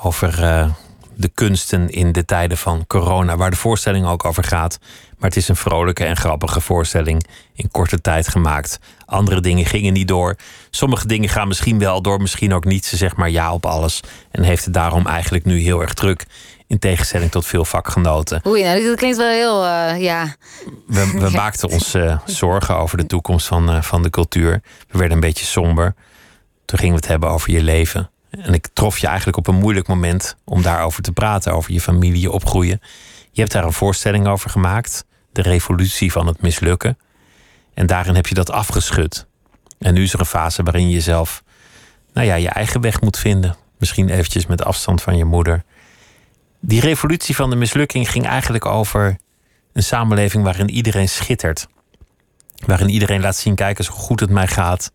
over 0.01 0.43
uh, 0.43 0.69
de 1.15 1.29
kunsten 1.33 1.89
in 1.89 2.11
de 2.11 2.25
tijden 2.25 2.57
van 2.57 2.87
corona, 2.87 3.37
waar 3.37 3.49
de 3.49 3.55
voorstelling 3.55 4.05
ook 4.05 4.25
over 4.25 4.43
gaat. 4.43 4.79
Maar 5.17 5.29
het 5.29 5.37
is 5.37 5.47
een 5.47 5.55
vrolijke 5.55 6.05
en 6.05 6.15
grappige 6.15 6.61
voorstelling 6.61 7.27
in 7.53 7.71
korte 7.71 8.01
tijd 8.01 8.27
gemaakt. 8.27 8.79
Andere 9.05 9.41
dingen 9.41 9.65
gingen 9.65 9.93
niet 9.93 10.07
door. 10.07 10.35
Sommige 10.69 11.07
dingen 11.07 11.29
gaan 11.29 11.47
misschien 11.47 11.79
wel 11.79 12.01
door, 12.01 12.21
misschien 12.21 12.53
ook 12.53 12.65
niet. 12.65 12.85
Ze 12.85 12.97
zegt 12.97 13.15
maar 13.15 13.29
ja 13.29 13.53
op 13.53 13.65
alles 13.65 14.01
en 14.31 14.43
heeft 14.43 14.65
het 14.65 14.73
daarom 14.73 15.05
eigenlijk 15.05 15.45
nu 15.45 15.59
heel 15.59 15.81
erg 15.81 15.93
druk. 15.93 16.25
In 16.67 16.79
tegenstelling 16.79 17.31
tot 17.31 17.45
veel 17.45 17.65
vakgenoten. 17.65 18.41
Oei, 18.47 18.63
nou, 18.63 18.83
dat 18.83 18.95
klinkt 18.95 19.17
wel 19.17 19.29
heel, 19.29 19.65
uh, 19.65 20.01
ja. 20.01 20.35
We, 20.87 21.11
we 21.11 21.29
maakten 21.29 21.69
ons 21.69 21.95
uh, 21.95 22.19
zorgen 22.25 22.77
over 22.77 22.97
de 22.97 23.05
toekomst 23.05 23.47
van, 23.47 23.75
uh, 23.75 23.81
van 23.81 24.03
de 24.03 24.09
cultuur. 24.09 24.61
We 24.87 24.97
werden 24.97 25.11
een 25.11 25.19
beetje 25.19 25.45
somber. 25.45 25.95
Toen 26.65 26.79
gingen 26.79 26.95
we 26.95 27.01
het 27.01 27.09
hebben 27.09 27.29
over 27.29 27.51
je 27.51 27.61
leven. 27.61 28.09
En 28.29 28.53
ik 28.53 28.67
trof 28.73 28.97
je 28.97 29.07
eigenlijk 29.07 29.37
op 29.37 29.47
een 29.47 29.55
moeilijk 29.55 29.87
moment 29.87 30.35
om 30.43 30.61
daarover 30.61 31.01
te 31.01 31.11
praten. 31.11 31.53
Over 31.53 31.71
je 31.71 31.81
familie, 31.81 32.21
je 32.21 32.31
opgroeien. 32.31 32.81
Je 33.31 33.41
hebt 33.41 33.53
daar 33.53 33.63
een 33.63 33.73
voorstelling 33.73 34.27
over 34.27 34.49
gemaakt. 34.49 35.05
De 35.31 35.41
revolutie 35.41 36.11
van 36.11 36.27
het 36.27 36.41
mislukken. 36.41 36.97
En 37.73 37.85
daarin 37.85 38.15
heb 38.15 38.27
je 38.27 38.35
dat 38.35 38.51
afgeschud. 38.51 39.25
En 39.79 39.93
nu 39.93 40.03
is 40.03 40.13
er 40.13 40.19
een 40.19 40.25
fase 40.25 40.63
waarin 40.63 40.87
je 40.87 40.93
jezelf, 40.93 41.43
nou 42.13 42.27
ja, 42.27 42.35
je 42.35 42.49
eigen 42.49 42.81
weg 42.81 43.01
moet 43.01 43.17
vinden. 43.17 43.55
Misschien 43.77 44.09
eventjes 44.09 44.45
met 44.45 44.63
afstand 44.63 45.01
van 45.01 45.17
je 45.17 45.25
moeder. 45.25 45.63
Die 46.67 46.81
revolutie 46.81 47.35
van 47.35 47.49
de 47.49 47.55
mislukking 47.55 48.11
ging 48.11 48.25
eigenlijk 48.25 48.65
over 48.65 49.17
een 49.73 49.83
samenleving 49.83 50.43
waarin 50.43 50.69
iedereen 50.69 51.09
schittert. 51.09 51.67
Waarin 52.65 52.89
iedereen 52.89 53.21
laat 53.21 53.35
zien, 53.35 53.55
kijk 53.55 53.79
eens 53.79 53.87
hoe 53.87 53.99
goed 53.99 54.19
het 54.19 54.29
mij 54.29 54.47
gaat. 54.47 54.91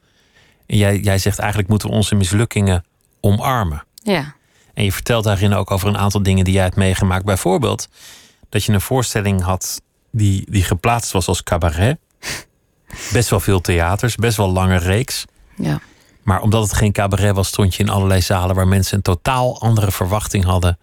En 0.66 0.76
jij, 0.76 0.98
jij 0.98 1.18
zegt 1.18 1.38
eigenlijk 1.38 1.68
moeten 1.68 1.88
we 1.88 1.94
onze 1.94 2.14
mislukkingen 2.14 2.84
omarmen. 3.20 3.84
Ja. 3.94 4.34
En 4.74 4.84
je 4.84 4.92
vertelt 4.92 5.24
daarin 5.24 5.54
ook 5.54 5.70
over 5.70 5.88
een 5.88 5.98
aantal 5.98 6.22
dingen 6.22 6.44
die 6.44 6.54
jij 6.54 6.62
hebt 6.62 6.76
meegemaakt. 6.76 7.24
Bijvoorbeeld 7.24 7.88
dat 8.48 8.64
je 8.64 8.72
een 8.72 8.80
voorstelling 8.80 9.42
had 9.42 9.82
die, 10.10 10.44
die 10.50 10.62
geplaatst 10.62 11.12
was 11.12 11.28
als 11.28 11.42
cabaret. 11.42 11.98
Best 13.12 13.30
wel 13.30 13.40
veel 13.40 13.60
theaters, 13.60 14.16
best 14.16 14.36
wel 14.36 14.52
lange 14.52 14.76
reeks. 14.76 15.24
Ja. 15.56 15.80
Maar 16.22 16.40
omdat 16.40 16.62
het 16.62 16.72
geen 16.72 16.92
cabaret 16.92 17.34
was, 17.34 17.48
stond 17.48 17.74
je 17.74 17.82
in 17.82 17.88
allerlei 17.88 18.20
zalen 18.20 18.54
waar 18.54 18.68
mensen 18.68 18.96
een 18.96 19.02
totaal 19.02 19.60
andere 19.60 19.92
verwachting 19.92 20.44
hadden 20.44 20.78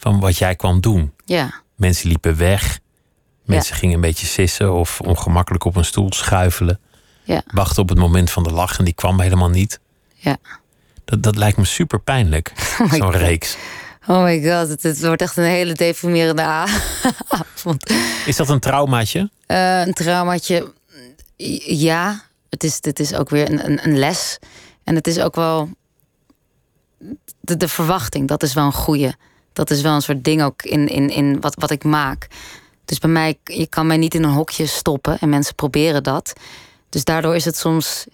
van 0.00 0.20
wat 0.20 0.36
jij 0.38 0.56
kwam 0.56 0.80
doen. 0.80 1.12
Ja. 1.24 1.62
Mensen 1.76 2.08
liepen 2.08 2.36
weg. 2.36 2.78
Mensen 3.44 3.76
gingen 3.76 3.94
een 3.94 4.00
beetje 4.00 4.26
sissen 4.26 4.72
of 4.74 5.00
ongemakkelijk 5.00 5.64
op 5.64 5.76
een 5.76 5.84
stoel 5.84 6.12
schuifelen. 6.12 6.80
Ja. 7.22 7.42
Wachten 7.46 7.82
op 7.82 7.88
het 7.88 7.98
moment 7.98 8.30
van 8.30 8.42
de 8.42 8.50
lach 8.52 8.78
en 8.78 8.84
die 8.84 8.94
kwam 8.94 9.20
helemaal 9.20 9.48
niet. 9.48 9.80
Ja. 10.14 10.36
Dat, 11.04 11.22
dat 11.22 11.36
lijkt 11.36 11.56
me 11.56 11.64
super 11.64 12.00
pijnlijk, 12.00 12.52
Oh 12.82 12.92
zo'n 12.92 13.10
reeks. 13.12 13.56
Oh 14.06 14.22
my 14.22 14.42
god, 14.42 14.68
het, 14.68 14.82
het 14.82 15.00
wordt 15.00 15.22
echt 15.22 15.36
een 15.36 15.44
hele 15.44 15.72
deprimerende 15.72 16.42
a- 16.42 16.66
avond. 17.28 17.92
Is 18.26 18.36
dat 18.36 18.48
een 18.48 18.60
traumaatje? 18.60 19.30
Eh, 19.46 19.80
een 19.86 19.92
traumaatje, 19.92 20.72
ja. 21.66 22.22
Het 22.48 22.64
is, 22.64 22.78
het 22.80 23.00
is 23.00 23.14
ook 23.14 23.30
weer 23.30 23.50
een, 23.50 23.86
een, 23.86 23.98
les. 23.98 24.38
En 24.84 24.94
het 24.94 25.06
is 25.06 25.20
ook 25.20 25.34
wel... 25.34 25.68
De, 27.40 27.56
de 27.56 27.68
verwachting, 27.68 28.28
dat 28.28 28.42
is 28.42 28.54
wel 28.54 28.64
een 28.64 28.72
goeie. 28.72 29.10
Dat 29.52 29.70
is 29.70 29.80
wel 29.80 29.94
een 29.94 30.02
soort 30.02 30.24
ding 30.24 30.42
ook 30.42 30.62
in, 30.62 30.88
in, 30.88 31.10
in 31.10 31.40
wat, 31.40 31.54
wat 31.58 31.70
ik 31.70 31.84
maak. 31.84 32.26
Dus 32.84 32.98
bij 32.98 33.10
mij, 33.10 33.38
je 33.44 33.66
kan 33.66 33.86
mij 33.86 33.96
niet 33.96 34.14
in 34.14 34.22
een 34.22 34.30
hokje 34.32 34.66
stoppen. 34.66 35.18
En 35.18 35.28
mensen 35.28 35.54
proberen 35.54 36.02
dat. 36.02 36.32
Dus 36.88 37.04
daardoor 37.04 37.34
is 37.34 37.44
het 37.44 37.56
soms 37.56 38.06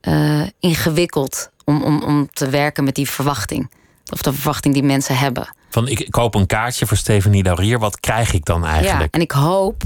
eh, 0.00 0.42
ingewikkeld 0.60 1.50
om, 1.64 1.82
om, 1.82 2.02
om 2.02 2.28
te 2.32 2.48
werken 2.48 2.84
met 2.84 2.94
die 2.94 3.08
verwachting. 3.10 3.70
Of 4.12 4.22
de 4.22 4.32
verwachting 4.32 4.74
die 4.74 4.82
mensen 4.82 5.16
hebben. 5.18 5.54
Van 5.70 5.88
ik 5.88 6.06
koop 6.10 6.34
een 6.34 6.46
kaartje 6.46 6.86
voor 6.86 6.96
Stephanie 6.96 7.42
Laurier. 7.42 7.78
Wat 7.78 8.00
krijg 8.00 8.32
ik 8.32 8.44
dan 8.44 8.62
Ja, 8.62 8.68
eigenlijk? 8.68 9.14
en 9.14 9.20
ik 9.20 9.30
hoop 9.30 9.82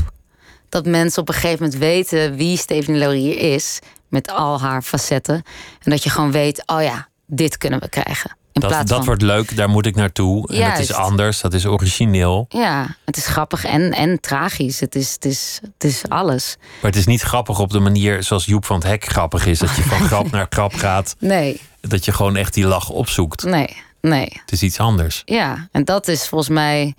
dat 0.68 0.86
mensen 0.86 1.22
op 1.22 1.28
een 1.28 1.34
gegeven 1.34 1.62
moment 1.64 1.80
weten 1.80 2.34
wie 2.36 2.56
Stephanie 2.56 3.00
Laurier 3.00 3.54
is. 3.54 3.78
Met 4.08 4.30
al 4.30 4.60
haar 4.60 4.82
facetten. 4.82 5.34
En 5.82 5.90
dat 5.90 6.02
je 6.02 6.10
gewoon 6.10 6.32
weet, 6.32 6.62
oh 6.66 6.82
ja, 6.82 7.08
dit 7.26 7.58
kunnen 7.58 7.80
we 7.80 7.88
krijgen. 7.88 8.36
In 8.52 8.60
dat 8.60 8.70
plaats 8.70 8.88
dat 8.88 8.96
van, 8.96 9.06
wordt 9.06 9.22
leuk, 9.22 9.56
daar 9.56 9.68
moet 9.68 9.86
ik 9.86 9.94
naartoe. 9.94 10.48
En 10.48 10.70
het 10.70 10.78
is 10.78 10.92
anders, 10.92 11.40
dat 11.40 11.54
is 11.54 11.66
origineel. 11.66 12.46
Ja, 12.48 12.96
het 13.04 13.16
is 13.16 13.26
grappig 13.26 13.64
en, 13.64 13.92
en 13.92 14.20
tragisch. 14.20 14.80
Het 14.80 14.94
is, 14.94 15.12
het, 15.12 15.24
is, 15.24 15.60
het 15.62 15.84
is 15.84 16.02
alles. 16.08 16.56
Maar 16.58 16.90
het 16.90 16.96
is 17.00 17.06
niet 17.06 17.22
grappig 17.22 17.58
op 17.58 17.70
de 17.70 17.78
manier 17.78 18.22
zoals 18.22 18.44
Joep 18.44 18.64
van 18.64 18.76
het 18.76 18.86
Hek 18.86 19.04
grappig 19.04 19.46
is. 19.46 19.58
Dat 19.58 19.76
je 19.76 19.82
van 19.82 20.00
grap 20.08 20.30
naar 20.30 20.46
grap 20.50 20.74
gaat. 20.74 21.16
Nee, 21.18 21.60
Dat 21.80 22.04
je 22.04 22.12
gewoon 22.12 22.36
echt 22.36 22.54
die 22.54 22.66
lach 22.66 22.88
opzoekt. 22.88 23.42
nee, 23.44 23.76
nee. 24.00 24.28
Het 24.40 24.52
is 24.52 24.62
iets 24.62 24.78
anders. 24.78 25.22
Ja, 25.24 25.68
en 25.72 25.84
dat 25.84 26.08
is 26.08 26.28
volgens 26.28 26.50
mij 26.50 26.94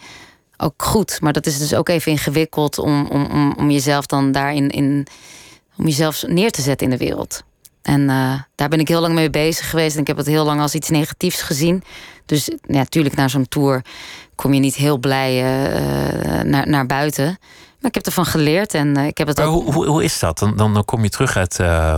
ook 0.57 0.83
goed. 0.83 1.21
Maar 1.21 1.33
dat 1.33 1.45
is 1.45 1.57
dus 1.59 1.73
ook 1.73 1.89
even 1.89 2.11
ingewikkeld 2.11 2.77
om, 2.79 3.07
om, 3.07 3.25
om, 3.25 3.53
om 3.57 3.69
jezelf 3.71 4.05
dan 4.05 4.31
daarin 4.31 4.69
in, 4.69 5.07
om 5.77 5.85
jezelf 5.85 6.23
neer 6.27 6.51
te 6.51 6.61
zetten 6.61 6.87
in 6.91 6.97
de 6.97 7.05
wereld. 7.05 7.43
En 7.83 8.09
eh, 8.09 8.33
daar 8.55 8.69
ben 8.69 8.79
ik 8.79 8.87
heel 8.87 9.01
lang 9.01 9.13
mee 9.13 9.29
bezig 9.29 9.69
geweest. 9.69 9.95
En 9.95 10.01
ik 10.01 10.07
heb 10.07 10.17
het 10.17 10.25
heel 10.25 10.45
lang 10.45 10.61
als 10.61 10.73
iets 10.73 10.89
negatiefs 10.89 11.41
gezien. 11.41 11.83
Dus 12.25 12.45
ja, 12.45 12.57
natuurlijk, 12.77 13.15
na 13.15 13.27
zo'n 13.27 13.47
tour 13.47 13.81
kom 14.35 14.53
je 14.53 14.59
niet 14.59 14.75
heel 14.75 14.97
blij 14.97 15.29
eh, 15.29 16.39
eh, 16.39 16.45
naar, 16.45 16.67
naar 16.67 16.85
buiten. 16.85 17.25
Maar 17.79 17.91
ik 17.91 17.95
heb 17.95 18.05
ervan 18.05 18.25
geleerd 18.25 18.73
en 18.73 18.97
ik 18.97 19.17
heb 19.17 19.27
het 19.27 19.37
Maar 19.37 19.47
ook 19.47 19.73
hoe, 19.73 19.85
hoe, 19.85 20.03
is 20.03 20.19
dat? 20.19 20.39
Dan, 20.39 20.57
dan, 20.57 20.73
dan 20.73 20.85
kom 20.85 21.03
je 21.03 21.09
terug 21.09 21.37
uit 21.37 21.59
uh, 21.61 21.95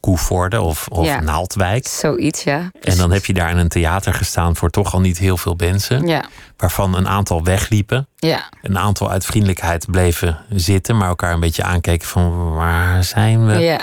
Koevoorde 0.00 0.60
of, 0.60 0.88
of 0.88 1.06
Ja. 1.06 1.20
Naaldwijk. 1.20 1.86
zoiets, 1.86 2.42
ja. 2.42 2.70
En 2.80 2.96
dan 2.96 3.10
heb 3.10 3.24
je 3.24 3.32
daar 3.32 3.50
in 3.50 3.56
een 3.56 3.68
theater 3.68 4.14
gestaan 4.14 4.56
voor 4.56 4.70
toch 4.70 4.94
al 4.94 5.00
niet 5.00 5.18
heel 5.18 5.36
veel 5.36 5.54
mensen. 5.56 6.06
Ja, 6.06 6.24
Waarvan 6.56 6.96
een 6.96 7.08
aantal 7.08 7.44
wegliepen. 7.44 8.08
ja, 8.16 8.50
Een 8.62 8.78
aantal 8.78 9.10
uit 9.10 9.24
vriendelijkheid 9.24 9.86
bleven 9.90 10.38
zitten. 10.50 10.96
Maar 10.96 11.08
elkaar 11.08 11.32
een 11.32 11.40
beetje 11.40 11.62
aankeken 11.62 12.08
van 12.08 12.54
waar 12.54 13.04
zijn 13.04 13.46
we? 13.46 13.58
ja. 13.58 13.80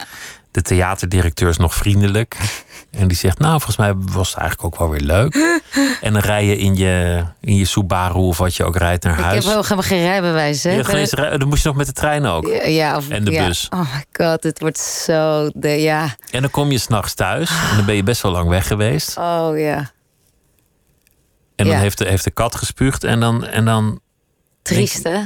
De 0.54 0.62
theaterdirecteur 0.62 1.50
is 1.50 1.58
nog 1.58 1.76
vriendelijk. 1.76 2.38
En 2.92 3.08
die 3.08 3.18
zegt, 3.18 3.40
nou, 3.40 3.52
volgens 3.52 3.78
mij 3.78 3.94
was 3.96 4.30
het 4.30 4.38
eigenlijk 4.38 4.74
ook 4.74 4.80
wel 4.80 4.90
weer 4.90 5.02
leuk. 5.02 5.62
En 6.02 6.14
dan 6.14 6.22
rij 6.22 6.46
je 6.46 6.58
in 6.58 6.76
je, 6.76 7.24
in 7.42 7.56
je 7.56 7.66
Subaru 7.66 8.20
of 8.20 8.38
wat 8.38 8.56
je 8.56 8.64
ook 8.64 8.76
rijdt 8.76 9.04
naar 9.04 9.18
Ik 9.18 9.24
huis. 9.24 9.36
heb 9.36 9.54
wel 9.54 9.62
helemaal 9.64 9.84
geen 9.84 10.02
rijbewijs, 10.02 10.64
hè? 10.64 10.72
Ja, 10.72 10.80
Ik 10.80 10.86
geen 10.86 11.06
rij- 11.10 11.38
dan 11.38 11.48
moest 11.48 11.62
je 11.64 11.68
nog 11.68 11.78
met 11.78 11.86
de 11.86 11.92
trein 11.94 12.26
ook. 12.26 12.48
Ja, 12.48 12.64
ja, 12.64 12.96
of, 12.96 13.10
En 13.10 13.24
de 13.24 13.32
ja. 13.32 13.46
bus. 13.48 13.68
Oh 13.70 13.80
my 13.80 14.06
god, 14.26 14.42
dit 14.42 14.60
wordt 14.60 14.78
zo... 14.80 15.50
De, 15.54 15.70
ja. 15.70 16.16
En 16.32 16.42
dan 16.42 16.52
kom 16.52 16.72
je 16.72 16.78
s'nachts 16.78 17.14
thuis. 17.14 17.50
En 17.70 17.76
dan 17.76 17.86
ben 17.86 17.96
je 17.96 18.04
best 18.04 18.22
wel 18.22 18.32
lang 18.32 18.50
weg 18.50 18.68
geweest. 18.68 19.18
Oh 19.18 19.50
ja. 19.56 19.92
En 21.56 21.68
dan 21.68 21.76
heeft, 21.76 21.98
de, 21.98 22.08
heeft 22.08 22.24
de 22.24 22.32
kat 22.32 22.56
gespuugd. 22.56 23.04
En 23.04 23.20
dan, 23.20 23.46
en 23.46 23.66
dan, 23.66 24.00
Triest, 24.62 25.04
hè? 25.04 25.20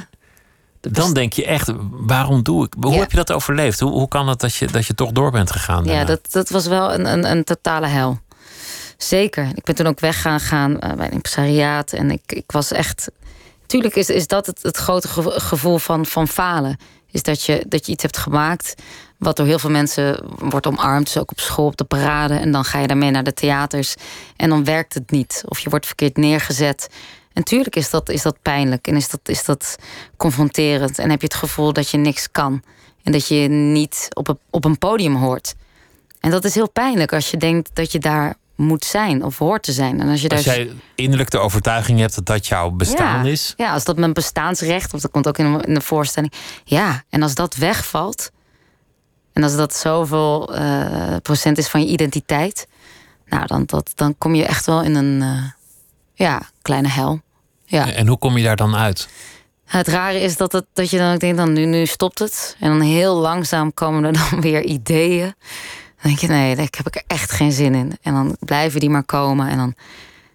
Dan 0.81 1.13
denk 1.13 1.33
je 1.33 1.45
echt, 1.45 1.71
waarom 1.91 2.43
doe 2.43 2.65
ik? 2.65 2.73
Hoe 2.81 2.93
Ja. 2.93 2.99
heb 2.99 3.11
je 3.11 3.17
dat 3.17 3.31
overleefd? 3.31 3.79
Hoe, 3.79 3.91
hoe 3.91 4.07
kan 4.07 4.27
het 4.27 4.39
dat 4.39 4.55
je, 4.55 4.67
dat 4.67 4.85
je 4.85 4.93
toch 4.95 5.11
door 5.11 5.31
bent 5.31 5.51
gegaan? 5.51 5.83
Ja, 5.85 6.03
dat, 6.03 6.31
dat 6.31 6.49
was 6.49 6.67
wel 6.67 6.93
een, 6.93 7.05
een, 7.05 7.31
een 7.31 7.43
totale 7.43 7.87
hel. 7.87 8.19
Zeker. 8.97 9.49
Ik 9.55 9.63
ben 9.63 9.75
toen 9.75 9.87
ook 9.87 9.99
weggaan 9.99 10.39
gaan 10.39 10.79
eh, 10.79 10.93
bij 10.93 11.05
een 11.05 11.11
impresariaat. 11.11 11.91
En 11.93 12.11
ik, 12.11 12.21
ik 12.27 12.51
was 12.51 12.71
echt... 12.71 13.11
Tuurlijk 13.65 13.95
is, 13.95 14.09
is 14.09 14.27
dat 14.27 14.45
het, 14.45 14.59
het 14.63 14.77
grote 14.77 15.07
gevo- 15.07 15.33
gevoel 15.39 15.77
van, 15.77 16.05
van 16.05 16.27
falen. 16.27 16.77
Is 17.11 17.21
dat 17.23 17.43
je, 17.43 17.65
dat 17.67 17.85
je 17.85 17.91
iets 17.91 18.03
hebt 18.03 18.17
gemaakt... 18.17 18.73
wat 19.17 19.35
door 19.35 19.45
heel 19.45 19.59
veel 19.59 19.69
mensen 19.69 20.19
wordt 20.39 20.67
omarmd. 20.67 21.05
Dus 21.05 21.17
ook 21.17 21.31
op 21.31 21.39
school, 21.39 21.65
op 21.65 21.77
de 21.77 21.83
parade. 21.83 22.33
En 22.33 22.51
dan 22.51 22.63
ga 22.65 22.79
je 22.79 22.87
daarmee 22.87 23.11
naar 23.11 23.23
de 23.23 23.33
theaters. 23.33 23.95
En 24.35 24.49
dan 24.49 24.63
werkt 24.63 24.93
het 24.93 25.11
niet. 25.11 25.43
Of 25.47 25.59
je 25.59 25.69
wordt 25.69 25.85
verkeerd 25.85 26.17
neergezet. 26.17 26.87
En 27.37 27.43
tuurlijk 27.43 27.75
is 27.75 27.89
dat, 27.89 28.09
is 28.09 28.21
dat 28.21 28.41
pijnlijk. 28.41 28.87
En 28.87 28.95
is 28.95 29.09
dat, 29.09 29.19
is 29.23 29.45
dat 29.45 29.75
confronterend. 30.15 30.99
En 30.99 31.09
heb 31.09 31.21
je 31.21 31.27
het 31.27 31.35
gevoel 31.35 31.73
dat 31.73 31.89
je 31.89 31.97
niks 31.97 32.31
kan. 32.31 32.63
En 33.03 33.11
dat 33.11 33.27
je 33.27 33.47
niet 33.47 34.07
op 34.13 34.27
een, 34.27 34.39
op 34.49 34.65
een 34.65 34.77
podium 34.77 35.15
hoort. 35.15 35.55
En 36.19 36.31
dat 36.31 36.43
is 36.43 36.55
heel 36.55 36.69
pijnlijk 36.69 37.13
als 37.13 37.31
je 37.31 37.37
denkt 37.37 37.69
dat 37.73 37.91
je 37.91 37.99
daar 37.99 38.35
moet 38.55 38.85
zijn 38.85 39.23
of 39.23 39.37
hoort 39.37 39.63
te 39.63 39.71
zijn. 39.71 40.01
En 40.01 40.09
als 40.09 40.21
je 40.21 40.29
Als 40.29 40.43
daar 40.43 40.55
jij 40.55 40.71
innerlijk 40.95 41.29
de 41.29 41.37
overtuiging 41.37 41.99
hebt 41.99 42.15
dat 42.15 42.25
dat 42.25 42.47
jouw 42.47 42.69
bestaan 42.69 43.25
ja, 43.25 43.31
is. 43.31 43.53
Ja, 43.57 43.73
als 43.73 43.83
dat 43.83 43.97
mijn 43.97 44.13
bestaansrecht, 44.13 44.91
want 44.91 45.03
dat 45.03 45.11
komt 45.11 45.27
ook 45.27 45.37
in, 45.37 45.61
in 45.61 45.73
de 45.73 45.81
voorstelling. 45.81 46.33
Ja, 46.63 47.03
en 47.09 47.23
als 47.23 47.35
dat 47.35 47.55
wegvalt. 47.55 48.31
En 49.33 49.43
als 49.43 49.55
dat 49.55 49.75
zoveel 49.75 50.55
eh, 50.55 51.15
procent 51.21 51.57
is 51.57 51.67
van 51.67 51.81
je 51.81 51.87
identiteit. 51.87 52.67
Nou, 53.25 53.45
dan, 53.45 53.63
dat, 53.65 53.91
dan 53.95 54.17
kom 54.17 54.35
je 54.35 54.45
echt 54.45 54.65
wel 54.65 54.81
in 54.81 54.95
een 54.95 55.21
eh, 55.21 55.43
ja, 56.13 56.41
kleine 56.61 56.87
hel. 56.87 57.25
Ja. 57.69 57.91
En 57.91 58.07
hoe 58.07 58.17
kom 58.17 58.37
je 58.37 58.43
daar 58.43 58.55
dan 58.55 58.75
uit? 58.75 59.07
Het 59.65 59.87
rare 59.87 60.19
is 60.19 60.37
dat, 60.37 60.51
het, 60.51 60.65
dat 60.73 60.89
je 60.89 60.97
dan 60.97 61.13
ook 61.13 61.19
denkt, 61.19 61.37
dan 61.37 61.53
nu, 61.53 61.65
nu 61.65 61.85
stopt 61.85 62.19
het. 62.19 62.55
En 62.59 62.69
dan 62.69 62.81
heel 62.81 63.15
langzaam 63.15 63.73
komen 63.73 64.03
er 64.03 64.13
dan 64.13 64.41
weer 64.47 64.63
ideeën. 64.63 65.33
Dan 66.01 66.11
denk 66.11 66.19
je, 66.19 66.27
nee, 66.27 66.55
daar 66.55 66.67
heb 66.69 66.87
ik 66.87 66.95
er 66.95 67.03
echt 67.07 67.31
geen 67.31 67.51
zin 67.51 67.75
in. 67.75 67.97
En 68.01 68.13
dan 68.13 68.37
blijven 68.39 68.79
die 68.79 68.89
maar 68.89 69.03
komen. 69.03 69.49
En 69.49 69.57
dan 69.57 69.75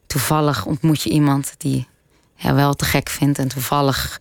toevallig 0.07 0.65
ontmoet 0.65 1.03
je 1.03 1.11
iemand 1.11 1.55
die 1.57 1.89
je 2.35 2.53
wel 2.53 2.75
te 2.75 2.85
gek 2.85 3.09
vindt. 3.09 3.39
En 3.39 3.49
toevallig 3.49 4.21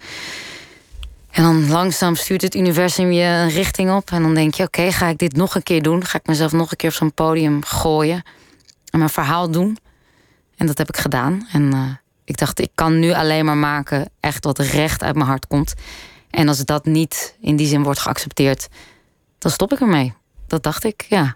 En 1.32 1.44
dan 1.44 1.70
langzaam 1.70 2.16
stuurt 2.16 2.42
het 2.42 2.56
universum 2.56 3.12
je 3.12 3.24
een 3.24 3.50
richting 3.50 3.92
op. 3.92 4.12
En 4.12 4.22
dan 4.22 4.34
denk 4.34 4.54
je, 4.54 4.64
oké, 4.64 4.92
ga 4.92 5.08
ik 5.08 5.18
dit 5.18 5.36
nog 5.36 5.56
een 5.56 5.64
keer 5.64 5.82
doen? 5.82 6.06
Ga 6.06 6.18
ik 6.18 6.28
mezelf 6.28 6.52
nog 6.52 6.72
een 6.72 6.78
keer 6.78 6.90
op 6.90 6.96
zo'n 6.96 7.14
podium 7.14 7.64
gooien? 7.64 8.24
En 8.90 9.00
mijn 9.00 9.10
verhaal 9.10 9.52
doen? 9.52 9.78
En 10.56 10.68
dat 10.68 10.78
heb 10.78 10.88
ik 10.88 10.98
gedaan. 10.98 11.48
En 11.52 11.62
uh, 11.62 11.82
ik 12.32 12.38
dacht, 12.38 12.60
ik 12.60 12.72
kan 12.76 13.00
nu 13.00 13.14
alleen 13.14 13.46
maar 13.46 13.58
maken 13.58 14.10
echt 14.20 14.44
wat 14.44 14.60
recht 14.60 15.04
uit 15.04 15.16
mijn 15.16 15.28
hart 15.28 15.48
komt. 15.48 15.74
En 16.30 16.48
als 16.48 16.66
dat 16.66 16.86
niet 16.86 17.36
in 17.42 17.56
die 17.56 17.68
zin 17.68 17.84
wordt 17.84 18.00
geaccepteerd, 18.00 18.68
dan 19.38 19.52
stop 19.52 19.72
ik 19.72 19.80
ermee. 19.80 20.14
Dat 20.48 20.64
dacht 20.64 20.84
ik, 20.84 21.06
ja. 21.10 21.36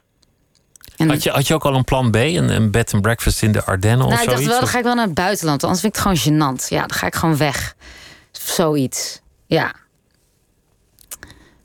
En 0.98 1.10
had, 1.10 1.24
je, 1.24 1.30
had 1.30 1.48
je 1.48 1.54
ook 1.54 1.66
al 1.66 1.76
een 1.76 1.84
plan 1.84 2.12
B, 2.12 2.16
een, 2.16 2.50
een 2.50 2.72
bed 2.72 2.94
and 2.94 3.02
breakfast 3.02 3.42
in 3.42 3.52
de 3.52 3.64
Ardennen 3.64 4.08
nou, 4.08 4.12
of 4.12 4.18
zoiets? 4.18 4.32
Ik 4.32 4.48
dacht 4.48 4.50
wel, 4.50 4.60
dan 4.60 4.70
ga 4.70 4.78
ik 4.78 4.84
wel 4.84 4.96
naar 4.96 5.06
het 5.06 5.14
buitenland. 5.14 5.64
Anders 5.64 5.82
vind 5.82 5.98
ik 5.98 6.04
het 6.04 6.18
gewoon 6.18 6.58
gênant. 6.58 6.68
Ja, 6.68 6.80
dan 6.80 6.98
ga 6.98 7.08
ik 7.08 7.16
gewoon 7.16 7.38
weg. 7.38 7.76
Zoiets. 8.32 9.22
Ja. 9.46 9.74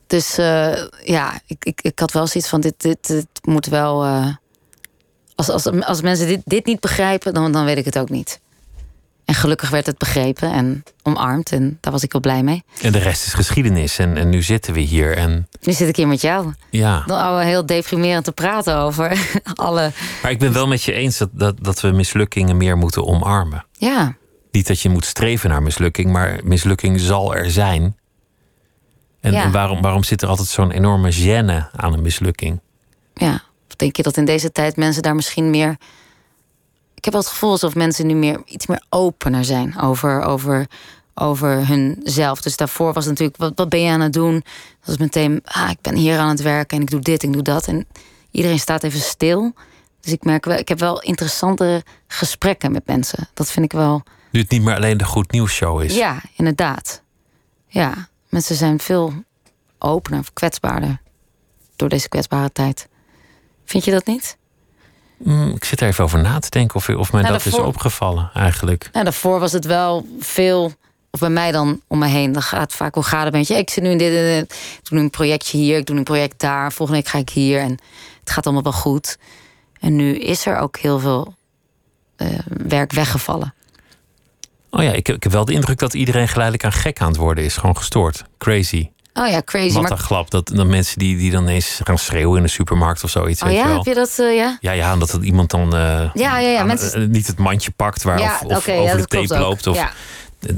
Dus 0.07 0.39
uh, 0.39 0.87
ja, 1.05 1.41
ik, 1.47 1.65
ik, 1.65 1.81
ik 1.81 1.99
had 1.99 2.13
wel 2.13 2.27
zoiets 2.27 2.51
van: 2.51 2.61
dit, 2.61 2.75
dit, 2.81 3.07
dit 3.07 3.27
moet 3.43 3.67
wel. 3.67 4.07
Uh, 4.07 4.35
als, 5.35 5.49
als, 5.49 5.67
als 5.67 6.01
mensen 6.01 6.27
dit, 6.27 6.41
dit 6.45 6.67
niet 6.67 6.81
begrijpen, 6.81 7.35
dan, 7.35 7.53
dan 7.53 7.65
weet 7.65 7.79
ik 7.79 7.85
het 7.85 7.99
ook 7.99 8.11
niet. 8.11 8.41
En 9.31 9.37
gelukkig 9.37 9.71
werd 9.71 9.87
het 9.87 9.99
begrepen 9.99 10.53
en 10.53 10.83
omarmd. 11.03 11.53
En 11.53 11.79
daar 11.81 11.93
was 11.93 12.03
ik 12.03 12.13
wel 12.13 12.21
blij 12.21 12.43
mee. 12.43 12.65
En 12.83 12.93
de 12.93 12.99
rest 12.99 13.27
is 13.27 13.35
geschiedenis. 13.35 13.99
En, 13.99 14.17
en 14.17 14.29
nu 14.29 14.43
zitten 14.43 14.75
we 14.75 14.81
hier. 14.81 15.17
En... 15.17 15.49
Nu 15.61 15.73
zit 15.73 15.89
ik 15.89 15.97
hier 15.97 16.09
met 16.09 16.21
jou. 16.21 16.53
Ja. 16.71 17.03
Dan 17.07 17.37
we 17.37 17.45
heel 17.45 17.67
deprimerend 17.67 18.25
te 18.25 18.33
praten 18.33 18.77
over 18.77 19.19
alle. 19.55 19.93
Maar 20.23 20.31
ik 20.31 20.39
ben 20.39 20.53
wel 20.53 20.67
met 20.67 20.83
je 20.83 20.93
eens 20.93 21.19
dat, 21.19 21.29
dat, 21.33 21.57
dat 21.61 21.81
we 21.81 21.91
mislukkingen 21.91 22.57
meer 22.57 22.77
moeten 22.77 23.07
omarmen. 23.07 23.67
Ja. 23.73 24.17
Niet 24.51 24.67
dat 24.67 24.81
je 24.81 24.89
moet 24.89 25.05
streven 25.05 25.51
naar 25.51 25.63
mislukking, 25.63 26.13
maar 26.13 26.41
mislukking 26.45 27.01
zal 27.01 27.35
er 27.35 27.51
zijn. 27.51 27.97
En, 29.21 29.35
en 29.35 29.53
waarom, 29.53 29.83
waarom 29.83 30.05
zit 30.05 30.23
er 30.23 30.29
altijd 30.29 30.49
zo'n 30.49 30.71
enorme 30.71 31.13
gêne 31.13 31.77
aan 31.77 31.93
een 31.93 32.03
mislukking? 32.03 32.61
Ja. 33.15 33.43
Denk 33.77 33.97
je 33.97 34.03
dat 34.03 34.17
in 34.17 34.25
deze 34.25 34.53
tijd 34.53 34.77
mensen 34.77 35.03
daar 35.03 35.15
misschien 35.15 35.51
meer 35.51 35.77
ik 37.01 37.07
heb 37.07 37.15
wel 37.15 37.23
het 37.23 37.33
gevoel 37.33 37.51
alsof 37.51 37.75
mensen 37.75 38.07
nu 38.07 38.15
meer, 38.15 38.43
iets 38.45 38.67
meer 38.67 38.83
opener 38.89 39.45
zijn 39.45 39.79
over, 39.79 40.23
over, 40.23 40.67
over 41.15 41.67
hunzelf. 41.67 42.41
Dus 42.41 42.57
daarvoor 42.57 42.93
was 42.93 43.05
het 43.05 43.13
natuurlijk, 43.13 43.39
wat, 43.39 43.53
wat 43.55 43.69
ben 43.69 43.81
je 43.81 43.91
aan 43.91 44.01
het 44.01 44.13
doen? 44.13 44.35
Dat 44.35 44.87
was 44.87 44.97
meteen, 44.97 45.41
ah, 45.45 45.71
ik 45.71 45.81
ben 45.81 45.95
hier 45.95 46.19
aan 46.19 46.29
het 46.29 46.43
werken 46.43 46.77
en 46.77 46.83
ik 46.83 46.91
doe 46.91 47.01
dit 47.01 47.23
en 47.23 47.29
ik 47.29 47.35
doe 47.35 47.43
dat. 47.43 47.67
En 47.67 47.87
iedereen 48.31 48.59
staat 48.59 48.83
even 48.83 49.01
stil. 49.01 49.55
Dus 50.01 50.13
ik 50.13 50.25
merk 50.25 50.45
wel, 50.45 50.59
ik 50.59 50.69
heb 50.69 50.79
wel 50.79 51.01
interessante 51.03 51.85
gesprekken 52.07 52.73
met 52.73 52.87
mensen. 52.87 53.29
Dat 53.35 53.51
vind 53.51 53.65
ik 53.65 53.73
wel. 53.73 54.03
Nu 54.31 54.41
het 54.41 54.51
niet 54.51 54.63
meer 54.63 54.77
alleen 54.77 54.97
de 54.97 55.05
goed 55.05 55.31
nieuws 55.31 55.53
show 55.53 55.83
is. 55.83 55.95
Ja, 55.95 56.23
inderdaad. 56.37 57.03
Ja, 57.67 58.09
mensen 58.29 58.57
zijn 58.57 58.81
veel 58.81 59.13
opener, 59.79 60.25
kwetsbaarder 60.33 61.01
door 61.77 61.89
deze 61.89 62.09
kwetsbare 62.09 62.53
tijd. 62.53 62.89
Vind 63.65 63.85
je 63.85 63.91
dat 63.91 64.07
niet? 64.07 64.39
Mm, 65.25 65.51
ik 65.55 65.65
zit 65.65 65.81
er 65.81 65.89
even 65.89 66.05
over 66.05 66.19
na 66.19 66.39
te 66.39 66.51
denken 66.51 66.77
of, 66.77 66.89
of 66.89 67.13
mij 67.13 67.23
nou, 67.23 67.33
dat 67.35 67.47
is 67.47 67.55
opgevallen 67.55 68.31
eigenlijk. 68.35 68.89
Nou, 68.93 69.05
daarvoor 69.05 69.41
was 69.41 69.53
het 69.53 69.65
wel 69.65 70.07
veel, 70.19 70.73
of 71.11 71.21
bij 71.21 71.31
mij 71.31 71.53
dan 71.53 71.81
om 71.87 71.99
me 71.99 72.07
heen. 72.07 72.33
Dan 72.33 72.43
gaat 72.43 72.73
vaak, 72.73 72.95
hoe 72.95 73.03
gaat 73.03 73.25
het 73.25 73.33
met 73.33 73.47
je? 73.47 73.55
Ik 73.55 73.71
zit 73.71 73.83
nu 73.83 73.91
in 73.91 73.99
dit, 73.99 74.13
dit, 74.13 74.53
ik 74.53 74.89
doe 74.89 74.99
nu 74.99 75.05
een 75.05 75.11
projectje 75.11 75.59
hier, 75.59 75.79
ik 75.79 75.87
doe 75.87 75.97
een 75.97 76.05
project 76.05 76.41
daar. 76.41 76.73
Volgende 76.73 77.01
week 77.01 77.11
ga 77.11 77.19
ik 77.19 77.31
hier 77.31 77.61
en 77.61 77.79
het 78.21 78.31
gaat 78.31 78.45
allemaal 78.45 78.63
wel 78.63 78.73
goed. 78.73 79.19
En 79.81 79.97
nu 79.97 80.19
is 80.19 80.47
er 80.47 80.59
ook 80.59 80.77
heel 80.77 80.99
veel 80.99 81.35
uh, 82.17 82.29
werk 82.47 82.93
weggevallen. 82.93 83.55
Oh 84.71 84.83
ja, 84.83 84.93
ik, 84.93 85.09
ik 85.09 85.23
heb 85.23 85.33
wel 85.33 85.45
de 85.45 85.53
indruk 85.53 85.79
dat 85.79 85.95
iedereen 85.95 86.29
geleidelijk 86.29 86.65
aan 86.65 86.81
gek 86.81 87.01
aan 87.01 87.09
het 87.09 87.17
worden 87.17 87.45
is. 87.45 87.57
Gewoon 87.57 87.77
gestoord. 87.77 88.25
Crazy. 88.39 88.91
Oh 89.21 89.29
ja, 89.29 89.43
crazy. 89.45 89.81
Wat 89.81 89.91
een 89.91 89.99
glap. 89.99 90.31
Dat, 90.31 90.49
dat 90.49 90.67
mensen 90.67 90.99
die, 90.99 91.17
die 91.17 91.31
dan 91.31 91.49
eens 91.49 91.81
gaan 91.85 91.99
schreeuwen 91.99 92.37
in 92.37 92.43
de 92.43 92.49
supermarkt 92.49 93.05
of 93.05 93.11
zoiets. 93.11 93.43
Oh 93.43 93.49
weet 93.49 93.57
ja, 93.57 93.69
je 93.69 93.75
heb 93.75 93.85
je 93.85 93.95
dat, 93.95 94.17
uh, 94.21 94.37
ja? 94.37 94.57
Ja, 94.61 94.73
ja, 94.73 94.97
dat 94.97 95.11
het 95.11 95.23
iemand 95.23 95.51
dan 95.51 95.75
uh, 95.75 96.11
ja, 96.15 96.39
ja, 96.39 96.39
ja, 96.39 96.65
mensen... 96.65 97.03
uh, 97.03 97.09
niet 97.09 97.27
het 97.27 97.39
mandje 97.39 97.71
pakt 97.71 98.03
waar 98.03 98.19
ja, 98.19 98.35
of, 98.35 98.43
of 98.43 98.57
okay, 98.57 98.79
over 98.79 98.91
ja, 98.91 98.97
de 98.97 99.07
tape 99.07 99.39
loopt. 99.39 99.67
Of 99.67 99.93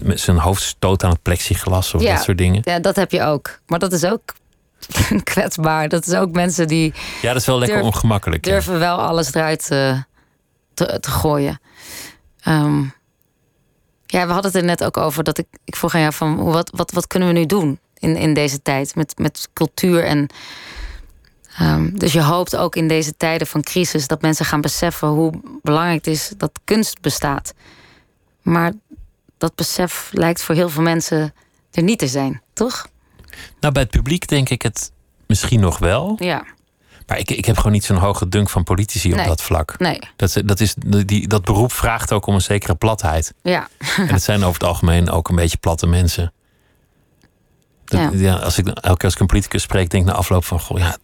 met 0.03 0.21
zijn 0.21 0.39
hoofd 0.39 0.63
stoot 0.63 1.05
aan 1.05 1.11
het 1.11 1.23
plexiglas 1.23 1.95
of 1.95 2.03
dat 2.03 2.23
soort 2.23 2.39
dingen. 2.39 2.61
Ja, 2.65 2.79
dat 2.79 2.97
heb 2.97 3.11
je 3.11 3.23
ook. 3.23 3.59
Maar 3.67 3.79
dat 3.79 3.93
is 3.93 4.05
ook 4.05 4.35
kwetsbaar. 5.33 5.89
Dat 5.89 6.07
is 6.07 6.15
ook 6.15 6.33
mensen 6.33 6.69
die... 6.69 6.95
Ja, 7.23 7.33
dat 7.33 7.41
is 7.41 7.47
wel 7.47 7.59
lekker 7.59 7.77
durf, 7.77 7.95
ongemakkelijk. 7.95 8.43
Durven 8.43 8.79
wel 8.79 9.01
alles 9.01 9.35
eruit 9.35 9.67
te, 9.67 10.05
te, 10.75 10.99
gooien. 11.01 11.61
Um, 12.49 12.95
ja, 14.07 14.27
we 14.27 14.33
hadden 14.33 14.53
het 14.53 14.61
er 14.61 14.67
net 14.67 14.85
ook 14.85 14.97
over 14.97 15.25
dat 15.25 15.39
ik, 15.39 15.47
ik 15.65 15.77
vroeg 15.77 15.95
aan 15.95 16.01
jou 16.01 16.13
van 16.13 16.37
wat, 16.37 16.71
wat, 16.75 16.93
wat 16.93 17.07
kunnen 17.07 17.29
we 17.29 17.35
nu 17.35 17.47
doen? 17.47 17.79
In, 18.03 18.17
in 18.17 18.35
deze 18.35 18.63
tijd 18.63 18.95
met, 18.95 19.19
met 19.19 19.49
cultuur. 19.53 20.05
En, 20.05 20.27
um, 21.61 21.99
dus 21.99 22.13
je 22.13 22.23
hoopt 22.23 22.57
ook 22.57 22.77
in 22.77 22.89
deze 22.89 23.17
tijden 23.17 23.47
van 23.47 23.63
crisis 23.63 24.07
dat 24.07 24.23
mensen 24.23 24.45
gaan 24.45 24.61
beseffen 24.61 25.09
hoe 25.09 25.33
belangrijk 25.63 26.05
het 26.05 26.15
is 26.15 26.33
dat 26.37 26.61
kunst 26.65 27.01
bestaat. 27.01 27.55
Maar 28.43 28.73
dat 29.39 29.55
besef 29.55 30.09
lijkt 30.13 30.43
voor 30.43 30.55
heel 30.55 30.69
veel 30.69 30.83
mensen 30.83 31.35
er 31.71 31.83
niet 31.83 31.99
te 31.99 32.07
zijn, 32.07 32.43
toch? 32.53 32.87
Nou, 33.61 33.73
bij 33.73 33.83
het 33.83 33.91
publiek 33.91 34.29
denk 34.29 34.49
ik 34.49 34.63
het 34.63 34.93
misschien 35.27 35.61
nog 35.61 35.79
wel. 35.79 36.17
Ja. 36.19 36.45
Maar 37.07 37.19
ik, 37.19 37.31
ik 37.31 37.45
heb 37.45 37.57
gewoon 37.57 37.73
niet 37.73 37.85
zo'n 37.85 37.97
hoge 37.97 38.29
dunk 38.29 38.51
van 38.51 38.65
politici 38.65 39.13
op 39.13 39.25
dat 39.25 39.43
vlak. 39.43 39.79
Nee. 39.79 39.99
Dat, 40.17 40.43
dat, 40.45 40.61
is, 40.61 40.75
die, 41.07 41.29
dat 41.29 41.45
beroep 41.45 41.73
vraagt 41.73 42.13
ook 42.13 42.27
om 42.27 42.35
een 42.35 42.41
zekere 42.41 42.75
platheid. 42.75 43.35
Ja. 43.43 43.69
En 43.97 44.09
het 44.09 44.23
zijn 44.23 44.43
over 44.43 44.61
het 44.61 44.69
algemeen 44.69 45.11
ook 45.11 45.29
een 45.29 45.37
beetje 45.37 45.59
platte 45.59 45.87
mensen 45.87 46.33
ja. 47.93 48.11
ja. 48.13 48.35
als 48.35 48.59
ik 48.59 48.67
elke 48.67 48.81
keer 48.81 49.05
als 49.05 49.15
ik 49.15 49.21
een 49.21 49.27
politicus 49.27 49.63
spreek, 49.63 49.91
denk 49.91 50.05
ik 50.05 50.11
na 50.11 50.17
afloop 50.17 50.45
van 50.45 50.61
goh, 50.61 50.79
ja, 50.79 50.97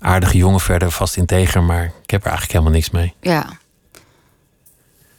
aardige 0.00 0.36
jongen 0.36 0.60
verder, 0.60 0.90
vast 0.90 1.16
integer, 1.16 1.62
maar 1.62 1.84
ik 1.84 2.10
heb 2.10 2.20
er 2.20 2.26
eigenlijk 2.26 2.52
helemaal 2.52 2.72
niks 2.72 2.90
mee. 2.90 3.14
Ja. 3.20 3.46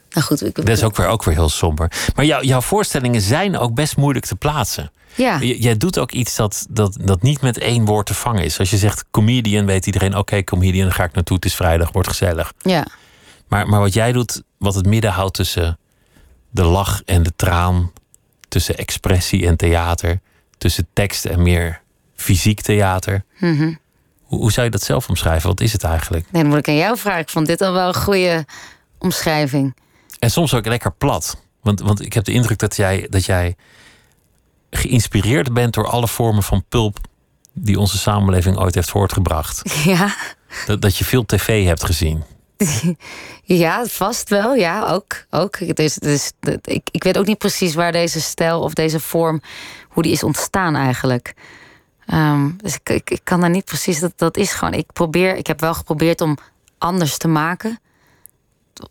Nou 0.09 0.25
goed, 0.25 0.45
ik... 0.45 0.55
dat 0.55 0.69
is 0.69 0.83
ook 0.83 0.95
weer, 0.95 1.07
ook 1.07 1.23
weer 1.23 1.35
heel 1.35 1.49
somber. 1.49 1.91
Maar 2.15 2.25
jou, 2.25 2.45
jouw 2.45 2.61
voorstellingen 2.61 3.21
zijn 3.21 3.57
ook 3.57 3.73
best 3.73 3.97
moeilijk 3.97 4.25
te 4.25 4.35
plaatsen. 4.35 4.91
Ja. 5.15 5.39
jij 5.39 5.77
doet 5.77 5.99
ook 5.99 6.11
iets 6.11 6.35
dat, 6.35 6.65
dat, 6.69 6.97
dat 7.01 7.21
niet 7.21 7.41
met 7.41 7.57
één 7.57 7.85
woord 7.85 8.05
te 8.05 8.13
vangen 8.13 8.43
is. 8.43 8.59
Als 8.59 8.69
je 8.69 8.77
zegt 8.77 9.05
comedian, 9.11 9.65
weet 9.65 9.85
iedereen: 9.85 10.09
oké, 10.09 10.19
okay, 10.19 10.43
comedian, 10.43 10.83
dan 10.83 10.93
ga 10.93 11.03
ik 11.03 11.13
naartoe. 11.13 11.35
Het 11.35 11.45
is 11.45 11.55
vrijdag, 11.55 11.91
wordt 11.91 12.07
gezellig. 12.07 12.53
Ja. 12.57 12.87
Maar, 13.47 13.67
maar 13.67 13.79
wat 13.79 13.93
jij 13.93 14.11
doet, 14.11 14.43
wat 14.57 14.75
het 14.75 14.85
midden 14.85 15.11
houdt 15.11 15.33
tussen 15.33 15.77
de 16.49 16.63
lach 16.63 17.01
en 17.05 17.23
de 17.23 17.31
traan, 17.35 17.91
tussen 18.47 18.77
expressie 18.77 19.47
en 19.47 19.55
theater, 19.55 20.19
tussen 20.59 20.87
tekst 20.93 21.25
en 21.25 21.41
meer 21.41 21.81
fysiek 22.15 22.61
theater. 22.61 23.23
Mhm. 23.39 23.73
hoe, 24.23 24.39
hoe, 24.39 24.51
zou 24.51 24.65
je 24.65 24.71
dat 24.71 24.83
zelf 24.83 25.09
omschrijven? 25.09 25.49
Wat 25.49 25.61
is 25.61 25.71
het 25.71 25.83
eigenlijk? 25.83 26.25
Nee, 26.31 26.41
dan 26.41 26.51
moet 26.51 26.59
ik 26.59 26.67
aan 26.67 26.75
jou 26.75 26.97
vragen. 26.97 27.21
Ik 27.21 27.29
vond 27.29 27.47
dit 27.47 27.61
al 27.61 27.73
wel 27.73 27.87
een 27.87 27.95
goede 27.95 28.45
omschrijving. 28.97 29.75
En 30.19 30.31
soms 30.31 30.53
ook 30.53 30.65
lekker 30.65 30.91
plat. 30.91 31.37
Want, 31.61 31.79
want 31.79 32.01
ik 32.01 32.13
heb 32.13 32.23
de 32.23 32.31
indruk 32.31 32.57
dat 32.59 32.75
jij, 32.75 33.07
dat 33.09 33.25
jij 33.25 33.55
geïnspireerd 34.69 35.53
bent 35.53 35.73
door 35.73 35.87
alle 35.87 36.07
vormen 36.07 36.43
van 36.43 36.63
pulp 36.69 36.97
die 37.53 37.79
onze 37.79 37.97
samenleving 37.97 38.57
ooit 38.57 38.75
heeft 38.75 38.89
voortgebracht. 38.89 39.61
Ja. 39.83 40.15
Dat, 40.65 40.81
dat 40.81 40.97
je 40.97 41.05
veel 41.05 41.25
tv 41.25 41.65
hebt 41.65 41.83
gezien. 41.85 42.23
Ja, 43.43 43.85
vast 43.85 44.29
wel. 44.29 44.55
Ja, 44.55 44.87
ook. 44.87 45.25
ook. 45.29 45.75
Dus, 45.75 45.95
dus, 45.95 46.31
ik, 46.61 46.89
ik 46.91 47.03
weet 47.03 47.17
ook 47.17 47.25
niet 47.25 47.37
precies 47.37 47.73
waar 47.73 47.91
deze 47.91 48.21
stijl 48.21 48.61
of 48.61 48.73
deze 48.73 48.99
vorm, 48.99 49.41
hoe 49.99 50.07
die 50.07 50.17
is 50.17 50.23
ontstaan 50.23 50.75
eigenlijk. 50.75 51.33
Um, 52.13 52.57
dus 52.61 52.79
ik, 52.83 53.09
ik, 53.09 53.19
kan 53.23 53.39
daar 53.39 53.49
niet 53.49 53.65
precies. 53.65 53.99
Dat, 53.99 54.13
dat 54.15 54.37
is 54.37 54.51
gewoon. 54.51 54.73
Ik 54.73 54.93
probeer. 54.93 55.35
Ik 55.35 55.47
heb 55.47 55.59
wel 55.59 55.73
geprobeerd 55.73 56.21
om 56.21 56.37
anders 56.77 57.17
te 57.17 57.27
maken. 57.27 57.79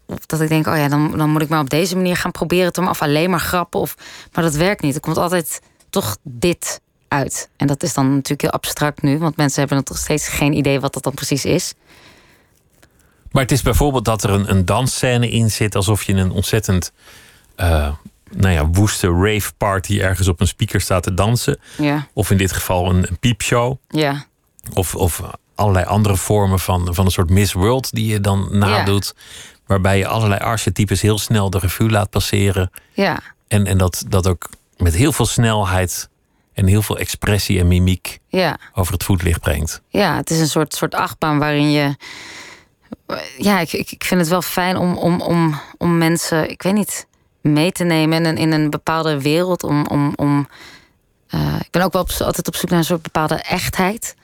Of 0.06 0.26
dat 0.26 0.40
ik 0.40 0.48
denk, 0.48 0.66
oh 0.66 0.76
ja, 0.76 0.88
dan, 0.88 1.18
dan 1.18 1.30
moet 1.30 1.42
ik 1.42 1.48
maar 1.48 1.60
op 1.60 1.70
deze 1.70 1.96
manier 1.96 2.16
gaan 2.16 2.30
proberen 2.30 2.72
te 2.72 2.80
Of 2.80 3.02
alleen 3.02 3.30
maar 3.30 3.40
grappen. 3.40 3.80
Of, 3.80 3.94
maar 4.32 4.44
dat 4.44 4.54
werkt 4.54 4.82
niet. 4.82 4.94
Er 4.94 5.00
komt 5.00 5.16
altijd 5.16 5.60
toch 5.90 6.16
dit 6.22 6.80
uit. 7.08 7.48
En 7.56 7.66
dat 7.66 7.82
is 7.82 7.94
dan 7.94 8.06
natuurlijk 8.06 8.42
heel 8.42 8.50
abstract 8.50 9.02
nu. 9.02 9.18
Want 9.18 9.36
mensen 9.36 9.60
hebben 9.60 9.82
nog 9.88 9.98
steeds 9.98 10.28
geen 10.28 10.52
idee 10.52 10.80
wat 10.80 10.92
dat 10.92 11.02
dan 11.02 11.14
precies 11.14 11.44
is. 11.44 11.74
Maar 13.30 13.42
het 13.42 13.52
is 13.52 13.62
bijvoorbeeld 13.62 14.04
dat 14.04 14.22
er 14.22 14.30
een, 14.30 14.50
een 14.50 14.64
dansscène 14.64 15.30
in 15.30 15.50
zit, 15.50 15.74
alsof 15.74 16.02
je 16.02 16.12
een 16.12 16.30
ontzettend 16.30 16.92
uh, 17.56 17.92
nou 18.36 18.54
ja, 18.54 18.66
woeste 18.66 19.08
rave 19.08 19.52
party 19.56 20.00
ergens 20.00 20.28
op 20.28 20.40
een 20.40 20.46
speaker 20.46 20.80
staat 20.80 21.02
te 21.02 21.14
dansen. 21.14 21.58
Ja. 21.76 22.06
Of 22.12 22.30
in 22.30 22.36
dit 22.36 22.52
geval 22.52 22.90
een, 22.90 23.06
een 23.08 23.18
piepshow. 23.18 23.76
Ja. 23.88 24.24
Of, 24.72 24.94
of 24.94 25.22
allerlei 25.54 25.84
andere 25.84 26.16
vormen 26.16 26.58
van, 26.58 26.94
van 26.94 27.04
een 27.04 27.10
soort 27.10 27.30
Miss 27.30 27.52
World 27.52 27.92
die 27.92 28.06
je 28.06 28.20
dan 28.20 28.48
nadoet. 28.58 29.14
Waarbij 29.66 29.98
je 29.98 30.06
allerlei 30.06 30.40
archetypes 30.40 31.00
heel 31.00 31.18
snel 31.18 31.50
de 31.50 31.58
revue 31.58 31.90
laat 31.90 32.10
passeren. 32.10 32.70
Ja. 32.92 33.20
En, 33.48 33.66
en 33.66 33.78
dat, 33.78 34.04
dat 34.08 34.26
ook 34.26 34.48
met 34.76 34.94
heel 34.94 35.12
veel 35.12 35.26
snelheid 35.26 36.08
en 36.52 36.66
heel 36.66 36.82
veel 36.82 36.98
expressie 36.98 37.58
en 37.60 37.68
mimiek 37.68 38.18
ja. 38.28 38.58
over 38.74 38.92
het 38.92 39.04
voetlicht 39.04 39.40
brengt. 39.40 39.82
Ja, 39.88 40.16
het 40.16 40.30
is 40.30 40.40
een 40.40 40.48
soort, 40.48 40.74
soort 40.74 40.94
achtbaan 40.94 41.38
waarin 41.38 41.70
je 41.70 41.96
ja, 43.38 43.60
ik, 43.60 43.72
ik 43.72 44.04
vind 44.04 44.20
het 44.20 44.30
wel 44.30 44.42
fijn 44.42 44.76
om, 44.76 44.96
om, 44.96 45.20
om, 45.20 45.60
om 45.78 45.98
mensen, 45.98 46.50
ik 46.50 46.62
weet 46.62 46.74
niet, 46.74 47.06
mee 47.40 47.72
te 47.72 47.84
nemen 47.84 48.18
in 48.18 48.24
een, 48.24 48.36
in 48.36 48.52
een 48.52 48.70
bepaalde 48.70 49.22
wereld. 49.22 49.62
Om, 49.62 49.86
om, 49.86 50.12
om 50.16 50.48
eh, 51.28 51.56
ik 51.60 51.70
ben 51.70 51.82
ook 51.82 51.92
wel 51.92 52.06
altijd 52.18 52.48
op 52.48 52.56
zoek 52.56 52.70
naar 52.70 52.78
een 52.78 52.84
soort 52.84 53.02
bepaalde 53.02 53.34
echtheid 53.34 54.16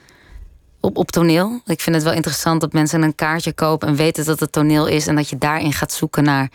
op, 0.79 0.97
op 0.97 1.11
toneel. 1.11 1.61
Ik 1.65 1.81
vind 1.81 1.95
het 1.95 2.05
wel 2.05 2.13
interessant 2.13 2.61
dat 2.61 2.73
mensen 2.73 3.01
een 3.01 3.15
kaartje 3.15 3.53
kopen 3.53 3.87
en 3.87 3.95
weten 3.95 4.25
dat 4.25 4.39
het 4.39 4.51
toneel 4.51 4.87
is 4.87 5.07
en 5.07 5.15
dat 5.15 5.29
je 5.29 5.37
daarin 5.37 5.73
gaat 5.73 5.91
zoeken 5.91 6.23
naar 6.23 6.49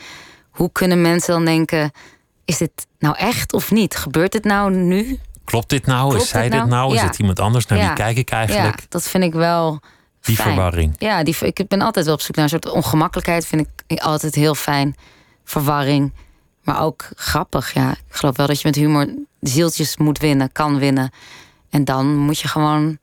hoe 0.51 0.73
kunnen 0.73 1.01
mensen 1.01 1.35
dan 1.35 1.45
denken: 1.45 1.93
is 2.45 2.59
dit 2.59 2.87
nou 2.99 3.17
echt 3.17 3.53
of 3.53 3.71
niet? 3.71 3.97
Gebeurt 3.97 4.33
dit 4.33 4.45
nou 4.45 4.75
nu? 4.75 5.19
Klopt 5.45 5.69
dit 5.69 5.87
nou? 5.87 6.17
is 6.17 6.29
zij 6.29 6.43
dit 6.49 6.53
nou? 6.53 6.69
nou? 6.69 6.95
Is 6.95 7.01
het 7.01 7.19
iemand 7.19 7.41
anders? 7.41 7.67
Naar 7.67 7.79
wie 7.79 7.93
kijk 7.93 8.17
ik 8.17 8.31
eigenlijk? 8.31 8.81
Ja, 8.81 8.87
dat 8.89 9.03
vind 9.03 9.25
ik 9.25 9.33
wel. 9.33 9.81
Die 10.21 10.37
verwarring. 10.37 10.95
Ja, 10.99 11.23
die, 11.23 11.37
ik 11.41 11.69
ben 11.69 11.81
altijd 11.81 12.05
wel 12.05 12.15
op 12.15 12.21
zoek 12.21 12.35
naar 12.35 12.45
een 12.45 12.51
soort 12.51 12.71
ongemakkelijkheid. 12.71 13.47
Vind 13.47 13.67
ik 13.87 14.01
altijd 14.01 14.35
heel 14.35 14.55
fijn. 14.55 14.97
Verwarring. 15.45 16.13
Maar 16.71 16.83
ook 16.83 17.09
grappig. 17.15 17.75
Ja, 17.75 17.91
ik 17.91 18.15
geloof 18.15 18.37
wel 18.37 18.47
dat 18.47 18.61
je 18.61 18.67
met 18.67 18.77
humor 18.77 19.15
zieltjes 19.41 19.97
moet 19.97 20.19
winnen, 20.19 20.53
kan 20.53 20.79
winnen. 20.79 21.11
En 21.71 21.85
dan 21.85 22.17
moet 22.17 22.39
je 22.39 22.49
gewoon 22.49 22.99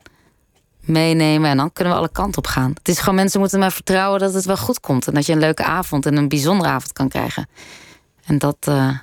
meenemen 0.79 1.49
en 1.49 1.57
dan 1.57 1.73
kunnen 1.73 1.93
we 1.93 1.99
alle 1.99 2.11
kanten 2.11 2.37
op 2.37 2.47
gaan. 2.47 2.71
Het 2.73 2.87
is 2.87 2.99
gewoon 2.99 3.15
mensen 3.15 3.39
moeten 3.39 3.59
maar 3.59 3.71
vertrouwen 3.71 4.19
dat 4.19 4.33
het 4.33 4.45
wel 4.45 4.57
goed 4.57 4.79
komt 4.79 5.07
en 5.07 5.13
dat 5.13 5.25
je 5.25 5.33
een 5.33 5.39
leuke 5.39 5.63
avond 5.63 6.05
en 6.05 6.17
een 6.17 6.27
bijzondere 6.27 6.69
avond 6.69 6.93
kan 6.93 7.09
krijgen. 7.09 7.49
En 8.25 8.37
dat. 8.37 8.57
Uh... 8.69 8.97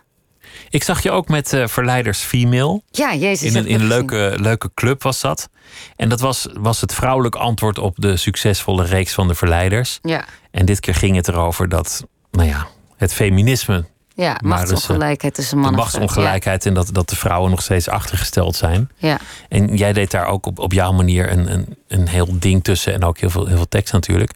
Ik 0.70 0.84
zag 0.84 1.02
je 1.02 1.10
ook 1.10 1.28
met 1.28 1.52
uh, 1.52 1.66
Verleiders 1.66 2.20
Female. 2.20 2.82
Ja, 2.90 3.14
jezus. 3.14 3.52
In 3.52 3.56
een, 3.56 3.66
in 3.66 3.80
een 3.80 3.86
leuke, 3.86 4.34
leuke 4.36 4.70
club 4.74 5.02
was 5.02 5.20
dat. 5.20 5.48
En 5.96 6.08
dat 6.08 6.20
was, 6.20 6.48
was 6.52 6.80
het 6.80 6.94
vrouwelijk 6.94 7.34
antwoord 7.34 7.78
op 7.78 7.94
de 7.98 8.16
succesvolle 8.16 8.84
reeks 8.84 9.12
van 9.12 9.28
de 9.28 9.34
Verleiders. 9.34 9.98
Ja. 10.02 10.24
En 10.50 10.66
dit 10.66 10.80
keer 10.80 10.94
ging 10.94 11.16
het 11.16 11.28
erover 11.28 11.68
dat, 11.68 12.06
nou 12.30 12.48
ja, 12.48 12.66
het 12.96 13.12
feminisme 13.12 13.84
ja, 14.14 14.38
machtsongelijkheid 14.44 15.34
tussen 15.34 15.58
mannen 15.58 15.80
en 15.80 15.86
vrouwen. 15.86 16.00
machtsongelijkheid 16.02 16.66
en 16.66 16.74
dat, 16.74 16.88
dat 16.92 17.08
de 17.08 17.16
vrouwen 17.16 17.50
nog 17.50 17.62
steeds 17.62 17.88
achtergesteld 17.88 18.56
zijn. 18.56 18.90
Ja. 18.96 19.18
En 19.48 19.76
jij 19.76 19.92
deed 19.92 20.10
daar 20.10 20.26
ook 20.26 20.46
op, 20.46 20.58
op 20.58 20.72
jouw 20.72 20.92
manier 20.92 21.32
een, 21.32 21.52
een, 21.52 21.76
een 21.88 22.08
heel 22.08 22.38
ding 22.38 22.64
tussen 22.64 22.92
en 22.92 23.04
ook 23.04 23.18
heel 23.18 23.30
veel, 23.30 23.46
heel 23.46 23.56
veel 23.56 23.68
tekst 23.68 23.92
natuurlijk. 23.92 24.32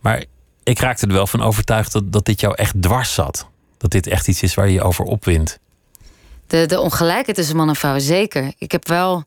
Maar 0.00 0.24
ik 0.62 0.78
raakte 0.78 1.06
er 1.06 1.12
wel 1.12 1.26
van 1.26 1.42
overtuigd 1.42 1.92
dat, 1.92 2.12
dat 2.12 2.24
dit 2.24 2.40
jou 2.40 2.54
echt 2.54 2.82
dwars 2.82 3.14
zat. 3.14 3.46
Dat 3.78 3.90
dit 3.90 4.06
echt 4.06 4.28
iets 4.28 4.42
is 4.42 4.54
waar 4.54 4.66
je 4.66 4.72
je 4.72 4.82
over 4.82 5.04
opwint. 5.04 5.58
De, 6.46 6.66
de 6.66 6.80
ongelijkheid 6.80 7.36
tussen 7.36 7.56
man 7.56 7.68
en 7.68 7.76
vrouw, 7.76 7.98
zeker. 7.98 8.52
Ik 8.58 8.72
heb 8.72 8.88
wel. 8.88 9.24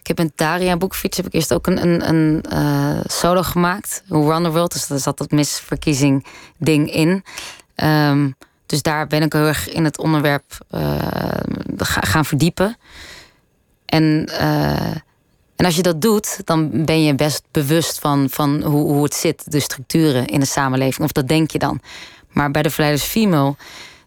Ik 0.00 0.16
heb 0.16 0.26
in 0.26 0.32
Daria 0.34 0.76
Boekfiets 0.76 1.16
heb 1.16 1.26
ik 1.26 1.32
eerst 1.32 1.52
ook 1.52 1.66
een, 1.66 1.82
een, 1.82 2.08
een 2.08 2.44
uh, 2.52 3.00
solo 3.04 3.42
gemaakt. 3.42 4.02
Hoe 4.08 4.32
Run 4.32 4.42
the 4.42 4.50
World. 4.50 4.72
Dus 4.72 4.86
daar 4.86 4.98
zat 4.98 5.18
dat 5.18 5.30
misverkiezing 5.30 6.26
ding 6.58 6.92
in. 6.92 7.24
Um, 7.76 8.36
dus 8.66 8.82
daar 8.82 9.06
ben 9.06 9.22
ik 9.22 9.32
heel 9.32 9.46
erg 9.46 9.68
in 9.68 9.84
het 9.84 9.98
onderwerp 9.98 10.58
uh, 10.70 10.98
gaan 11.84 12.24
verdiepen. 12.24 12.76
En, 13.86 14.28
uh, 14.30 14.90
en 15.56 15.64
als 15.64 15.76
je 15.76 15.82
dat 15.82 16.00
doet, 16.00 16.40
dan 16.44 16.84
ben 16.84 17.02
je 17.02 17.14
best 17.14 17.42
bewust 17.50 17.98
van, 17.98 18.26
van 18.30 18.62
hoe, 18.62 18.92
hoe 18.92 19.02
het 19.02 19.14
zit, 19.14 19.52
de 19.52 19.60
structuren 19.60 20.26
in 20.26 20.40
de 20.40 20.46
samenleving. 20.46 21.04
Of 21.04 21.12
dat 21.12 21.28
denk 21.28 21.50
je 21.50 21.58
dan. 21.58 21.80
Maar 22.30 22.50
bij 22.50 22.62
de 22.62 22.70
Verleiders 22.70 23.04
Female 23.04 23.54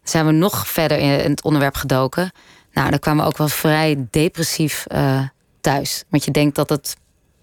zijn 0.03 0.26
we 0.26 0.32
nog 0.32 0.68
verder 0.68 0.97
in 0.97 1.30
het 1.30 1.43
onderwerp 1.43 1.76
gedoken. 1.76 2.32
Nou, 2.74 2.89
dan 2.89 2.99
kwamen 2.99 3.24
we 3.24 3.30
ook 3.30 3.38
wel 3.38 3.47
vrij 3.47 4.07
depressief 4.12 4.86
uh, 4.93 5.22
thuis. 5.62 6.03
Want 6.10 6.26
je 6.26 6.32
denkt 6.32 6.55
dat 6.55 6.70
het 6.70 6.95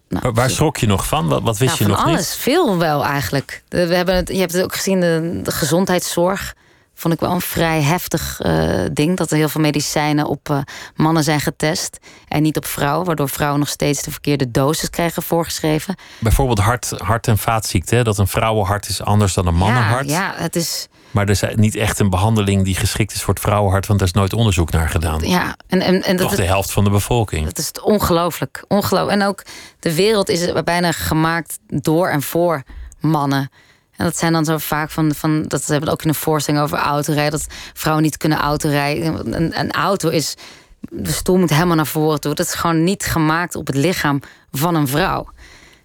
nou, 0.08 0.32
waar 0.32 0.50
schrok 0.50 0.76
je 0.76 0.86
nog 0.86 1.06
van? 1.06 1.28
Wat, 1.28 1.42
wat 1.42 1.58
wist 1.58 1.78
nou, 1.78 1.90
je 1.90 1.96
nog 1.96 2.06
alles. 2.06 2.16
niet? 2.18 2.28
Veel 2.28 2.78
wel 2.78 3.04
eigenlijk. 3.04 3.62
We 3.68 3.78
hebben 3.78 4.14
het, 4.14 4.28
je 4.28 4.38
hebt 4.38 4.52
het 4.52 4.62
ook 4.62 4.74
gezien, 4.74 5.00
de, 5.00 5.40
de 5.42 5.50
gezondheidszorg 5.50 6.54
vond 6.98 7.14
ik 7.14 7.20
wel 7.20 7.30
een 7.30 7.40
vrij 7.40 7.82
heftig 7.82 8.40
uh, 8.42 8.84
ding. 8.92 9.16
Dat 9.16 9.30
er 9.30 9.36
heel 9.36 9.48
veel 9.48 9.60
medicijnen 9.60 10.26
op 10.26 10.48
uh, 10.48 10.58
mannen 10.94 11.24
zijn 11.24 11.40
getest 11.40 11.98
en 12.28 12.42
niet 12.42 12.56
op 12.56 12.66
vrouwen. 12.66 13.06
Waardoor 13.06 13.28
vrouwen 13.28 13.58
nog 13.58 13.68
steeds 13.68 14.02
de 14.02 14.10
verkeerde 14.10 14.50
dosis 14.50 14.90
krijgen 14.90 15.22
voorgeschreven. 15.22 15.94
Bijvoorbeeld 16.18 16.58
hart, 16.58 16.90
hart- 16.96 17.28
en 17.28 17.38
vaatziekte. 17.38 18.02
Dat 18.02 18.18
een 18.18 18.26
vrouwenhart 18.26 18.88
is 18.88 19.02
anders 19.02 19.34
dan 19.34 19.46
een 19.46 19.54
mannenhart. 19.54 20.08
Ja, 20.08 20.20
ja 20.20 20.34
het 20.36 20.56
is... 20.56 20.88
Maar 21.10 21.24
er 21.24 21.30
is 21.30 21.42
niet 21.54 21.74
echt 21.74 21.98
een 21.98 22.10
behandeling 22.10 22.64
die 22.64 22.74
geschikt 22.74 23.12
is 23.12 23.22
voor 23.22 23.34
het 23.34 23.42
vrouwenhart, 23.42 23.86
want 23.86 24.00
er 24.00 24.06
is 24.06 24.12
nooit 24.12 24.32
onderzoek 24.32 24.70
naar 24.70 24.88
gedaan. 24.88 25.20
Ja, 25.20 25.56
en, 25.66 25.80
en, 25.80 26.02
en 26.02 26.16
Toch 26.16 26.28
dat, 26.28 26.38
de 26.38 26.44
helft 26.44 26.72
van 26.72 26.84
de 26.84 26.90
bevolking. 26.90 27.44
Dat 27.44 27.58
is 27.58 27.70
ongelooflijk. 27.82 28.64
ongelooflijk. 28.68 29.20
En 29.20 29.26
ook 29.26 29.42
de 29.80 29.94
wereld 29.94 30.28
is 30.28 30.52
bijna 30.64 30.92
gemaakt 30.92 31.58
door 31.66 32.08
en 32.08 32.22
voor 32.22 32.62
mannen. 33.00 33.50
En 33.96 34.04
dat 34.04 34.16
zijn 34.16 34.32
dan 34.32 34.44
zo 34.44 34.58
vaak 34.58 34.90
van, 34.90 35.14
van 35.14 35.42
dat 35.42 35.64
ze 35.64 35.72
hebben 35.72 35.90
ook 35.90 36.02
in 36.02 36.08
een 36.08 36.14
voorstelling 36.14 36.62
over 36.62 36.78
autorijden, 36.78 37.38
dat 37.38 37.46
vrouwen 37.74 38.04
niet 38.04 38.16
kunnen 38.16 38.38
autorijden. 38.38 39.34
Een, 39.34 39.58
een 39.58 39.72
auto 39.72 40.08
is, 40.08 40.34
de 40.80 41.12
stoel 41.12 41.38
moet 41.38 41.50
helemaal 41.50 41.76
naar 41.76 41.86
voren 41.86 42.20
toe. 42.20 42.34
Dat 42.34 42.46
is 42.46 42.54
gewoon 42.54 42.84
niet 42.84 43.04
gemaakt 43.04 43.54
op 43.54 43.66
het 43.66 43.76
lichaam 43.76 44.20
van 44.52 44.74
een 44.74 44.88
vrouw. 44.88 45.28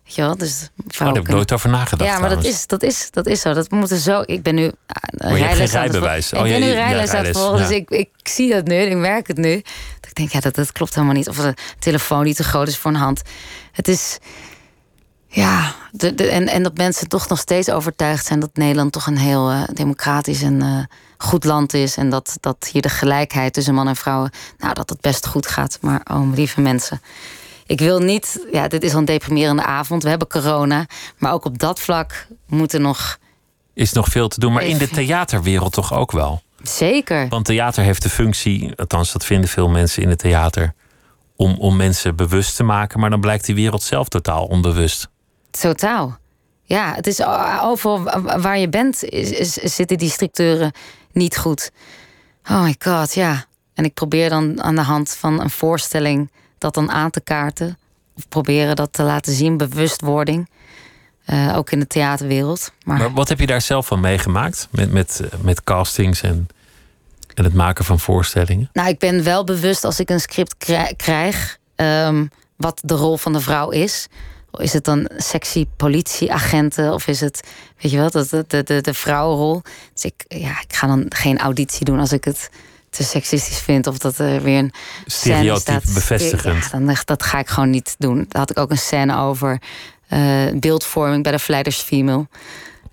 Weet 0.04 0.16
je 0.16 0.22
wel? 0.22 0.38
Dus 0.38 0.70
oh, 0.88 0.98
daar 0.98 1.08
heb 1.08 1.24
ik 1.24 1.28
nooit 1.28 1.52
over 1.52 1.70
nagedacht. 1.70 2.10
Ja, 2.10 2.20
maar 2.20 2.30
dat 2.30 2.44
is, 2.44 2.68
dat, 2.68 2.84
is, 2.84 3.12
dat 3.12 3.28
is 3.28 3.42
zo. 3.42 3.54
Dat 3.54 3.72
moet 3.72 3.90
zo. 3.90 4.24
Ik 4.26 4.44
ben 4.44 4.56
nu. 4.56 4.64
Uh, 4.64 5.38
je 5.38 5.44
hebt 5.44 5.58
geen 5.58 5.66
rijbewijs. 5.66 6.34
Oh, 6.34 6.46
ik 6.46 6.52
ben 6.52 6.62
nu 6.62 6.72
rijles 6.72 7.10
aan 7.10 7.26
het 7.26 7.38
volgen, 7.38 7.58
dus 7.58 7.70
ik, 7.70 7.90
ik 7.90 8.10
zie 8.24 8.52
dat 8.54 8.66
nu. 8.68 8.76
Ik 8.76 8.98
merk 8.98 9.28
het 9.28 9.38
nu. 9.38 9.56
Dat 10.00 10.10
ik 10.10 10.16
denk, 10.16 10.32
ja, 10.32 10.40
dat, 10.40 10.56
dat 10.56 10.72
klopt 10.72 10.94
helemaal 10.96 11.16
niet. 11.16 11.30
Of 11.30 11.38
de 11.38 11.54
telefoon 11.80 12.24
die 12.24 12.36
te 12.36 12.44
groot 12.44 12.68
is 12.68 12.78
voor 12.78 12.92
een 12.92 12.98
hand. 12.98 13.22
Het 13.72 13.88
is. 13.88 14.18
Ja, 15.34 15.76
de, 15.92 16.16
de, 16.16 16.28
en, 16.28 16.48
en 16.48 16.64
dat 16.64 16.78
mensen 16.78 17.08
toch 17.08 17.28
nog 17.28 17.40
steeds 17.40 17.70
overtuigd 17.70 18.26
zijn 18.26 18.40
dat 18.40 18.50
Nederland 18.54 18.92
toch 18.92 19.08
een 19.08 19.18
heel 19.18 19.52
uh, 19.52 19.64
democratisch 19.74 20.42
en 20.42 20.62
uh, 20.64 20.84
goed 21.18 21.44
land 21.44 21.74
is. 21.74 21.98
En 21.98 22.10
dat, 22.10 22.38
dat 22.40 22.70
hier 22.72 22.82
de 22.82 22.90
gelijkheid 22.90 23.54
tussen 23.54 23.74
man 23.74 23.88
en 23.88 23.96
vrouwen, 23.96 24.32
nou, 24.58 24.74
dat 24.74 24.90
het 24.90 25.02
best 25.02 25.28
goed 25.28 25.48
gaat. 25.48 25.78
Maar 25.82 26.02
oh, 26.12 26.34
lieve 26.34 26.62
mensen. 26.62 27.02
Ik 27.66 27.80
wil 27.80 28.00
niet, 28.00 28.46
ja, 28.52 28.68
dit 28.68 28.84
is 28.84 28.94
al 28.94 29.00
een 29.00 29.06
deprimerende 29.06 29.64
avond. 29.64 30.04
We 30.04 30.10
hebben 30.10 30.28
corona. 30.28 30.86
Maar 31.18 31.34
ook 31.34 31.46
op 31.46 31.60
dat 31.60 31.80
vlak 31.80 32.28
moet 32.48 32.74
er 32.74 32.80
nog. 32.80 33.18
Is 33.74 33.92
nog 33.92 34.08
veel 34.08 34.28
te 34.28 34.40
doen. 34.40 34.54
Maar 34.54 34.64
in 34.64 34.78
de 34.78 34.90
theaterwereld 34.90 35.74
toch 35.74 35.94
ook 35.94 36.12
wel? 36.12 36.42
Zeker. 36.64 37.28
Want 37.28 37.46
theater 37.46 37.84
heeft 37.84 38.02
de 38.02 38.10
functie, 38.10 38.74
althans, 38.76 39.12
dat 39.12 39.26
vinden 39.26 39.50
veel 39.50 39.70
mensen 39.70 40.04
in 40.04 40.10
het 40.10 40.20
theater. 40.20 40.74
Om, 41.36 41.56
om 41.60 41.76
mensen 41.76 42.16
bewust 42.16 42.56
te 42.56 42.64
maken. 42.64 43.00
Maar 43.00 43.10
dan 43.10 43.22
blijkt 43.22 43.46
die 43.46 43.56
wereld 43.56 43.84
zelf 43.84 44.08
totaal 44.08 44.46
onbewust. 44.46 45.10
Totaal. 45.52 46.18
Ja, 46.64 46.94
het 46.96 47.08
is 47.08 47.24
overal 47.62 48.04
waar 48.42 48.58
je 48.58 48.70
bent, 48.70 49.04
is, 49.04 49.32
is, 49.32 49.54
zitten 49.54 49.98
die 49.98 50.10
structuren 50.10 50.72
niet 51.12 51.38
goed. 51.38 51.72
Oh 52.50 52.64
my 52.64 52.76
god, 52.80 53.14
ja. 53.14 53.46
En 53.74 53.84
ik 53.84 53.94
probeer 53.94 54.30
dan 54.30 54.64
aan 54.64 54.76
de 54.76 54.82
hand 54.82 55.16
van 55.16 55.42
een 55.42 55.50
voorstelling 55.50 56.32
dat 56.58 56.74
dan 56.74 56.92
aan 56.92 57.10
te 57.10 57.22
kaarten. 57.22 57.78
Of 58.18 58.28
proberen 58.28 58.76
dat 58.76 58.94
te 58.94 59.04
laten 59.04 59.34
zien, 59.34 59.58
bewustwording. 59.58 60.50
Uh, 61.26 61.58
ook 61.58 61.72
in 61.72 61.80
de 61.80 61.88
theaterwereld. 61.88 62.72
Maar... 62.84 62.98
maar... 62.98 63.14
wat 63.14 63.30
heb 63.30 63.40
je 63.40 63.46
daar 63.46 63.62
zelf 63.62 63.88
van 63.88 64.00
meegemaakt? 64.00 64.68
Met, 64.72 64.92
met, 64.92 65.22
met 65.42 65.64
castings 65.64 66.22
en, 66.22 66.48
en 67.34 67.44
het 67.44 67.54
maken 67.54 67.86
van 67.86 68.00
voorstellingen? 68.00 68.70
Nou, 68.74 68.90
ik 68.90 69.00
ben 69.00 69.24
wel 69.24 69.44
bewust 69.44 69.84
als 69.84 70.00
ik 70.00 70.10
een 70.10 70.20
script 70.20 70.56
krijg... 70.96 71.60
Um, 71.76 72.30
wat 72.62 72.82
de 72.84 72.94
rol 72.94 73.18
van 73.18 73.34
de 73.34 73.40
vrouw 73.40 73.70
is. 73.70 74.08
Is 74.58 74.74
het 74.74 74.84
dan 74.84 75.10
sexy 75.18 75.66
politieagenten 75.76 76.94
of 76.94 77.08
is 77.08 77.20
het, 77.20 77.48
weet 77.82 77.92
je 77.92 77.98
wel, 77.98 78.10
de, 78.10 78.46
de, 78.48 78.64
de, 78.64 78.82
de 78.82 78.94
vrouwenrol? 78.94 79.62
Dus 79.94 80.06
ik, 80.06 80.26
ja, 80.28 80.62
ik 80.62 80.76
ga 80.76 80.88
dan 80.88 81.06
geen 81.10 81.40
auditie 81.40 81.86
doen 81.86 82.00
als 82.00 82.12
ik 82.12 82.24
het 82.24 82.50
te 82.90 83.04
seksistisch 83.04 83.60
vind 83.60 83.88
of 83.88 83.98
dat 83.98 84.18
er 84.18 84.42
weer 84.42 84.58
een 84.58 84.74
stereotype 85.06 85.94
bevestigend. 85.94 86.64
Ja, 86.64 86.80
dan, 86.80 86.96
dat 87.06 87.24
ga 87.24 87.40
ik 87.40 87.48
gewoon 87.48 87.70
niet 87.70 87.96
doen. 87.98 88.26
Daar 88.28 88.42
had 88.42 88.50
ik 88.50 88.60
ook 88.60 88.72
een 88.72 88.78
scène 88.78 89.18
over 89.18 89.62
uh, 90.10 90.20
beeldvorming 90.56 91.24
bij 91.24 91.32
de 91.32 91.40
Verleiders 91.40 91.80
Female. 91.80 92.28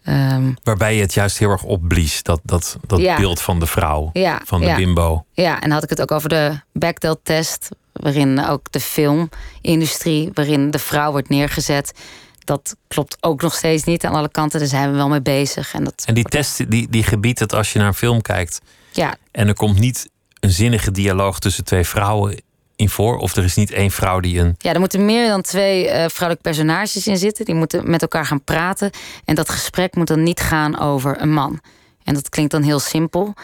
Um, 0.08 0.56
Waarbij 0.62 0.94
je 0.94 1.00
het 1.00 1.14
juist 1.14 1.38
heel 1.38 1.50
erg 1.50 1.62
opblies, 1.62 2.22
dat, 2.22 2.40
dat, 2.42 2.76
dat 2.86 3.00
ja. 3.00 3.16
beeld 3.16 3.40
van 3.40 3.60
de 3.60 3.66
vrouw, 3.66 4.10
ja, 4.12 4.40
van 4.44 4.60
de 4.60 4.66
ja. 4.66 4.76
bimbo. 4.76 5.24
Ja, 5.32 5.60
en 5.60 5.70
had 5.70 5.82
ik 5.82 5.90
het 5.90 6.00
ook 6.00 6.10
over 6.10 6.28
de 6.28 6.60
Bechdel-test, 6.72 7.68
waarin 8.00 8.44
ook 8.44 8.72
de 8.72 8.80
filmindustrie, 8.80 10.30
waarin 10.34 10.70
de 10.70 10.78
vrouw 10.78 11.10
wordt 11.10 11.28
neergezet. 11.28 11.92
Dat 12.38 12.76
klopt 12.88 13.16
ook 13.20 13.42
nog 13.42 13.54
steeds 13.54 13.84
niet 13.84 14.04
aan 14.04 14.14
alle 14.14 14.30
kanten. 14.30 14.58
Daar 14.58 14.68
zijn 14.68 14.90
we 14.90 14.96
wel 14.96 15.08
mee 15.08 15.22
bezig. 15.22 15.74
En, 15.74 15.84
dat 15.84 16.02
en 16.06 16.14
die 16.14 16.24
test 16.24 16.70
die, 16.70 16.88
die 16.90 17.02
gebiedt 17.02 17.38
het 17.38 17.54
als 17.54 17.72
je 17.72 17.78
naar 17.78 17.88
een 17.88 17.94
film 17.94 18.22
kijkt. 18.22 18.60
Ja. 18.92 19.16
En 19.30 19.48
er 19.48 19.54
komt 19.54 19.78
niet 19.78 20.08
een 20.40 20.50
zinnige 20.50 20.90
dialoog 20.90 21.38
tussen 21.38 21.64
twee 21.64 21.84
vrouwen 21.84 22.42
in 22.76 22.88
voor? 22.88 23.16
Of 23.16 23.36
er 23.36 23.44
is 23.44 23.54
niet 23.54 23.70
één 23.70 23.90
vrouw 23.90 24.20
die 24.20 24.40
een. 24.40 24.54
Ja, 24.58 24.72
er 24.72 24.80
moeten 24.80 25.04
meer 25.04 25.28
dan 25.28 25.42
twee 25.42 25.84
uh, 25.84 25.90
vrouwelijke 25.90 26.42
personages 26.42 27.06
in 27.06 27.16
zitten. 27.16 27.44
Die 27.44 27.54
moeten 27.54 27.90
met 27.90 28.02
elkaar 28.02 28.26
gaan 28.26 28.44
praten. 28.44 28.90
En 29.24 29.34
dat 29.34 29.48
gesprek 29.48 29.94
moet 29.94 30.06
dan 30.06 30.22
niet 30.22 30.40
gaan 30.40 30.78
over 30.78 31.20
een 31.20 31.32
man. 31.32 31.60
En 32.04 32.14
dat 32.14 32.28
klinkt 32.28 32.52
dan 32.52 32.62
heel 32.62 32.80
simpel. 32.80 33.34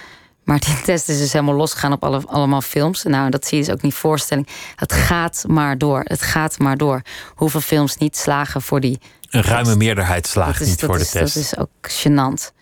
Maar 0.45 0.59
die 0.59 0.81
test 0.91 1.09
is 1.09 1.19
dus 1.19 1.33
helemaal 1.33 1.55
losgegaan 1.55 1.93
op 1.93 2.05
alle, 2.05 2.23
allemaal 2.27 2.61
films. 2.61 3.03
Nou, 3.03 3.31
dat 3.31 3.47
zie 3.47 3.59
je 3.59 3.65
dus 3.65 3.75
ook 3.75 3.83
niet 3.83 3.95
voorstelling. 3.95 4.49
Het 4.77 4.93
gaat 4.93 5.45
maar 5.49 5.79
door. 5.79 6.01
Het 6.05 6.23
gaat 6.23 6.59
maar 6.59 6.77
door. 6.77 7.03
Hoeveel 7.35 7.61
films 7.61 7.97
niet 7.97 8.17
slagen 8.17 8.63
voor 8.63 8.81
die. 8.81 9.01
Een 9.31 9.43
ruime 9.43 9.77
meerderheid 9.77 10.27
slaagt 10.27 10.61
niet 10.61 10.81
voor 10.81 10.99
de 10.99 11.09
test. 11.09 11.35
Dat 11.35 11.43
is 11.43 11.57
ook 11.57 11.69
gênant. 11.91 12.53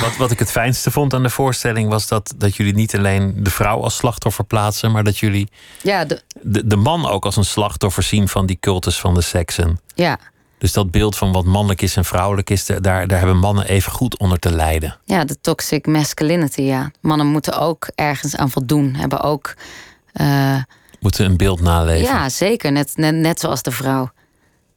Wat, 0.00 0.16
wat 0.16 0.30
ik 0.30 0.38
het 0.38 0.50
fijnste 0.50 0.90
vond 0.90 1.14
aan 1.14 1.22
de 1.22 1.30
voorstelling 1.30 1.88
was 1.88 2.08
dat, 2.08 2.34
dat 2.36 2.56
jullie 2.56 2.74
niet 2.74 2.96
alleen 2.96 3.34
de 3.36 3.50
vrouw 3.50 3.82
als 3.82 3.96
slachtoffer 3.96 4.44
plaatsen, 4.44 4.92
maar 4.92 5.04
dat 5.04 5.18
jullie 5.18 5.48
Ja, 5.82 6.04
de, 6.04 6.22
de, 6.42 6.66
de 6.66 6.76
man 6.76 7.06
ook 7.08 7.24
als 7.24 7.36
een 7.36 7.44
slachtoffer 7.44 8.02
zien 8.02 8.28
van 8.28 8.46
die 8.46 8.56
cultus 8.60 9.00
van 9.00 9.14
de 9.14 9.20
seksen. 9.20 9.80
ja. 9.94 10.18
Dus 10.62 10.72
dat 10.72 10.90
beeld 10.90 11.16
van 11.16 11.32
wat 11.32 11.44
mannelijk 11.44 11.82
is 11.82 11.96
en 11.96 12.04
vrouwelijk 12.04 12.50
is, 12.50 12.66
daar, 12.66 13.06
daar 13.06 13.18
hebben 13.18 13.36
mannen 13.38 13.66
even 13.68 13.92
goed 13.92 14.18
onder 14.18 14.38
te 14.38 14.52
lijden. 14.52 14.98
ja, 15.04 15.24
de 15.24 15.40
toxic 15.40 15.86
masculinity, 15.86 16.60
ja. 16.62 16.90
Mannen 17.00 17.26
moeten 17.26 17.58
ook 17.58 17.88
ergens 17.94 18.36
aan 18.36 18.50
voldoen. 18.50 18.94
Hebben 18.94 19.20
ook... 19.20 19.54
eh, 20.12 20.56
Moeten 21.00 21.24
een 21.24 21.36
beeld 21.36 21.60
naleven. 21.60 22.14
Ja, 22.14 22.28
zeker. 22.28 22.72
Net, 22.72 22.92
net, 22.96 23.14
net 23.14 23.40
zoals 23.40 23.62
de 23.62 23.70
vrouw. 23.70 24.10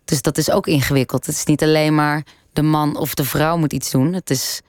Dus 0.05 0.21
dat 0.21 0.37
is 0.37 0.51
ook 0.51 0.67
ingewikkeld. 0.67 1.25
Het 1.25 1.35
is 1.35 1.45
niet 1.45 1.63
alleen 1.63 1.95
maar 1.95 2.23
de 2.53 2.61
man 2.61 2.97
of 2.97 3.13
de 3.13 3.25
vrouw 3.25 3.57
moet 3.57 3.73
iets 3.73 3.91
doen. 3.91 4.13
Het 4.13 4.29
is 4.29 4.61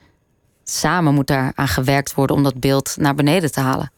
samen 0.63 1.13
moet 1.13 1.27
daar 1.27 1.51
aan 1.55 1.67
gewerkt 1.67 2.13
worden 2.13 2.35
om 2.35 2.43
dat 2.43 2.59
beeld 2.59 2.95
naar 2.99 3.15
beneden 3.15 3.51
te 3.51 3.59
halen. 3.59 3.91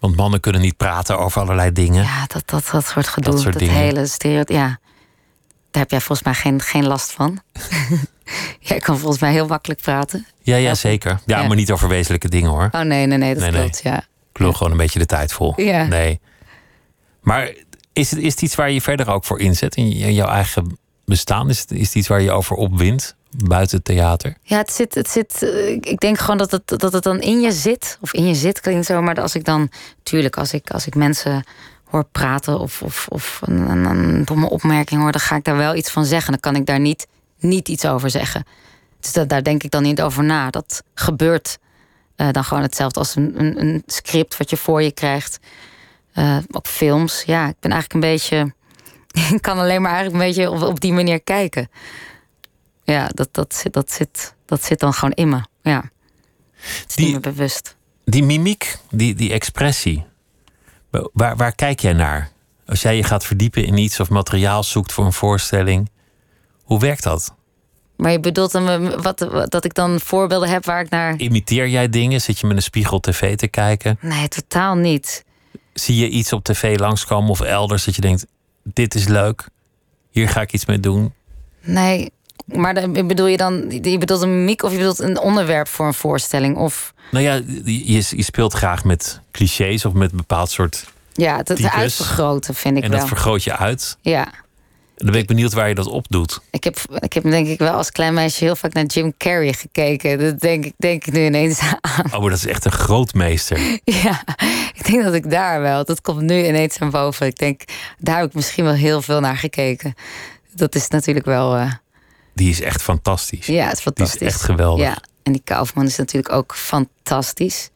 Want 0.00 0.16
mannen 0.16 0.40
kunnen 0.40 0.60
niet 0.60 0.76
praten 0.76 1.18
over 1.18 1.40
allerlei 1.40 1.72
dingen. 1.72 2.02
Ja, 2.04 2.24
dat, 2.26 2.42
dat, 2.46 2.68
dat 2.72 2.86
soort 2.86 3.08
gedoe. 3.08 3.32
Dat, 3.32 3.42
soort 3.42 3.58
dingen. 3.58 3.74
hele 3.74 4.06
stereotype. 4.06 4.58
Ja. 4.58 4.78
Daar 5.74 5.82
heb 5.82 5.90
jij 5.90 6.00
volgens 6.00 6.22
mij 6.26 6.34
geen, 6.34 6.60
geen 6.62 6.86
last 6.86 7.12
van. 7.12 7.40
jij 8.60 8.78
kan 8.78 8.98
volgens 8.98 9.20
mij 9.20 9.32
heel 9.32 9.46
makkelijk 9.46 9.80
praten. 9.80 10.26
Ja, 10.42 10.56
ja, 10.56 10.74
zeker. 10.74 11.20
Ja, 11.26 11.40
Ja. 11.40 11.46
maar 11.46 11.56
niet 11.56 11.70
over 11.70 11.88
wezenlijke 11.88 12.28
dingen 12.28 12.50
hoor. 12.50 12.68
Oh 12.72 12.80
nee, 12.80 13.06
nee, 13.06 13.18
nee, 13.18 13.34
dat 13.34 13.42
Nee, 13.42 13.50
nee. 13.52 13.60
klopt. 13.60 13.80
Ja. 13.82 13.98
Ik 14.32 14.38
lul 14.38 14.52
gewoon 14.52 14.72
een 14.72 14.78
beetje 14.78 14.98
de 14.98 15.06
tijd 15.06 15.32
vol. 15.32 15.52
Ja. 15.60 15.84
Nee. 15.86 16.20
Maar 17.20 17.52
is 17.92 18.10
het, 18.10 18.20
is 18.20 18.32
het 18.32 18.42
iets 18.42 18.54
waar 18.54 18.70
je 18.70 18.80
verder 18.80 19.10
ook 19.10 19.24
voor 19.24 19.40
inzet 19.40 19.76
in 19.76 19.88
jouw 20.12 20.28
eigen 20.28 20.78
bestaan? 21.04 21.48
Is 21.50 21.60
het, 21.60 21.70
is 21.70 21.86
het 21.86 21.94
iets 21.94 22.08
waar 22.08 22.20
je 22.22 22.30
over 22.32 22.56
opwint 22.56 23.14
buiten 23.46 23.76
het 23.76 23.84
theater? 23.86 24.36
Ja, 24.42 24.56
het 24.56 24.72
zit, 24.72 24.94
het 24.94 25.08
zit. 25.10 25.42
eh, 25.42 25.68
Ik 25.70 26.00
denk 26.00 26.18
gewoon 26.18 26.38
dat 26.38 26.50
het, 26.50 26.62
dat 26.80 26.92
het 26.92 27.02
dan 27.02 27.20
in 27.20 27.40
je 27.40 27.52
zit. 27.52 27.98
Of 28.00 28.12
in 28.12 28.26
je 28.26 28.34
zit 28.34 28.60
klinkt 28.60 28.86
zo. 28.86 29.02
Maar 29.02 29.20
als 29.20 29.34
ik 29.34 29.44
dan. 29.44 29.70
Tuurlijk, 30.02 30.36
als 30.36 30.52
ik, 30.52 30.70
als 30.70 30.86
ik 30.86 30.94
mensen 30.94 31.44
hoor 31.94 32.04
praten. 32.12 32.58
of, 32.60 32.82
of, 32.82 33.06
of 33.08 33.40
een, 33.44 33.70
een, 33.70 33.84
een 33.84 34.24
domme 34.24 34.50
opmerking 34.50 35.00
hoor. 35.00 35.12
dan 35.12 35.20
ga 35.20 35.36
ik 35.36 35.44
daar 35.44 35.56
wel 35.56 35.74
iets 35.74 35.90
van 35.90 36.04
zeggen. 36.04 36.30
Dan 36.32 36.40
kan 36.40 36.56
ik 36.56 36.66
daar 36.66 36.80
niet, 36.80 37.06
niet 37.38 37.68
iets 37.68 37.86
over 37.86 38.10
zeggen. 38.10 38.44
Dus 39.00 39.12
dat, 39.12 39.28
daar 39.28 39.42
denk 39.42 39.62
ik 39.62 39.70
dan 39.70 39.82
niet 39.82 40.02
over 40.02 40.24
na. 40.24 40.50
Dat 40.50 40.82
gebeurt 40.94 41.58
eh, 42.16 42.28
dan 42.30 42.44
gewoon 42.44 42.62
hetzelfde 42.62 42.98
als 42.98 43.16
een, 43.16 43.40
een, 43.40 43.60
een 43.60 43.82
script 43.86 44.36
wat 44.36 44.50
je 44.50 44.56
voor 44.56 44.82
je 44.82 44.92
krijgt. 44.92 45.38
Eh, 46.12 46.36
ook 46.50 46.66
films. 46.66 47.22
Ja, 47.26 47.48
ik 47.48 47.56
ben 47.60 47.70
eigenlijk 47.70 47.92
een 48.04 48.10
beetje. 48.10 48.54
Ik 49.34 49.42
kan 49.42 49.58
alleen 49.58 49.82
maar 49.82 49.92
eigenlijk 49.92 50.22
een 50.22 50.28
beetje 50.28 50.50
op, 50.50 50.62
op 50.62 50.80
die 50.80 50.92
manier 50.92 51.20
kijken. 51.22 51.70
Ja, 52.84 53.08
dat, 53.14 53.28
dat, 53.32 53.54
zit, 53.54 53.72
dat, 53.72 53.92
zit, 53.92 54.34
dat 54.46 54.64
zit 54.64 54.80
dan 54.80 54.94
gewoon 54.94 55.14
in 55.14 55.28
me. 55.28 55.40
Ja. 55.62 55.90
Het 56.54 56.84
is 56.88 56.94
Die- 56.94 57.04
niet 57.04 57.12
meer 57.12 57.32
bewust. 57.32 57.76
Die 58.04 58.22
mimiek, 58.24 58.76
die, 58.90 59.14
die 59.14 59.32
expressie, 59.32 60.04
waar, 61.12 61.36
waar 61.36 61.54
kijk 61.54 61.80
jij 61.80 61.92
naar? 61.92 62.30
Als 62.66 62.82
jij 62.82 62.96
je 62.96 63.02
gaat 63.02 63.24
verdiepen 63.24 63.64
in 63.64 63.76
iets 63.76 64.00
of 64.00 64.10
materiaal 64.10 64.62
zoekt 64.62 64.92
voor 64.92 65.04
een 65.04 65.12
voorstelling, 65.12 65.90
hoe 66.62 66.80
werkt 66.80 67.02
dat? 67.02 67.34
Maar 67.96 68.12
je 68.12 68.20
bedoelt 68.20 68.52
dan 68.52 68.90
wat, 69.02 69.20
wat- 69.20 69.50
dat 69.50 69.64
ik 69.64 69.74
dan 69.74 70.00
voorbeelden 70.00 70.48
heb 70.48 70.64
waar 70.64 70.80
ik 70.80 70.90
naar. 70.90 71.16
Imiteer 71.16 71.68
jij 71.68 71.88
dingen? 71.88 72.20
Zit 72.20 72.38
je 72.38 72.46
met 72.46 72.56
een 72.56 72.62
spiegel 72.62 73.00
tv 73.00 73.36
te 73.36 73.48
kijken? 73.48 73.98
Nee, 74.00 74.28
totaal 74.28 74.74
niet. 74.74 75.24
Zie 75.72 75.96
je 75.96 76.08
iets 76.08 76.32
op 76.32 76.44
tv 76.44 76.78
langskomen 76.78 77.30
of 77.30 77.40
elders 77.40 77.84
dat 77.84 77.94
je 77.94 78.00
denkt: 78.00 78.26
dit 78.62 78.94
is 78.94 79.06
leuk, 79.08 79.48
hier 80.10 80.28
ga 80.28 80.40
ik 80.40 80.52
iets 80.52 80.66
mee 80.66 80.80
doen? 80.80 81.12
Nee. 81.60 82.10
Maar 82.44 82.90
bedoel 82.90 83.26
je 83.26 83.36
dan. 83.36 83.64
Je 83.82 83.98
bedoelt 83.98 84.22
een 84.22 84.38
mimiek 84.38 84.62
of 84.62 84.70
je 84.72 84.76
bedoelt 84.78 84.98
een 84.98 85.18
onderwerp 85.18 85.68
voor 85.68 85.86
een 85.86 85.94
voorstelling? 85.94 86.56
Of 86.56 86.94
Nou 87.10 87.24
ja, 87.24 87.40
je, 87.64 88.04
je 88.16 88.22
speelt 88.22 88.52
graag 88.52 88.84
met 88.84 89.20
clichés 89.30 89.84
of 89.84 89.92
met 89.92 90.10
een 90.10 90.16
bepaald 90.16 90.50
soort. 90.50 90.84
ja, 91.12 91.36
het, 91.36 91.48
het 91.48 91.56
Types. 91.56 91.72
uitvergroten 91.74 92.54
vind 92.54 92.76
ik 92.76 92.82
en 92.82 92.90
wel. 92.90 92.98
dat 92.98 93.08
vergroot 93.08 93.44
je 93.44 93.56
uit. 93.56 93.96
Ja. 94.00 94.26
En 94.96 95.04
dan 95.04 95.10
ben 95.12 95.20
ik 95.20 95.26
benieuwd 95.26 95.52
waar 95.52 95.68
je 95.68 95.74
dat 95.74 95.86
op 95.86 96.06
doet. 96.08 96.40
Ik 96.50 96.64
heb, 96.64 96.78
ik 96.98 97.12
heb 97.12 97.22
denk 97.22 97.46
ik 97.46 97.58
wel 97.58 97.72
als 97.72 97.90
klein 97.90 98.14
meisje 98.14 98.44
heel 98.44 98.56
vaak 98.56 98.72
naar 98.72 98.84
Jim 98.84 99.14
Carrey 99.18 99.52
gekeken. 99.52 100.18
Dat 100.18 100.40
denk 100.40 100.64
ik, 100.64 100.72
denk 100.76 101.06
ik 101.06 101.12
nu 101.12 101.24
ineens 101.24 101.60
aan. 101.60 102.04
Oh, 102.12 102.20
maar 102.20 102.30
dat 102.30 102.38
is 102.38 102.46
echt 102.46 102.64
een 102.64 102.72
grootmeester. 102.72 103.58
Ja, 103.84 104.22
ik 104.74 104.86
denk 104.86 105.04
dat 105.04 105.14
ik 105.14 105.30
daar 105.30 105.60
wel. 105.60 105.84
Dat 105.84 106.00
komt 106.00 106.20
nu 106.20 106.46
ineens 106.46 106.78
aan 106.78 106.90
boven. 106.90 107.26
Ik 107.26 107.38
denk, 107.38 107.62
daar 107.98 108.16
heb 108.18 108.26
ik 108.26 108.34
misschien 108.34 108.64
wel 108.64 108.72
heel 108.72 109.02
veel 109.02 109.20
naar 109.20 109.36
gekeken. 109.36 109.94
Dat 110.54 110.74
is 110.74 110.88
natuurlijk 110.88 111.26
wel. 111.26 111.56
eh, 111.56 111.72
Die 112.34 112.50
is 112.50 112.60
echt 112.60 112.82
fantastisch. 112.82 113.46
ja, 113.46 113.62
het 113.64 113.72
is 113.72 113.74
Die 113.74 113.82
fantastisch. 113.82 114.20
is 114.20 114.26
echt 114.34 114.42
geweldig. 114.42 114.84
Ja, 114.86 114.96
en 115.22 115.32
die 115.32 115.40
Kaufman 115.44 115.84
is 115.86 115.96
natuurlijk 115.96 116.32
ook 116.34 116.54
fantastisch. 116.56 117.70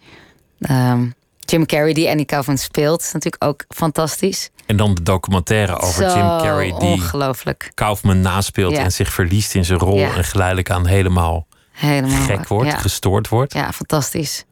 Ehm, 0.60 1.06
Jim 1.38 1.66
Carrey, 1.66 1.92
die 1.92 2.08
Annie 2.08 2.24
Kaufman 2.24 2.58
speelt, 2.58 3.00
is 3.02 3.12
natuurlijk 3.12 3.44
ook 3.44 3.64
fantastisch. 3.68 4.50
En 4.66 4.76
dan 4.76 4.94
de 4.94 5.02
documentaire 5.02 5.76
over 5.78 6.10
Zo 6.10 6.16
Jim 6.16 6.26
Carrey 6.38 6.66
die 6.66 6.74
Ongelooflijk. 6.88 7.70
Kaufman 7.74 8.20
naspeelt 8.20 8.72
Ja. 8.72 8.82
en 8.82 8.92
zich 8.92 9.12
verliest 9.12 9.54
in 9.54 9.64
zijn 9.64 9.78
rol 9.78 9.98
Ja. 9.98 10.14
en 10.14 10.24
geleidelijk 10.24 10.70
aan 10.70 10.86
helemaal 10.86 11.46
Helemaal. 11.72 12.22
gek 12.24 12.48
wordt, 12.48 12.70
Ja, 12.70 12.76
gestoord 12.76 13.28
wordt. 13.28 13.52
ja 13.52 13.72
fantastisch. 13.72 14.44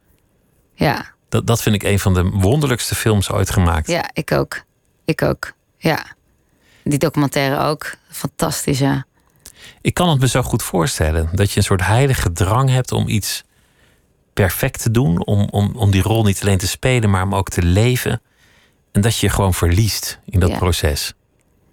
Ja, 0.75 1.05
Dat, 1.29 1.47
dat 1.47 1.63
vind 1.63 1.75
ik 1.75 1.83
een 1.83 1.99
van 1.99 2.15
de 2.15 2.23
wonderlijkste 2.23 2.95
films 2.95 3.31
ooit 3.31 3.51
gemaakt. 3.51 3.87
ja, 3.89 4.11
ik 4.13 4.33
ook. 4.33 4.63
Ik 5.05 5.23
ook. 5.23 5.53
Ja. 5.79 6.05
Die 6.85 6.99
documentaire 6.99 7.59
ook. 7.65 7.95
Fantastisch, 8.11 8.79
ja. 8.79 9.05
Ik 9.87 9.95
kan 9.95 10.09
het 10.09 10.21
me 10.21 10.29
zo 10.29 10.43
goed 10.43 10.63
voorstellen 10.63 11.29
dat 11.33 11.51
je 11.51 11.57
een 11.57 11.63
soort 11.63 11.87
heilige 11.87 12.33
drang 12.33 12.71
hebt 12.71 12.93
om 12.93 13.09
iets 13.09 13.45
perfect 14.33 14.83
te 14.83 14.91
doen, 14.91 15.27
om, 15.27 15.49
om, 15.51 15.73
om 15.77 15.91
die 15.91 16.03
rol 16.03 16.25
niet 16.25 16.41
alleen 16.43 16.59
te 16.59 16.69
spelen, 16.69 17.11
maar 17.11 17.23
om 17.23 17.35
ook 17.35 17.49
te 17.49 17.63
leven. 17.63 18.21
En 18.93 19.01
dat 19.01 19.19
je 19.19 19.27
je 19.27 19.33
gewoon 19.33 19.55
verliest 19.55 20.19
in 20.25 20.41
dat 20.41 20.51
Ja. 20.51 20.57
proces. 20.57 21.13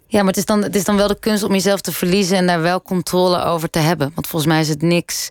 Ja, 0.07 0.18
maar 0.18 0.28
het 0.28 0.38
is, 0.38 0.45
dan, 0.45 0.64
het 0.64 0.76
is 0.76 0.84
dan 0.84 0.95
wel 0.95 1.07
de 1.07 1.20
kunst 1.20 1.43
om 1.43 1.51
jezelf 1.51 1.82
te 1.82 1.91
verliezen 1.91 2.38
en 2.38 2.47
daar 2.47 2.61
wel 2.61 2.82
controle 2.82 3.43
over 3.43 3.70
te 3.70 3.80
hebben. 3.80 4.11
Want 4.16 4.28
volgens 4.28 4.51
mij 4.51 4.61
is 4.61 4.70
het 4.70 4.82
niks. 4.82 5.30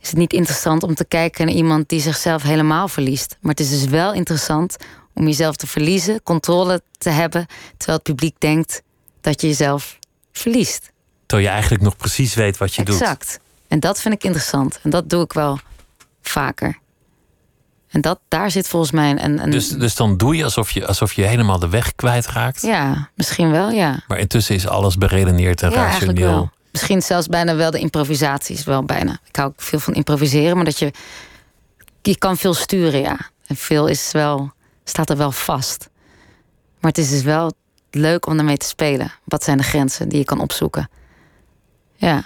Is 0.00 0.08
het 0.08 0.16
niet 0.18 0.32
interessant 0.32 0.82
om 0.82 0.94
te 0.94 1.04
kijken 1.04 1.46
naar 1.46 1.54
iemand 1.54 1.88
die 1.88 2.00
zichzelf 2.00 2.42
helemaal 2.42 2.88
verliest. 2.88 3.36
Maar 3.40 3.50
het 3.50 3.60
is 3.60 3.70
dus 3.70 3.84
wel 3.84 4.12
interessant 4.12 4.76
om 5.14 5.26
jezelf 5.26 5.56
te 5.56 5.66
verliezen, 5.66 6.22
controle 6.22 6.82
te 6.98 7.10
hebben, 7.10 7.46
terwijl 7.76 7.98
het 7.98 8.06
publiek 8.06 8.34
denkt 8.38 8.82
dat 9.20 9.40
je 9.40 9.46
jezelf 9.46 9.98
verliest. 10.32 10.94
Terwijl 11.26 11.48
je 11.48 11.54
eigenlijk 11.54 11.84
nog 11.84 11.96
precies 11.96 12.34
weet 12.34 12.56
wat 12.56 12.74
je 12.74 12.84
doet. 12.84 13.00
exact. 13.00 13.38
En 13.68 13.80
dat 13.80 14.00
vind 14.00 14.14
ik 14.14 14.24
interessant. 14.24 14.78
En 14.82 14.90
dat 14.90 15.10
doe 15.10 15.24
ik 15.24 15.32
wel 15.32 15.58
vaker. 16.22 16.78
En 17.90 18.00
dat, 18.00 18.20
daar 18.28 18.50
zit 18.50 18.68
volgens 18.68 18.92
mij 18.92 19.10
een. 19.10 19.42
een 19.42 19.50
Dus, 19.50 19.68
dus 19.68 19.94
dan 19.94 20.16
doe 20.16 20.36
je 20.36 20.44
alsof, 20.44 20.70
je 20.70 20.86
alsof 20.86 21.12
je 21.12 21.22
helemaal 21.22 21.58
de 21.58 21.68
weg 21.68 21.94
kwijtraakt. 21.94 22.62
ja, 22.62 23.08
misschien 23.14 23.50
wel, 23.50 23.70
ja. 23.70 24.04
Maar 24.08 24.18
intussen 24.18 24.54
is 24.54 24.66
alles 24.66 24.96
beredeneerd 24.96 25.62
en 25.62 25.70
Ja, 25.70 25.76
rationeel. 25.76 26.30
wel. 26.30 26.50
Misschien 26.72 27.02
zelfs 27.02 27.26
bijna 27.26 27.54
wel 27.54 27.70
de 27.70 27.78
improvisaties, 27.78 28.64
wel 28.64 28.84
bijna. 28.84 29.18
Ik 29.28 29.36
hou 29.36 29.48
ook 29.48 29.62
veel 29.62 29.78
van 29.78 29.94
improviseren, 29.94 30.56
maar 30.56 30.64
dat 30.64 30.78
je... 30.78 30.92
Je 32.02 32.18
kan 32.18 32.36
veel 32.36 32.54
sturen, 32.54 33.00
ja. 33.00 33.18
En 33.46 33.56
veel 33.56 33.86
is 33.86 34.12
wel, 34.12 34.52
staat 34.84 35.10
er 35.10 35.16
wel 35.16 35.32
vast. 35.32 35.88
Maar 36.80 36.90
het 36.90 36.98
is 36.98 37.10
dus 37.10 37.22
wel 37.22 37.52
leuk 37.90 38.26
om 38.26 38.36
daarmee 38.36 38.56
te 38.56 38.66
spelen. 38.66 39.12
Wat 39.24 39.44
zijn 39.44 39.56
de 39.56 39.62
grenzen 39.62 40.08
die 40.08 40.18
je 40.18 40.24
kan 40.24 40.40
opzoeken? 40.40 40.88
Ja. 41.96 42.24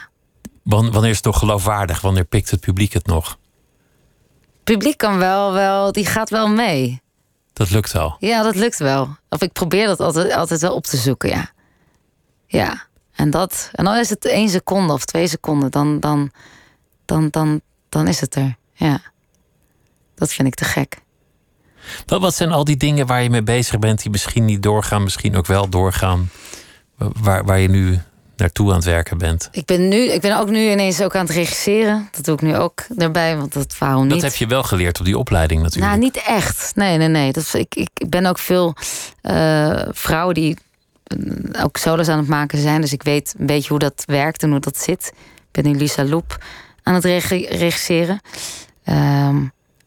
Wan- 0.63 0.91
Wanneer 0.93 1.11
is 1.11 1.17
het 1.17 1.25
toch 1.25 1.39
geloofwaardig? 1.39 2.01
Wanneer 2.01 2.25
pikt 2.25 2.51
het 2.51 2.61
publiek 2.61 2.93
het 2.93 3.07
nog? 3.07 3.29
Het 3.29 4.65
publiek 4.65 4.97
kan 4.99 5.19
wel, 5.19 5.53
wel, 5.53 5.93
die 5.93 6.07
gaat 6.07 6.31
wel 6.31 6.49
mee. 6.49 7.03
Dat 7.53 7.71
lukt 7.71 7.95
al. 7.97 8.17
Ja, 8.19 8.43
dat 8.43 8.55
lukt 8.55 8.79
wel. 8.79 9.17
Of 9.29 9.43
ik 9.43 9.53
probeer 9.53 9.87
dat 9.87 10.01
altijd, 10.01 10.33
altijd 10.33 10.61
wel 10.61 10.75
op 10.75 10.85
te 10.85 10.97
zoeken, 10.97 11.29
ja. 11.29 11.51
Ja. 12.47 12.87
En, 13.15 13.31
dat, 13.31 13.71
en 13.73 13.85
dan 13.85 13.97
is 13.97 14.11
het 14.11 14.25
één 14.25 14.49
seconde 14.49 14.93
of 14.93 15.05
twee 15.05 15.27
seconden, 15.27 15.71
dan, 15.71 16.01
dan, 16.01 16.31
dan, 17.05 17.29
dan, 17.31 17.61
dan 17.89 18.09
is 18.09 18.21
het 18.21 18.35
er. 18.35 18.57
Ja. 18.73 19.01
Dat 20.15 20.33
vind 20.33 20.49
ik 20.49 20.55
te 20.55 20.65
gek. 20.65 20.97
Wat, 22.07 22.21
wat 22.21 22.35
zijn 22.35 22.51
al 22.53 22.65
die 22.65 22.77
dingen 22.77 23.07
waar 23.07 23.23
je 23.23 23.31
mee 23.31 23.43
bezig 23.43 23.79
bent, 23.79 24.03
die 24.03 24.11
misschien 24.11 24.45
niet 24.45 24.63
doorgaan, 24.63 25.03
misschien 25.03 25.37
ook 25.37 25.47
wel 25.47 25.69
doorgaan, 25.69 26.31
waar, 26.97 27.45
waar 27.45 27.59
je 27.59 27.69
nu 27.69 28.01
naartoe 28.41 28.69
aan 28.69 28.77
het 28.77 28.85
werken 28.85 29.19
bent? 29.19 29.49
Ik 29.53 29.65
ben, 29.65 29.89
nu, 29.89 29.97
ik 29.97 30.21
ben 30.21 30.39
ook 30.39 30.51
nu 30.51 30.71
ineens 30.71 31.03
ook 31.03 31.15
aan 31.17 31.27
het 31.27 31.35
regisseren. 31.35 32.09
Dat 32.13 32.25
doe 32.25 32.35
ik 32.35 32.43
nu 32.43 32.57
ook 32.57 32.85
erbij, 32.97 33.37
want 33.37 33.53
dat 33.53 33.79
waarom 33.79 34.03
niet? 34.03 34.13
Dat 34.13 34.23
heb 34.23 34.35
je 34.35 34.47
wel 34.47 34.63
geleerd 34.63 34.99
op 34.99 35.05
die 35.05 35.19
opleiding 35.19 35.63
natuurlijk. 35.63 35.91
Nou, 35.93 36.03
niet 36.05 36.23
echt. 36.27 36.73
Nee, 36.75 36.97
nee, 36.99 37.09
nee. 37.09 37.33
Dat, 37.33 37.55
ik, 37.55 37.75
ik, 37.75 38.09
ben 38.09 38.27
ook 38.27 38.39
veel 38.39 38.75
eh, 39.21 39.83
vrouwen 39.91 40.35
die 40.35 40.57
eh, 41.05 41.65
ook 41.65 41.77
solos 41.77 42.09
aan 42.09 42.19
het 42.19 42.29
maken 42.29 42.59
zijn. 42.59 42.81
Dus 42.81 42.93
ik 42.93 43.03
weet 43.03 43.35
een 43.39 43.47
beetje 43.47 43.69
hoe 43.69 43.79
dat 43.79 44.03
werkt 44.07 44.43
en 44.43 44.51
hoe 44.51 44.61
dat 44.61 44.79
zit. 44.79 45.13
Ik 45.53 45.63
ben 45.63 45.73
nu 45.73 45.79
Lisa 45.79 46.05
Loep 46.05 46.45
aan 46.83 46.95
het 46.95 47.05
regi- 47.05 47.47
regisseren. 47.51 48.21
Ehm, 48.85 49.37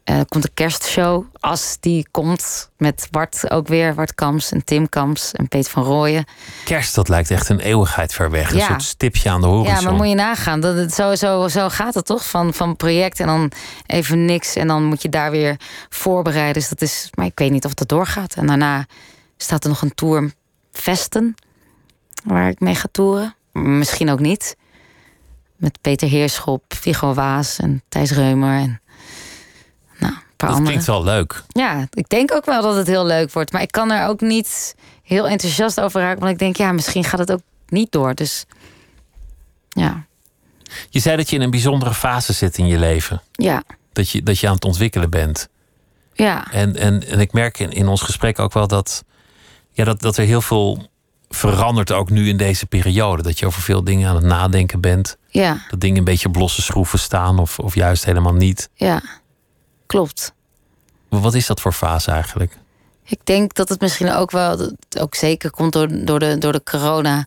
Uh, 0.10 0.18
er 0.18 0.26
komt 0.26 0.44
een 0.44 0.54
kerstshow, 0.54 1.26
als 1.40 1.78
die 1.80 2.08
komt, 2.12 2.72
met 2.78 3.08
Bart 3.12 3.52
ook 3.52 3.68
weer, 3.68 3.94
Bart 3.94 4.16
Kams 4.16 4.52
en 4.52 4.64
Tim 4.64 4.90
Kams 4.90 5.32
en 5.32 5.48
Peter 5.48 5.72
van 5.72 5.84
Rooyen. 5.84 6.26
Kerst, 6.66 6.96
dat 6.96 7.10
lijkt 7.10 7.32
echt 7.32 7.50
een 7.50 7.60
eeuwigheid 7.60 8.14
ver 8.14 8.32
weg. 8.32 8.54
Een 8.54 8.60
soort 8.62 8.84
stipje 8.84 9.30
aan 9.30 9.42
de 9.42 9.48
horizon. 9.48 9.76
Ja, 9.76 9.82
maar 9.82 9.94
moet 9.94 10.08
je 10.08 10.16
nagaan. 10.16 10.60
Dat 10.60 10.76
het 10.76 10.94
zo, 10.94 11.16
zo, 11.16 11.48
zo 11.48 11.70
gaat 11.70 11.94
het 11.94 12.06
toch? 12.06 12.30
Van, 12.30 12.54
van 12.54 12.76
project 12.76 13.20
en 13.20 13.28
dan 13.28 13.52
even 13.86 14.26
niks. 14.26 14.56
En 14.56 14.68
dan 14.68 14.84
moet 14.84 15.02
je 15.02 15.10
daar 15.10 15.32
weer 15.32 15.60
voorbereiden. 15.90 16.54
Dus 16.54 16.70
dat 16.70 16.82
is, 16.82 17.10
maar 17.14 17.26
ik 17.26 17.40
weet 17.40 17.52
niet 17.52 17.66
of 17.66 17.74
dat 17.74 17.88
doorgaat. 17.88 18.34
En 18.34 18.48
daarna 18.48 18.86
staat 19.38 19.64
er 19.64 19.70
nog 19.70 19.82
een 19.82 19.96
tour 19.96 20.34
Vesten, 20.72 21.36
waar 22.24 22.50
ik 22.50 22.60
mee 22.60 22.76
ga 22.76 22.88
toeren. 22.92 23.36
Misschien 23.52 24.10
ook 24.10 24.20
niet. 24.20 24.56
Met 25.56 25.82
Peter 25.82 26.08
Heerschop, 26.08 26.64
Vigo 26.68 27.14
Waas 27.14 27.60
en 27.60 27.84
Thijs 27.90 28.12
Reumer. 28.12 28.60
En, 28.60 28.82
paar 30.36 30.50
dat 30.50 30.62
klinkt 30.62 30.86
wel 30.86 31.04
leuk. 31.04 31.44
Ja, 31.48 31.88
ik 31.94 32.10
denk 32.10 32.32
ook 32.34 32.46
wel 32.46 32.62
dat 32.62 32.76
het 32.76 32.88
heel 32.88 33.06
leuk 33.06 33.32
wordt. 33.32 33.52
Maar 33.52 33.62
ik 33.62 33.72
kan 33.72 33.92
er 33.92 34.08
ook 34.08 34.22
niet 34.22 34.76
heel 35.04 35.28
enthousiast 35.28 35.80
over 35.80 36.02
raken. 36.02 36.20
Want 36.20 36.32
ik 36.32 36.40
denk, 36.40 36.56
ja, 36.58 36.72
misschien 36.72 37.04
gaat 37.04 37.20
het 37.20 37.32
ook 37.32 37.42
niet 37.68 37.92
door. 37.92 38.16
Dus 38.16 38.46
ja. 39.70 40.06
Je 40.90 41.00
zei 41.00 41.18
dat 41.18 41.30
je 41.30 41.36
in 41.36 41.42
een 41.42 41.52
bijzondere 41.52 41.94
fase 41.94 42.34
zit 42.34 42.58
in 42.58 42.68
je 42.68 42.80
leven. 42.80 43.22
Ja. 43.32 43.64
Dat 43.94 44.10
je, 44.10 44.24
dat 44.24 44.40
je 44.40 44.48
aan 44.48 44.56
het 44.56 44.66
ontwikkelen 44.66 45.10
bent. 45.10 45.48
Ja. 46.14 46.52
En, 46.52 46.76
en, 46.76 47.08
en 47.08 47.20
ik 47.20 47.34
merk 47.34 47.60
in, 47.60 47.72
in 47.72 47.88
ons 47.88 48.02
gesprek 48.02 48.40
ook 48.40 48.54
wel 48.54 48.68
dat, 48.68 49.04
ja, 49.72 49.84
dat, 49.84 50.02
dat 50.02 50.18
er 50.18 50.26
heel 50.26 50.42
veel 50.42 50.88
verandert 51.30 51.92
ook 51.92 52.10
nu 52.10 52.28
in 52.28 52.38
deze 52.38 52.66
periode. 52.66 53.24
Dat 53.24 53.40
je 53.40 53.46
over 53.46 53.62
veel 53.62 53.84
dingen 53.84 54.10
aan 54.10 54.16
het 54.16 54.26
nadenken 54.26 54.82
bent. 54.82 55.18
Ja. 55.28 55.58
Dat 55.70 55.80
dingen 55.80 55.98
een 55.98 56.04
beetje 56.04 56.28
op 56.28 56.36
losse 56.36 56.62
schroeven 56.62 57.00
staan 57.00 57.40
of, 57.40 57.60
of 57.60 57.76
juist 57.76 58.06
helemaal 58.06 58.34
niet. 58.34 58.70
Ja, 58.76 59.02
klopt. 59.94 60.34
Wat 61.10 61.34
is 61.34 61.46
dat 61.46 61.62
voor 61.62 61.74
fase 61.74 62.12
eigenlijk? 62.12 62.58
Ik 63.04 63.20
denk 63.24 63.54
dat 63.54 63.70
het 63.70 63.82
misschien 63.82 64.12
ook 64.12 64.32
wel, 64.32 64.72
ook 65.00 65.16
zeker 65.16 65.52
komt 65.52 65.74
door, 65.74 66.06
door, 66.06 66.20
de, 66.20 66.38
door 66.38 66.52
de 66.52 66.64
corona. 66.64 67.26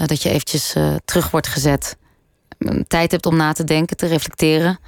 Uh, 0.00 0.06
dat 0.06 0.22
je 0.22 0.28
eventjes 0.28 0.74
uh, 0.74 0.94
terug 1.04 1.30
wordt 1.30 1.46
gezet. 1.46 1.96
Tijd 2.86 3.10
hebt 3.10 3.26
om 3.26 3.36
na 3.36 3.52
te 3.52 3.64
denken, 3.64 3.96
te 3.96 4.06
reflecteren. 4.06 4.78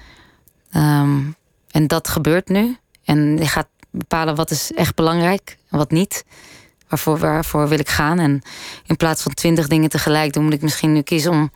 Um, 0.77 1.37
en 1.71 1.87
dat 1.87 2.09
gebeurt 2.09 2.49
nu. 2.49 2.77
En 3.05 3.37
je 3.37 3.47
gaat 3.47 3.69
bepalen 3.91 4.35
wat 4.35 4.51
is 4.51 4.73
echt 4.73 4.95
belangrijk 4.95 5.59
en 5.71 5.79
wat 5.79 5.91
niet. 5.91 6.25
Waarvoor, 6.89 7.19
waarvoor 7.19 7.69
wil 7.69 7.79
ik 7.79 7.89
gaan? 7.89 8.19
En 8.19 8.43
in 8.87 8.97
plaats 8.97 9.23
van 9.23 9.35
twintig 9.35 9.69
dingen 9.69 9.89
tegelijk 9.89 10.33
doen, 10.33 10.45
moet 10.45 10.53
ik 10.53 10.63
misschien 10.63 10.93
nu 10.93 11.03
kiezen 11.03 11.31
om 11.31 11.51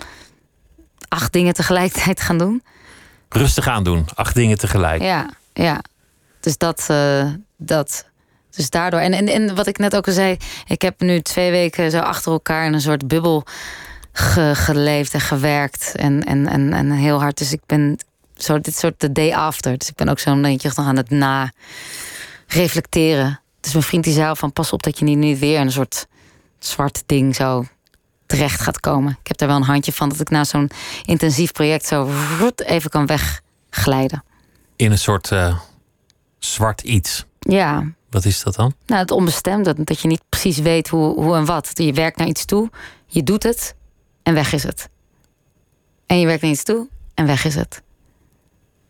acht 1.08 1.32
dingen 1.32 1.54
tegelijkertijd 1.54 2.16
te 2.16 2.22
gaan 2.22 2.38
doen. 2.38 2.62
Rustig 3.28 3.66
aan 3.66 3.84
doen, 3.84 4.06
acht 4.14 4.34
dingen 4.34 4.58
tegelijk. 4.58 5.02
Ja, 5.02 5.28
ja. 5.52 5.82
Dus 6.40 6.56
dat, 6.56 6.86
uh, 6.90 7.32
dat. 7.56 8.08
Dus 8.50 8.70
daardoor. 8.70 9.00
En, 9.00 9.12
en, 9.12 9.28
en 9.28 9.54
wat 9.54 9.66
ik 9.66 9.78
net 9.78 9.96
ook 9.96 10.06
al 10.06 10.12
zei, 10.12 10.36
ik 10.66 10.82
heb 10.82 11.00
nu 11.00 11.20
twee 11.20 11.50
weken 11.50 11.90
zo 11.90 11.98
achter 11.98 12.32
elkaar 12.32 12.66
in 12.66 12.72
een 12.72 12.80
soort 12.80 13.08
bubbel 13.08 13.44
ge, 14.12 14.52
geleefd 14.54 15.14
en 15.14 15.20
gewerkt. 15.20 15.92
En, 15.96 16.24
en, 16.24 16.46
en, 16.46 16.72
en 16.72 16.90
heel 16.90 17.20
hard. 17.20 17.38
Dus 17.38 17.52
ik 17.52 17.60
ben 17.66 17.98
zo 18.34 18.60
dit 18.60 18.76
soort 18.76 19.00
de 19.00 19.12
day 19.12 19.34
after. 19.34 19.78
Dus 19.78 19.88
ik 19.88 19.94
ben 19.94 20.08
ook 20.08 20.18
zo'n 20.18 20.42
beetje 20.42 20.72
nog 20.76 20.86
aan 20.86 20.96
het 20.96 21.10
na 21.10 21.52
reflecteren. 22.46 23.40
Dus 23.60 23.72
mijn 23.72 23.84
vriend 23.84 24.04
die 24.04 24.12
zei 24.12 24.36
van 24.36 24.52
pas 24.52 24.72
op 24.72 24.82
dat 24.82 24.98
je 24.98 25.04
niet, 25.04 25.18
niet 25.18 25.38
weer 25.38 25.60
een 25.60 25.72
soort 25.72 26.06
zwart 26.58 27.02
ding 27.06 27.34
zo 27.34 27.64
terecht 28.26 28.60
gaat 28.60 28.80
komen. 28.80 29.18
Ik 29.20 29.28
heb 29.28 29.36
daar 29.36 29.48
wel 29.48 29.56
een 29.56 29.62
handje 29.62 29.92
van 29.92 30.08
dat 30.08 30.20
ik 30.20 30.30
na 30.30 30.44
zo'n 30.44 30.70
intensief 31.04 31.52
project 31.52 31.86
zo 31.86 32.10
even 32.56 32.90
kan 32.90 33.06
wegglijden. 33.06 34.24
In 34.80 34.90
een 34.90 34.98
soort 34.98 35.30
uh, 35.30 35.58
zwart 36.38 36.80
iets. 36.80 37.24
Ja. 37.38 37.92
Wat 38.10 38.24
is 38.24 38.42
dat 38.42 38.54
dan? 38.54 38.74
Nou, 38.86 39.00
het 39.00 39.10
onbestemde. 39.10 39.74
Dat 39.84 40.00
je 40.00 40.08
niet 40.08 40.22
precies 40.28 40.58
weet 40.58 40.88
hoe, 40.88 41.14
hoe 41.14 41.36
en 41.36 41.44
wat. 41.44 41.70
Je 41.74 41.92
werkt 41.92 42.16
naar 42.16 42.26
iets 42.26 42.44
toe, 42.44 42.70
je 43.06 43.22
doet 43.22 43.42
het 43.42 43.74
en 44.22 44.34
weg 44.34 44.52
is 44.52 44.62
het. 44.62 44.88
En 46.06 46.20
je 46.20 46.26
werkt 46.26 46.42
naar 46.42 46.50
iets 46.50 46.62
toe 46.62 46.88
en 47.14 47.26
weg 47.26 47.44
is 47.44 47.54
het. 47.54 47.82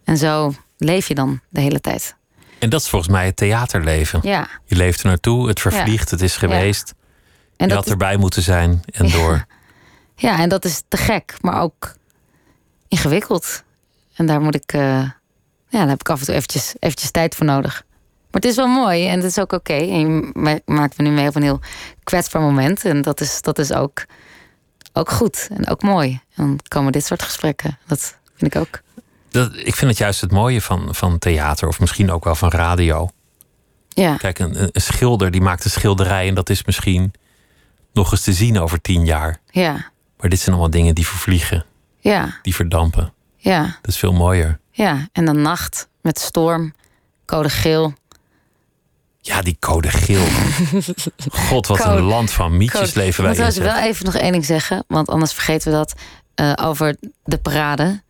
En 0.05 0.17
zo 0.17 0.53
leef 0.79 1.09
je 1.09 1.15
dan 1.15 1.41
de 1.49 1.61
hele 1.61 1.81
tijd. 1.81 2.17
En 2.59 2.71
dat 2.71 2.81
is 2.81 2.89
volgens 2.89 3.13
mij 3.13 3.27
het 3.27 3.37
theaterleven. 3.37 4.21
Ja. 4.23 4.49
Je 4.65 4.77
leeft 4.77 5.01
er 5.01 5.07
naartoe, 5.07 5.49
het 5.49 5.61
vervliegt, 5.61 6.11
het 6.11 6.21
is 6.21 6.37
geweest. 6.37 6.95
En 7.57 7.69
je 7.69 7.75
had 7.75 7.89
erbij 7.89 8.17
moeten 8.17 8.43
zijn 8.43 8.83
en 8.91 9.11
door. 9.11 9.47
Ja, 10.17 10.39
en 10.39 10.49
dat 10.49 10.65
is 10.65 10.83
te 10.89 10.97
gek, 10.97 11.37
maar 11.41 11.61
ook 11.61 11.95
ingewikkeld. 12.89 13.63
En 14.15 14.27
daar 14.27 14.41
moet 14.41 14.55
ik, 14.55 14.73
uh, 14.73 15.11
ja, 15.71 15.79
daar 15.79 15.89
heb 15.89 16.01
ik 16.01 16.09
af 16.09 16.21
en 16.21 16.27
toe 16.27 16.35
eventjes, 16.35 16.75
eventjes 16.79 17.11
tijd 17.11 17.35
voor 17.35 17.47
nodig. 17.47 17.85
Maar 18.31 18.41
het 18.41 18.51
is 18.51 18.57
wel 18.57 18.67
mooi 18.67 19.07
en 19.07 19.15
het 19.17 19.25
is 19.25 19.39
ook 19.39 19.53
oké. 19.53 19.73
En 19.73 19.99
je 19.99 20.63
maakt 20.65 20.99
me 20.99 21.05
nu 21.05 21.11
mee 21.11 21.29
op 21.29 21.35
een 21.35 21.43
heel 21.43 21.61
kwetsbaar 22.05 22.43
moment. 22.43 22.85
En 22.85 23.03
dat 23.03 23.21
is, 23.21 23.43
dat 23.43 23.59
is 23.59 23.73
ook, 23.73 24.05
ook 24.93 25.11
goed 25.11 25.49
en 25.53 25.69
ook 25.69 25.83
mooi. 25.83 26.11
En 26.11 26.47
dan 26.47 26.59
komen 26.69 26.93
dit 26.93 27.07
soort 27.07 27.23
gesprekken. 27.23 27.79
Dat 27.87 28.19
vind 28.35 28.55
ik 28.55 28.61
ook. 28.61 28.81
Dat, 29.29 29.57
ik 29.57 29.75
vind 29.75 29.91
het 29.91 29.99
juist 29.99 30.21
het 30.21 30.33
mooie 30.33 30.63
van, 30.63 30.95
van 30.95 31.19
theater, 31.19 31.69
of 31.69 31.81
misschien 31.81 32.11
ook 32.11 32.25
wel 32.25 32.35
van 32.35 32.51
radio. 32.51 33.11
Ja. 33.89 34.17
Kijk, 34.17 34.39
een, 34.39 34.69
een 34.73 34.81
schilder 34.81 35.31
die 35.31 35.41
maakt 35.41 35.65
een 35.65 35.71
schilderij 35.71 36.29
en 36.29 36.35
dat 36.35 36.51
is 36.51 36.65
misschien 36.65 37.13
nog 37.93 38.11
eens 38.11 38.23
te 38.23 38.33
zien 38.33 38.59
over 38.59 38.81
tien 38.81 39.05
jaar. 39.05 39.41
Ja. 39.51 39.91
Maar 40.17 40.31
dit 40.31 40.39
zijn 40.39 40.51
allemaal 40.51 40.71
dingen 40.71 40.95
die 40.95 41.07
vervliegen. 41.07 41.65
Ja. 41.99 42.39
Die 42.43 42.55
verdampen. 42.55 43.13
Ja. 43.37 43.63
Dat 43.63 43.91
is 43.91 43.97
veel 43.97 44.13
mooier. 44.13 44.59
Ja, 44.81 45.09
en 45.13 45.25
dan 45.25 45.43
nacht 45.43 45.89
met 46.01 46.19
storm, 46.19 46.75
code 47.27 47.49
geel. 47.49 47.93
Ja, 49.21 49.43
die 49.43 49.57
code 49.61 49.91
geel. 49.91 50.25
God, 51.49 51.67
wat 51.67 51.85
een 51.85 52.01
land 52.01 52.31
van 52.31 52.57
mietjes 52.57 52.95
leven 52.95 53.25
wij. 53.25 53.33
Ik 53.33 53.39
moet 53.39 53.55
wel 53.55 53.77
even 53.77 54.05
nog 54.05 54.15
één 54.15 54.33
ding 54.33 54.45
zeggen, 54.45 54.85
want 54.89 55.09
anders 55.09 55.33
vergeten 55.33 55.71
we 55.71 55.77
dat. 55.77 55.95
Uh, 56.41 56.53
over 56.69 56.97
de 57.25 57.39
parade. 57.39 58.03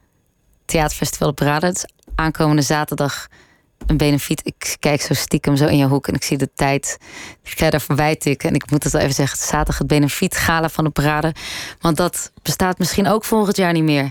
Theaterfestival 0.65 1.29
de 1.29 1.35
Parade. 1.35 1.67
Het 1.67 1.77
is 1.77 1.85
aankomende 2.15 2.63
zaterdag 2.63 3.29
een 3.87 3.97
benefiet. 3.97 4.47
Ik 4.47 4.77
kijk 4.79 5.01
zo 5.01 5.15
stiekem 5.15 5.57
zo 5.57 5.67
in 5.67 5.79
je 5.79 5.87
hoek 5.87 6.09
en 6.09 6.15
ik 6.15 6.23
zie 6.23 6.39
de 6.39 6.51
tijd 6.55 6.99
verder 7.43 7.81
voorbij 7.81 8.17
tikken. 8.17 8.49
En 8.49 8.55
ik 8.55 8.71
moet 8.71 8.83
het 8.83 8.93
wel 8.93 9.03
even 9.03 9.15
zeggen, 9.15 9.39
zaterdag 9.39 9.79
het 9.79 9.87
benefiet 9.87 10.37
gala 10.37 10.69
van 10.69 10.85
de 10.85 10.91
parade. 10.91 11.35
Want 11.81 11.97
dat 11.97 12.33
bestaat 12.43 12.79
misschien 12.79 13.09
ook 13.09 13.25
volgend 13.25 13.57
jaar 13.57 13.73
niet 13.73 13.83
meer. 13.83 14.11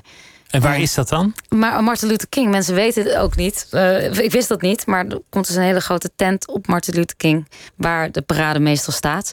En 0.49 0.61
waar 0.61 0.79
is 0.79 0.93
dat 0.93 1.09
dan? 1.09 1.33
Maar 1.49 1.83
Martin 1.83 2.07
Luther 2.07 2.29
King, 2.29 2.51
mensen 2.51 2.75
weten 2.75 3.03
het 3.03 3.15
ook 3.15 3.35
niet. 3.35 3.67
Uh, 3.71 4.17
ik 4.17 4.31
wist 4.31 4.47
dat 4.47 4.61
niet, 4.61 4.85
maar 4.85 5.05
er 5.05 5.21
komt 5.29 5.47
dus 5.47 5.55
een 5.55 5.63
hele 5.63 5.79
grote 5.79 6.11
tent 6.15 6.47
op 6.47 6.67
Martin 6.67 6.93
Luther 6.93 7.17
King... 7.17 7.47
waar 7.75 8.11
de 8.11 8.21
parade 8.21 8.59
meestal 8.59 8.93
staat. 8.93 9.31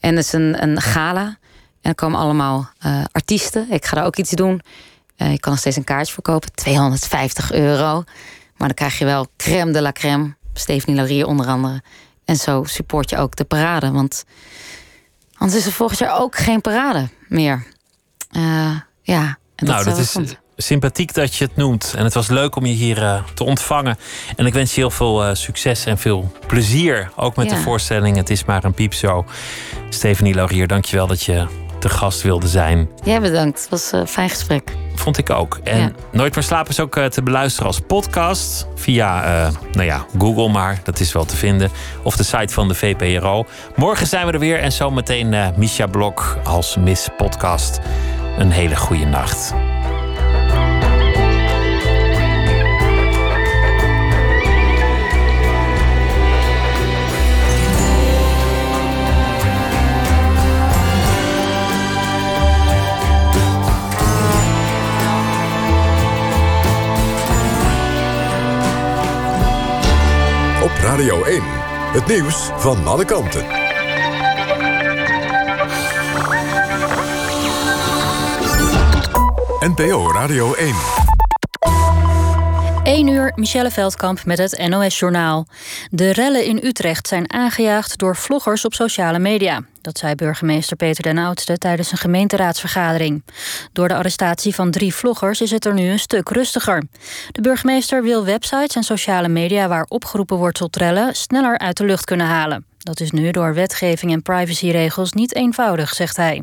En 0.00 0.16
het 0.16 0.24
is 0.24 0.32
een, 0.32 0.62
een 0.62 0.80
gala. 0.80 1.24
En 1.80 1.90
er 1.90 1.94
komen 1.94 2.20
allemaal 2.20 2.70
uh, 2.86 3.04
artiesten. 3.12 3.66
Ik 3.70 3.84
ga 3.84 3.96
daar 3.96 4.04
ook 4.04 4.16
iets 4.16 4.30
doen. 4.30 4.60
Uh, 5.16 5.30
je 5.30 5.40
kan 5.40 5.50
nog 5.50 5.60
steeds 5.60 5.76
een 5.76 5.84
kaartje 5.84 6.12
verkopen, 6.12 6.54
250 6.54 7.52
euro. 7.52 8.04
Maar 8.56 8.68
dan 8.68 8.74
krijg 8.74 8.98
je 8.98 9.04
wel 9.04 9.26
crème 9.36 9.72
de 9.72 9.82
la 9.82 9.92
crème. 9.92 10.34
Stephanie 10.54 10.96
Laurier 10.96 11.26
onder 11.26 11.46
andere. 11.46 11.82
En 12.24 12.36
zo 12.36 12.64
support 12.64 13.10
je 13.10 13.16
ook 13.16 13.36
de 13.36 13.44
parade. 13.44 13.90
Want 13.90 14.24
anders 15.36 15.58
is 15.58 15.66
er 15.66 15.72
volgend 15.72 15.98
jaar 15.98 16.20
ook 16.20 16.36
geen 16.36 16.60
parade 16.60 17.08
meer. 17.28 17.66
Ja, 19.02 19.38
en 19.54 19.66
nou, 19.66 19.84
dat, 19.84 19.98
is 19.98 20.10
goed. 20.10 20.38
Sympathiek 20.60 21.14
dat 21.14 21.34
je 21.34 21.44
het 21.44 21.56
noemt. 21.56 21.94
En 21.96 22.04
het 22.04 22.14
was 22.14 22.28
leuk 22.28 22.56
om 22.56 22.66
je 22.66 22.72
hier 22.72 22.98
uh, 22.98 23.22
te 23.34 23.44
ontvangen. 23.44 23.98
En 24.36 24.46
ik 24.46 24.52
wens 24.52 24.74
je 24.74 24.80
heel 24.80 24.90
veel 24.90 25.28
uh, 25.28 25.34
succes 25.34 25.84
en 25.84 25.98
veel 25.98 26.32
plezier. 26.46 27.10
Ook 27.16 27.36
met 27.36 27.50
ja. 27.50 27.56
de 27.56 27.62
voorstelling 27.62 28.16
Het 28.16 28.30
is 28.30 28.44
maar 28.44 28.64
een 28.64 28.74
piepshow. 28.74 29.26
Stephanie 29.88 30.34
Laurier, 30.34 30.66
dankjewel 30.66 31.06
dat 31.06 31.22
je 31.22 31.46
te 31.78 31.88
gast 31.88 32.22
wilde 32.22 32.48
zijn. 32.48 32.88
Ja, 33.04 33.20
bedankt. 33.20 33.60
Het 33.60 33.70
was 33.70 33.92
een 33.92 34.06
fijn 34.06 34.30
gesprek. 34.30 34.72
Vond 34.94 35.18
ik 35.18 35.30
ook. 35.30 35.60
En 35.64 35.78
ja. 35.78 35.90
Nooit 36.12 36.34
meer 36.34 36.44
slapen 36.44 36.70
is 36.70 36.80
ook 36.80 36.98
te 36.98 37.22
beluisteren 37.22 37.66
als 37.66 37.80
podcast. 37.80 38.66
Via, 38.74 39.24
uh, 39.24 39.52
nou 39.72 39.86
ja, 39.86 40.06
Google 40.18 40.48
maar. 40.48 40.80
Dat 40.84 41.00
is 41.00 41.12
wel 41.12 41.24
te 41.24 41.36
vinden. 41.36 41.70
Of 42.02 42.16
de 42.16 42.24
site 42.24 42.54
van 42.54 42.68
de 42.68 42.74
VPRO. 42.74 43.46
Morgen 43.76 44.06
zijn 44.06 44.26
we 44.26 44.32
er 44.32 44.38
weer. 44.38 44.58
En 44.58 44.72
zometeen 44.72 45.32
uh, 45.32 45.46
Misha 45.56 45.86
Blok 45.86 46.38
als 46.44 46.76
Miss 46.76 47.08
Podcast. 47.16 47.80
Een 48.38 48.50
hele 48.50 48.76
goede 48.76 49.04
nacht. 49.04 49.54
Radio 70.82 71.24
1, 71.24 71.42
het 71.92 72.06
nieuws 72.06 72.50
van 72.56 72.86
alle 72.86 73.04
kanten. 73.04 73.44
NPO 79.60 80.12
Radio 80.12 80.54
1. 80.54 80.74
1 82.84 83.08
uur, 83.08 83.32
Michelle 83.34 83.70
Veldkamp 83.70 84.24
met 84.24 84.38
het 84.38 84.68
NOS-journaal. 84.68 85.46
De 85.90 86.12
rellen 86.12 86.44
in 86.44 86.60
Utrecht 86.62 87.08
zijn 87.08 87.32
aangejaagd 87.32 87.98
door 87.98 88.16
vloggers 88.16 88.64
op 88.64 88.74
sociale 88.74 89.18
media. 89.18 89.62
Dat 89.82 89.98
zei 89.98 90.14
burgemeester 90.14 90.76
Peter 90.76 91.02
den 91.02 91.18
Oudste 91.18 91.58
tijdens 91.58 91.92
een 91.92 91.98
gemeenteraadsvergadering. 91.98 93.22
Door 93.72 93.88
de 93.88 93.94
arrestatie 93.94 94.54
van 94.54 94.70
drie 94.70 94.94
vloggers 94.94 95.40
is 95.40 95.50
het 95.50 95.64
er 95.64 95.74
nu 95.74 95.88
een 95.88 95.98
stuk 95.98 96.28
rustiger. 96.28 96.84
De 97.32 97.40
burgemeester 97.40 98.02
wil 98.02 98.24
websites 98.24 98.76
en 98.76 98.82
sociale 98.82 99.28
media 99.28 99.68
waar 99.68 99.86
opgeroepen 99.88 100.36
wordt 100.36 100.58
tot 100.58 100.76
rellen 100.76 101.14
sneller 101.14 101.58
uit 101.58 101.76
de 101.76 101.84
lucht 101.84 102.04
kunnen 102.04 102.26
halen. 102.26 102.64
Dat 102.78 103.00
is 103.00 103.10
nu 103.10 103.30
door 103.30 103.54
wetgeving 103.54 104.12
en 104.12 104.22
privacyregels 104.22 105.12
niet 105.12 105.34
eenvoudig, 105.34 105.94
zegt 105.94 106.16
hij. 106.16 106.42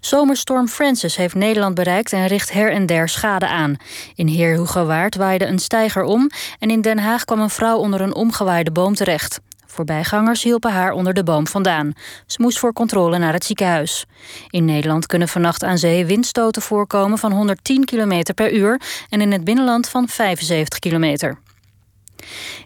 Zomerstorm 0.00 0.68
Francis 0.68 1.16
heeft 1.16 1.34
Nederland 1.34 1.74
bereikt 1.74 2.12
en 2.12 2.26
richt 2.26 2.52
her 2.52 2.72
en 2.72 2.86
der 2.86 3.08
schade 3.08 3.46
aan. 3.48 3.76
In 4.14 4.26
Heerhugowaard 4.26 5.16
waaide 5.16 5.46
een 5.46 5.58
steiger 5.58 6.02
om 6.02 6.30
en 6.58 6.70
in 6.70 6.80
Den 6.80 6.98
Haag 6.98 7.24
kwam 7.24 7.40
een 7.40 7.50
vrouw 7.50 7.76
onder 7.76 8.00
een 8.00 8.14
omgewaaide 8.14 8.70
boom 8.70 8.94
terecht. 8.94 9.40
Voorbijgangers 9.72 10.42
hielpen 10.42 10.72
haar 10.72 10.92
onder 10.92 11.14
de 11.14 11.22
boom 11.22 11.46
vandaan. 11.46 11.92
Ze 12.26 12.42
moest 12.42 12.58
voor 12.58 12.72
controle 12.72 13.18
naar 13.18 13.32
het 13.32 13.44
ziekenhuis. 13.44 14.04
In 14.50 14.64
Nederland 14.64 15.06
kunnen 15.06 15.28
vannacht 15.28 15.64
aan 15.64 15.78
zee 15.78 16.06
windstoten 16.06 16.62
voorkomen 16.62 17.18
van 17.18 17.32
110 17.32 17.84
km 17.84 18.22
per 18.34 18.52
uur 18.52 18.80
en 19.08 19.20
in 19.20 19.32
het 19.32 19.44
binnenland 19.44 19.88
van 19.88 20.08
75 20.08 20.78
km. 20.78 21.34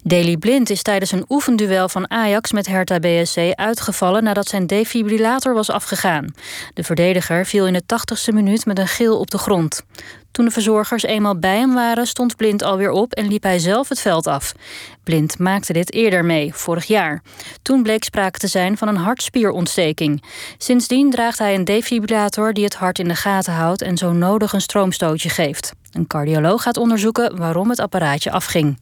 Daley 0.02 0.36
Blind 0.36 0.70
is 0.70 0.82
tijdens 0.82 1.12
een 1.12 1.24
oefenduel 1.28 1.88
van 1.88 2.10
Ajax 2.10 2.52
met 2.52 2.66
Hertha 2.66 2.98
BSC 2.98 3.38
uitgevallen 3.54 4.24
nadat 4.24 4.48
zijn 4.48 4.66
defibrillator 4.66 5.54
was 5.54 5.70
afgegaan. 5.70 6.34
De 6.74 6.84
verdediger 6.84 7.46
viel 7.46 7.66
in 7.66 7.72
de 7.72 7.82
80ste 7.82 8.34
minuut 8.34 8.66
met 8.66 8.78
een 8.78 8.88
geel 8.88 9.18
op 9.18 9.30
de 9.30 9.38
grond. 9.38 9.84
Toen 10.36 10.44
de 10.44 10.50
verzorgers 10.50 11.02
eenmaal 11.02 11.38
bij 11.38 11.58
hem 11.58 11.74
waren, 11.74 12.06
stond 12.06 12.36
Blind 12.36 12.62
alweer 12.62 12.90
op 12.90 13.12
en 13.12 13.28
liep 13.28 13.42
hij 13.42 13.58
zelf 13.58 13.88
het 13.88 14.00
veld 14.00 14.26
af. 14.26 14.54
Blind 15.04 15.38
maakte 15.38 15.72
dit 15.72 15.92
eerder 15.92 16.24
mee, 16.24 16.54
vorig 16.54 16.84
jaar. 16.84 17.22
Toen 17.62 17.82
bleek 17.82 18.04
sprake 18.04 18.38
te 18.38 18.46
zijn 18.46 18.76
van 18.76 18.88
een 18.88 18.96
hartspierontsteking. 18.96 20.22
Sindsdien 20.58 21.10
draagt 21.10 21.38
hij 21.38 21.54
een 21.54 21.64
defibrillator 21.64 22.52
die 22.52 22.64
het 22.64 22.74
hart 22.74 22.98
in 22.98 23.08
de 23.08 23.14
gaten 23.14 23.52
houdt 23.52 23.82
en 23.82 23.96
zo 23.96 24.12
nodig 24.12 24.52
een 24.52 24.60
stroomstootje 24.60 25.28
geeft. 25.28 25.72
Een 25.92 26.06
cardioloog 26.06 26.62
gaat 26.62 26.76
onderzoeken 26.76 27.36
waarom 27.36 27.70
het 27.70 27.80
apparaatje 27.80 28.30
afging. 28.30 28.78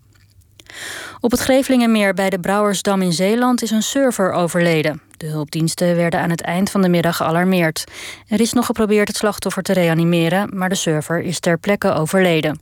Op 1.21 1.31
het 1.31 1.41
Grevelingenmeer 1.41 2.15
bij 2.15 2.31
de 2.31 2.39
Brouwersdam 2.39 3.03
in 3.03 3.13
Zeeland 3.13 3.63
is 3.63 3.71
een 3.71 3.83
server 3.83 4.33
overleden. 4.33 5.03
De 5.17 5.27
hulpdiensten 5.27 5.97
werden 5.97 6.21
aan 6.21 6.31
het 6.31 6.43
eind 6.43 6.71
van 6.71 6.83
de 6.83 6.89
middag 6.89 7.17
gealarmeerd. 7.17 7.85
Er 8.29 8.41
is 8.41 8.53
nog 8.53 8.67
geprobeerd 8.67 9.09
het 9.09 9.17
slachtoffer 9.17 9.63
te 9.63 9.73
reanimeren, 9.73 10.57
maar 10.57 10.69
de 10.69 10.75
server 10.75 11.21
is 11.21 11.41
ter 11.41 11.59
plekke 11.59 11.93
overleden. 11.93 12.61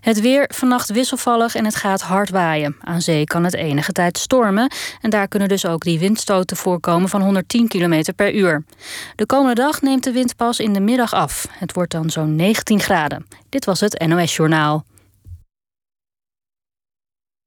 Het 0.00 0.20
weer 0.20 0.50
vannacht 0.54 0.90
wisselvallig 0.90 1.54
en 1.54 1.64
het 1.64 1.74
gaat 1.74 2.00
hard 2.00 2.30
waaien. 2.30 2.76
Aan 2.80 3.00
zee 3.00 3.24
kan 3.24 3.44
het 3.44 3.54
enige 3.54 3.92
tijd 3.92 4.18
stormen 4.18 4.72
en 5.00 5.10
daar 5.10 5.28
kunnen 5.28 5.48
dus 5.48 5.66
ook 5.66 5.82
die 5.82 5.98
windstoten 5.98 6.56
voorkomen 6.56 7.08
van 7.08 7.22
110 7.22 7.68
km 7.68 8.04
per 8.16 8.34
uur. 8.34 8.64
De 9.16 9.26
komende 9.26 9.54
dag 9.54 9.82
neemt 9.82 10.04
de 10.04 10.12
wind 10.12 10.36
pas 10.36 10.58
in 10.58 10.72
de 10.72 10.80
middag 10.80 11.12
af. 11.12 11.46
Het 11.50 11.74
wordt 11.74 11.92
dan 11.92 12.10
zo'n 12.10 12.36
19 12.36 12.80
graden. 12.80 13.26
Dit 13.48 13.64
was 13.64 13.80
het 13.80 14.04
NOS 14.06 14.36
Journaal. 14.36 14.84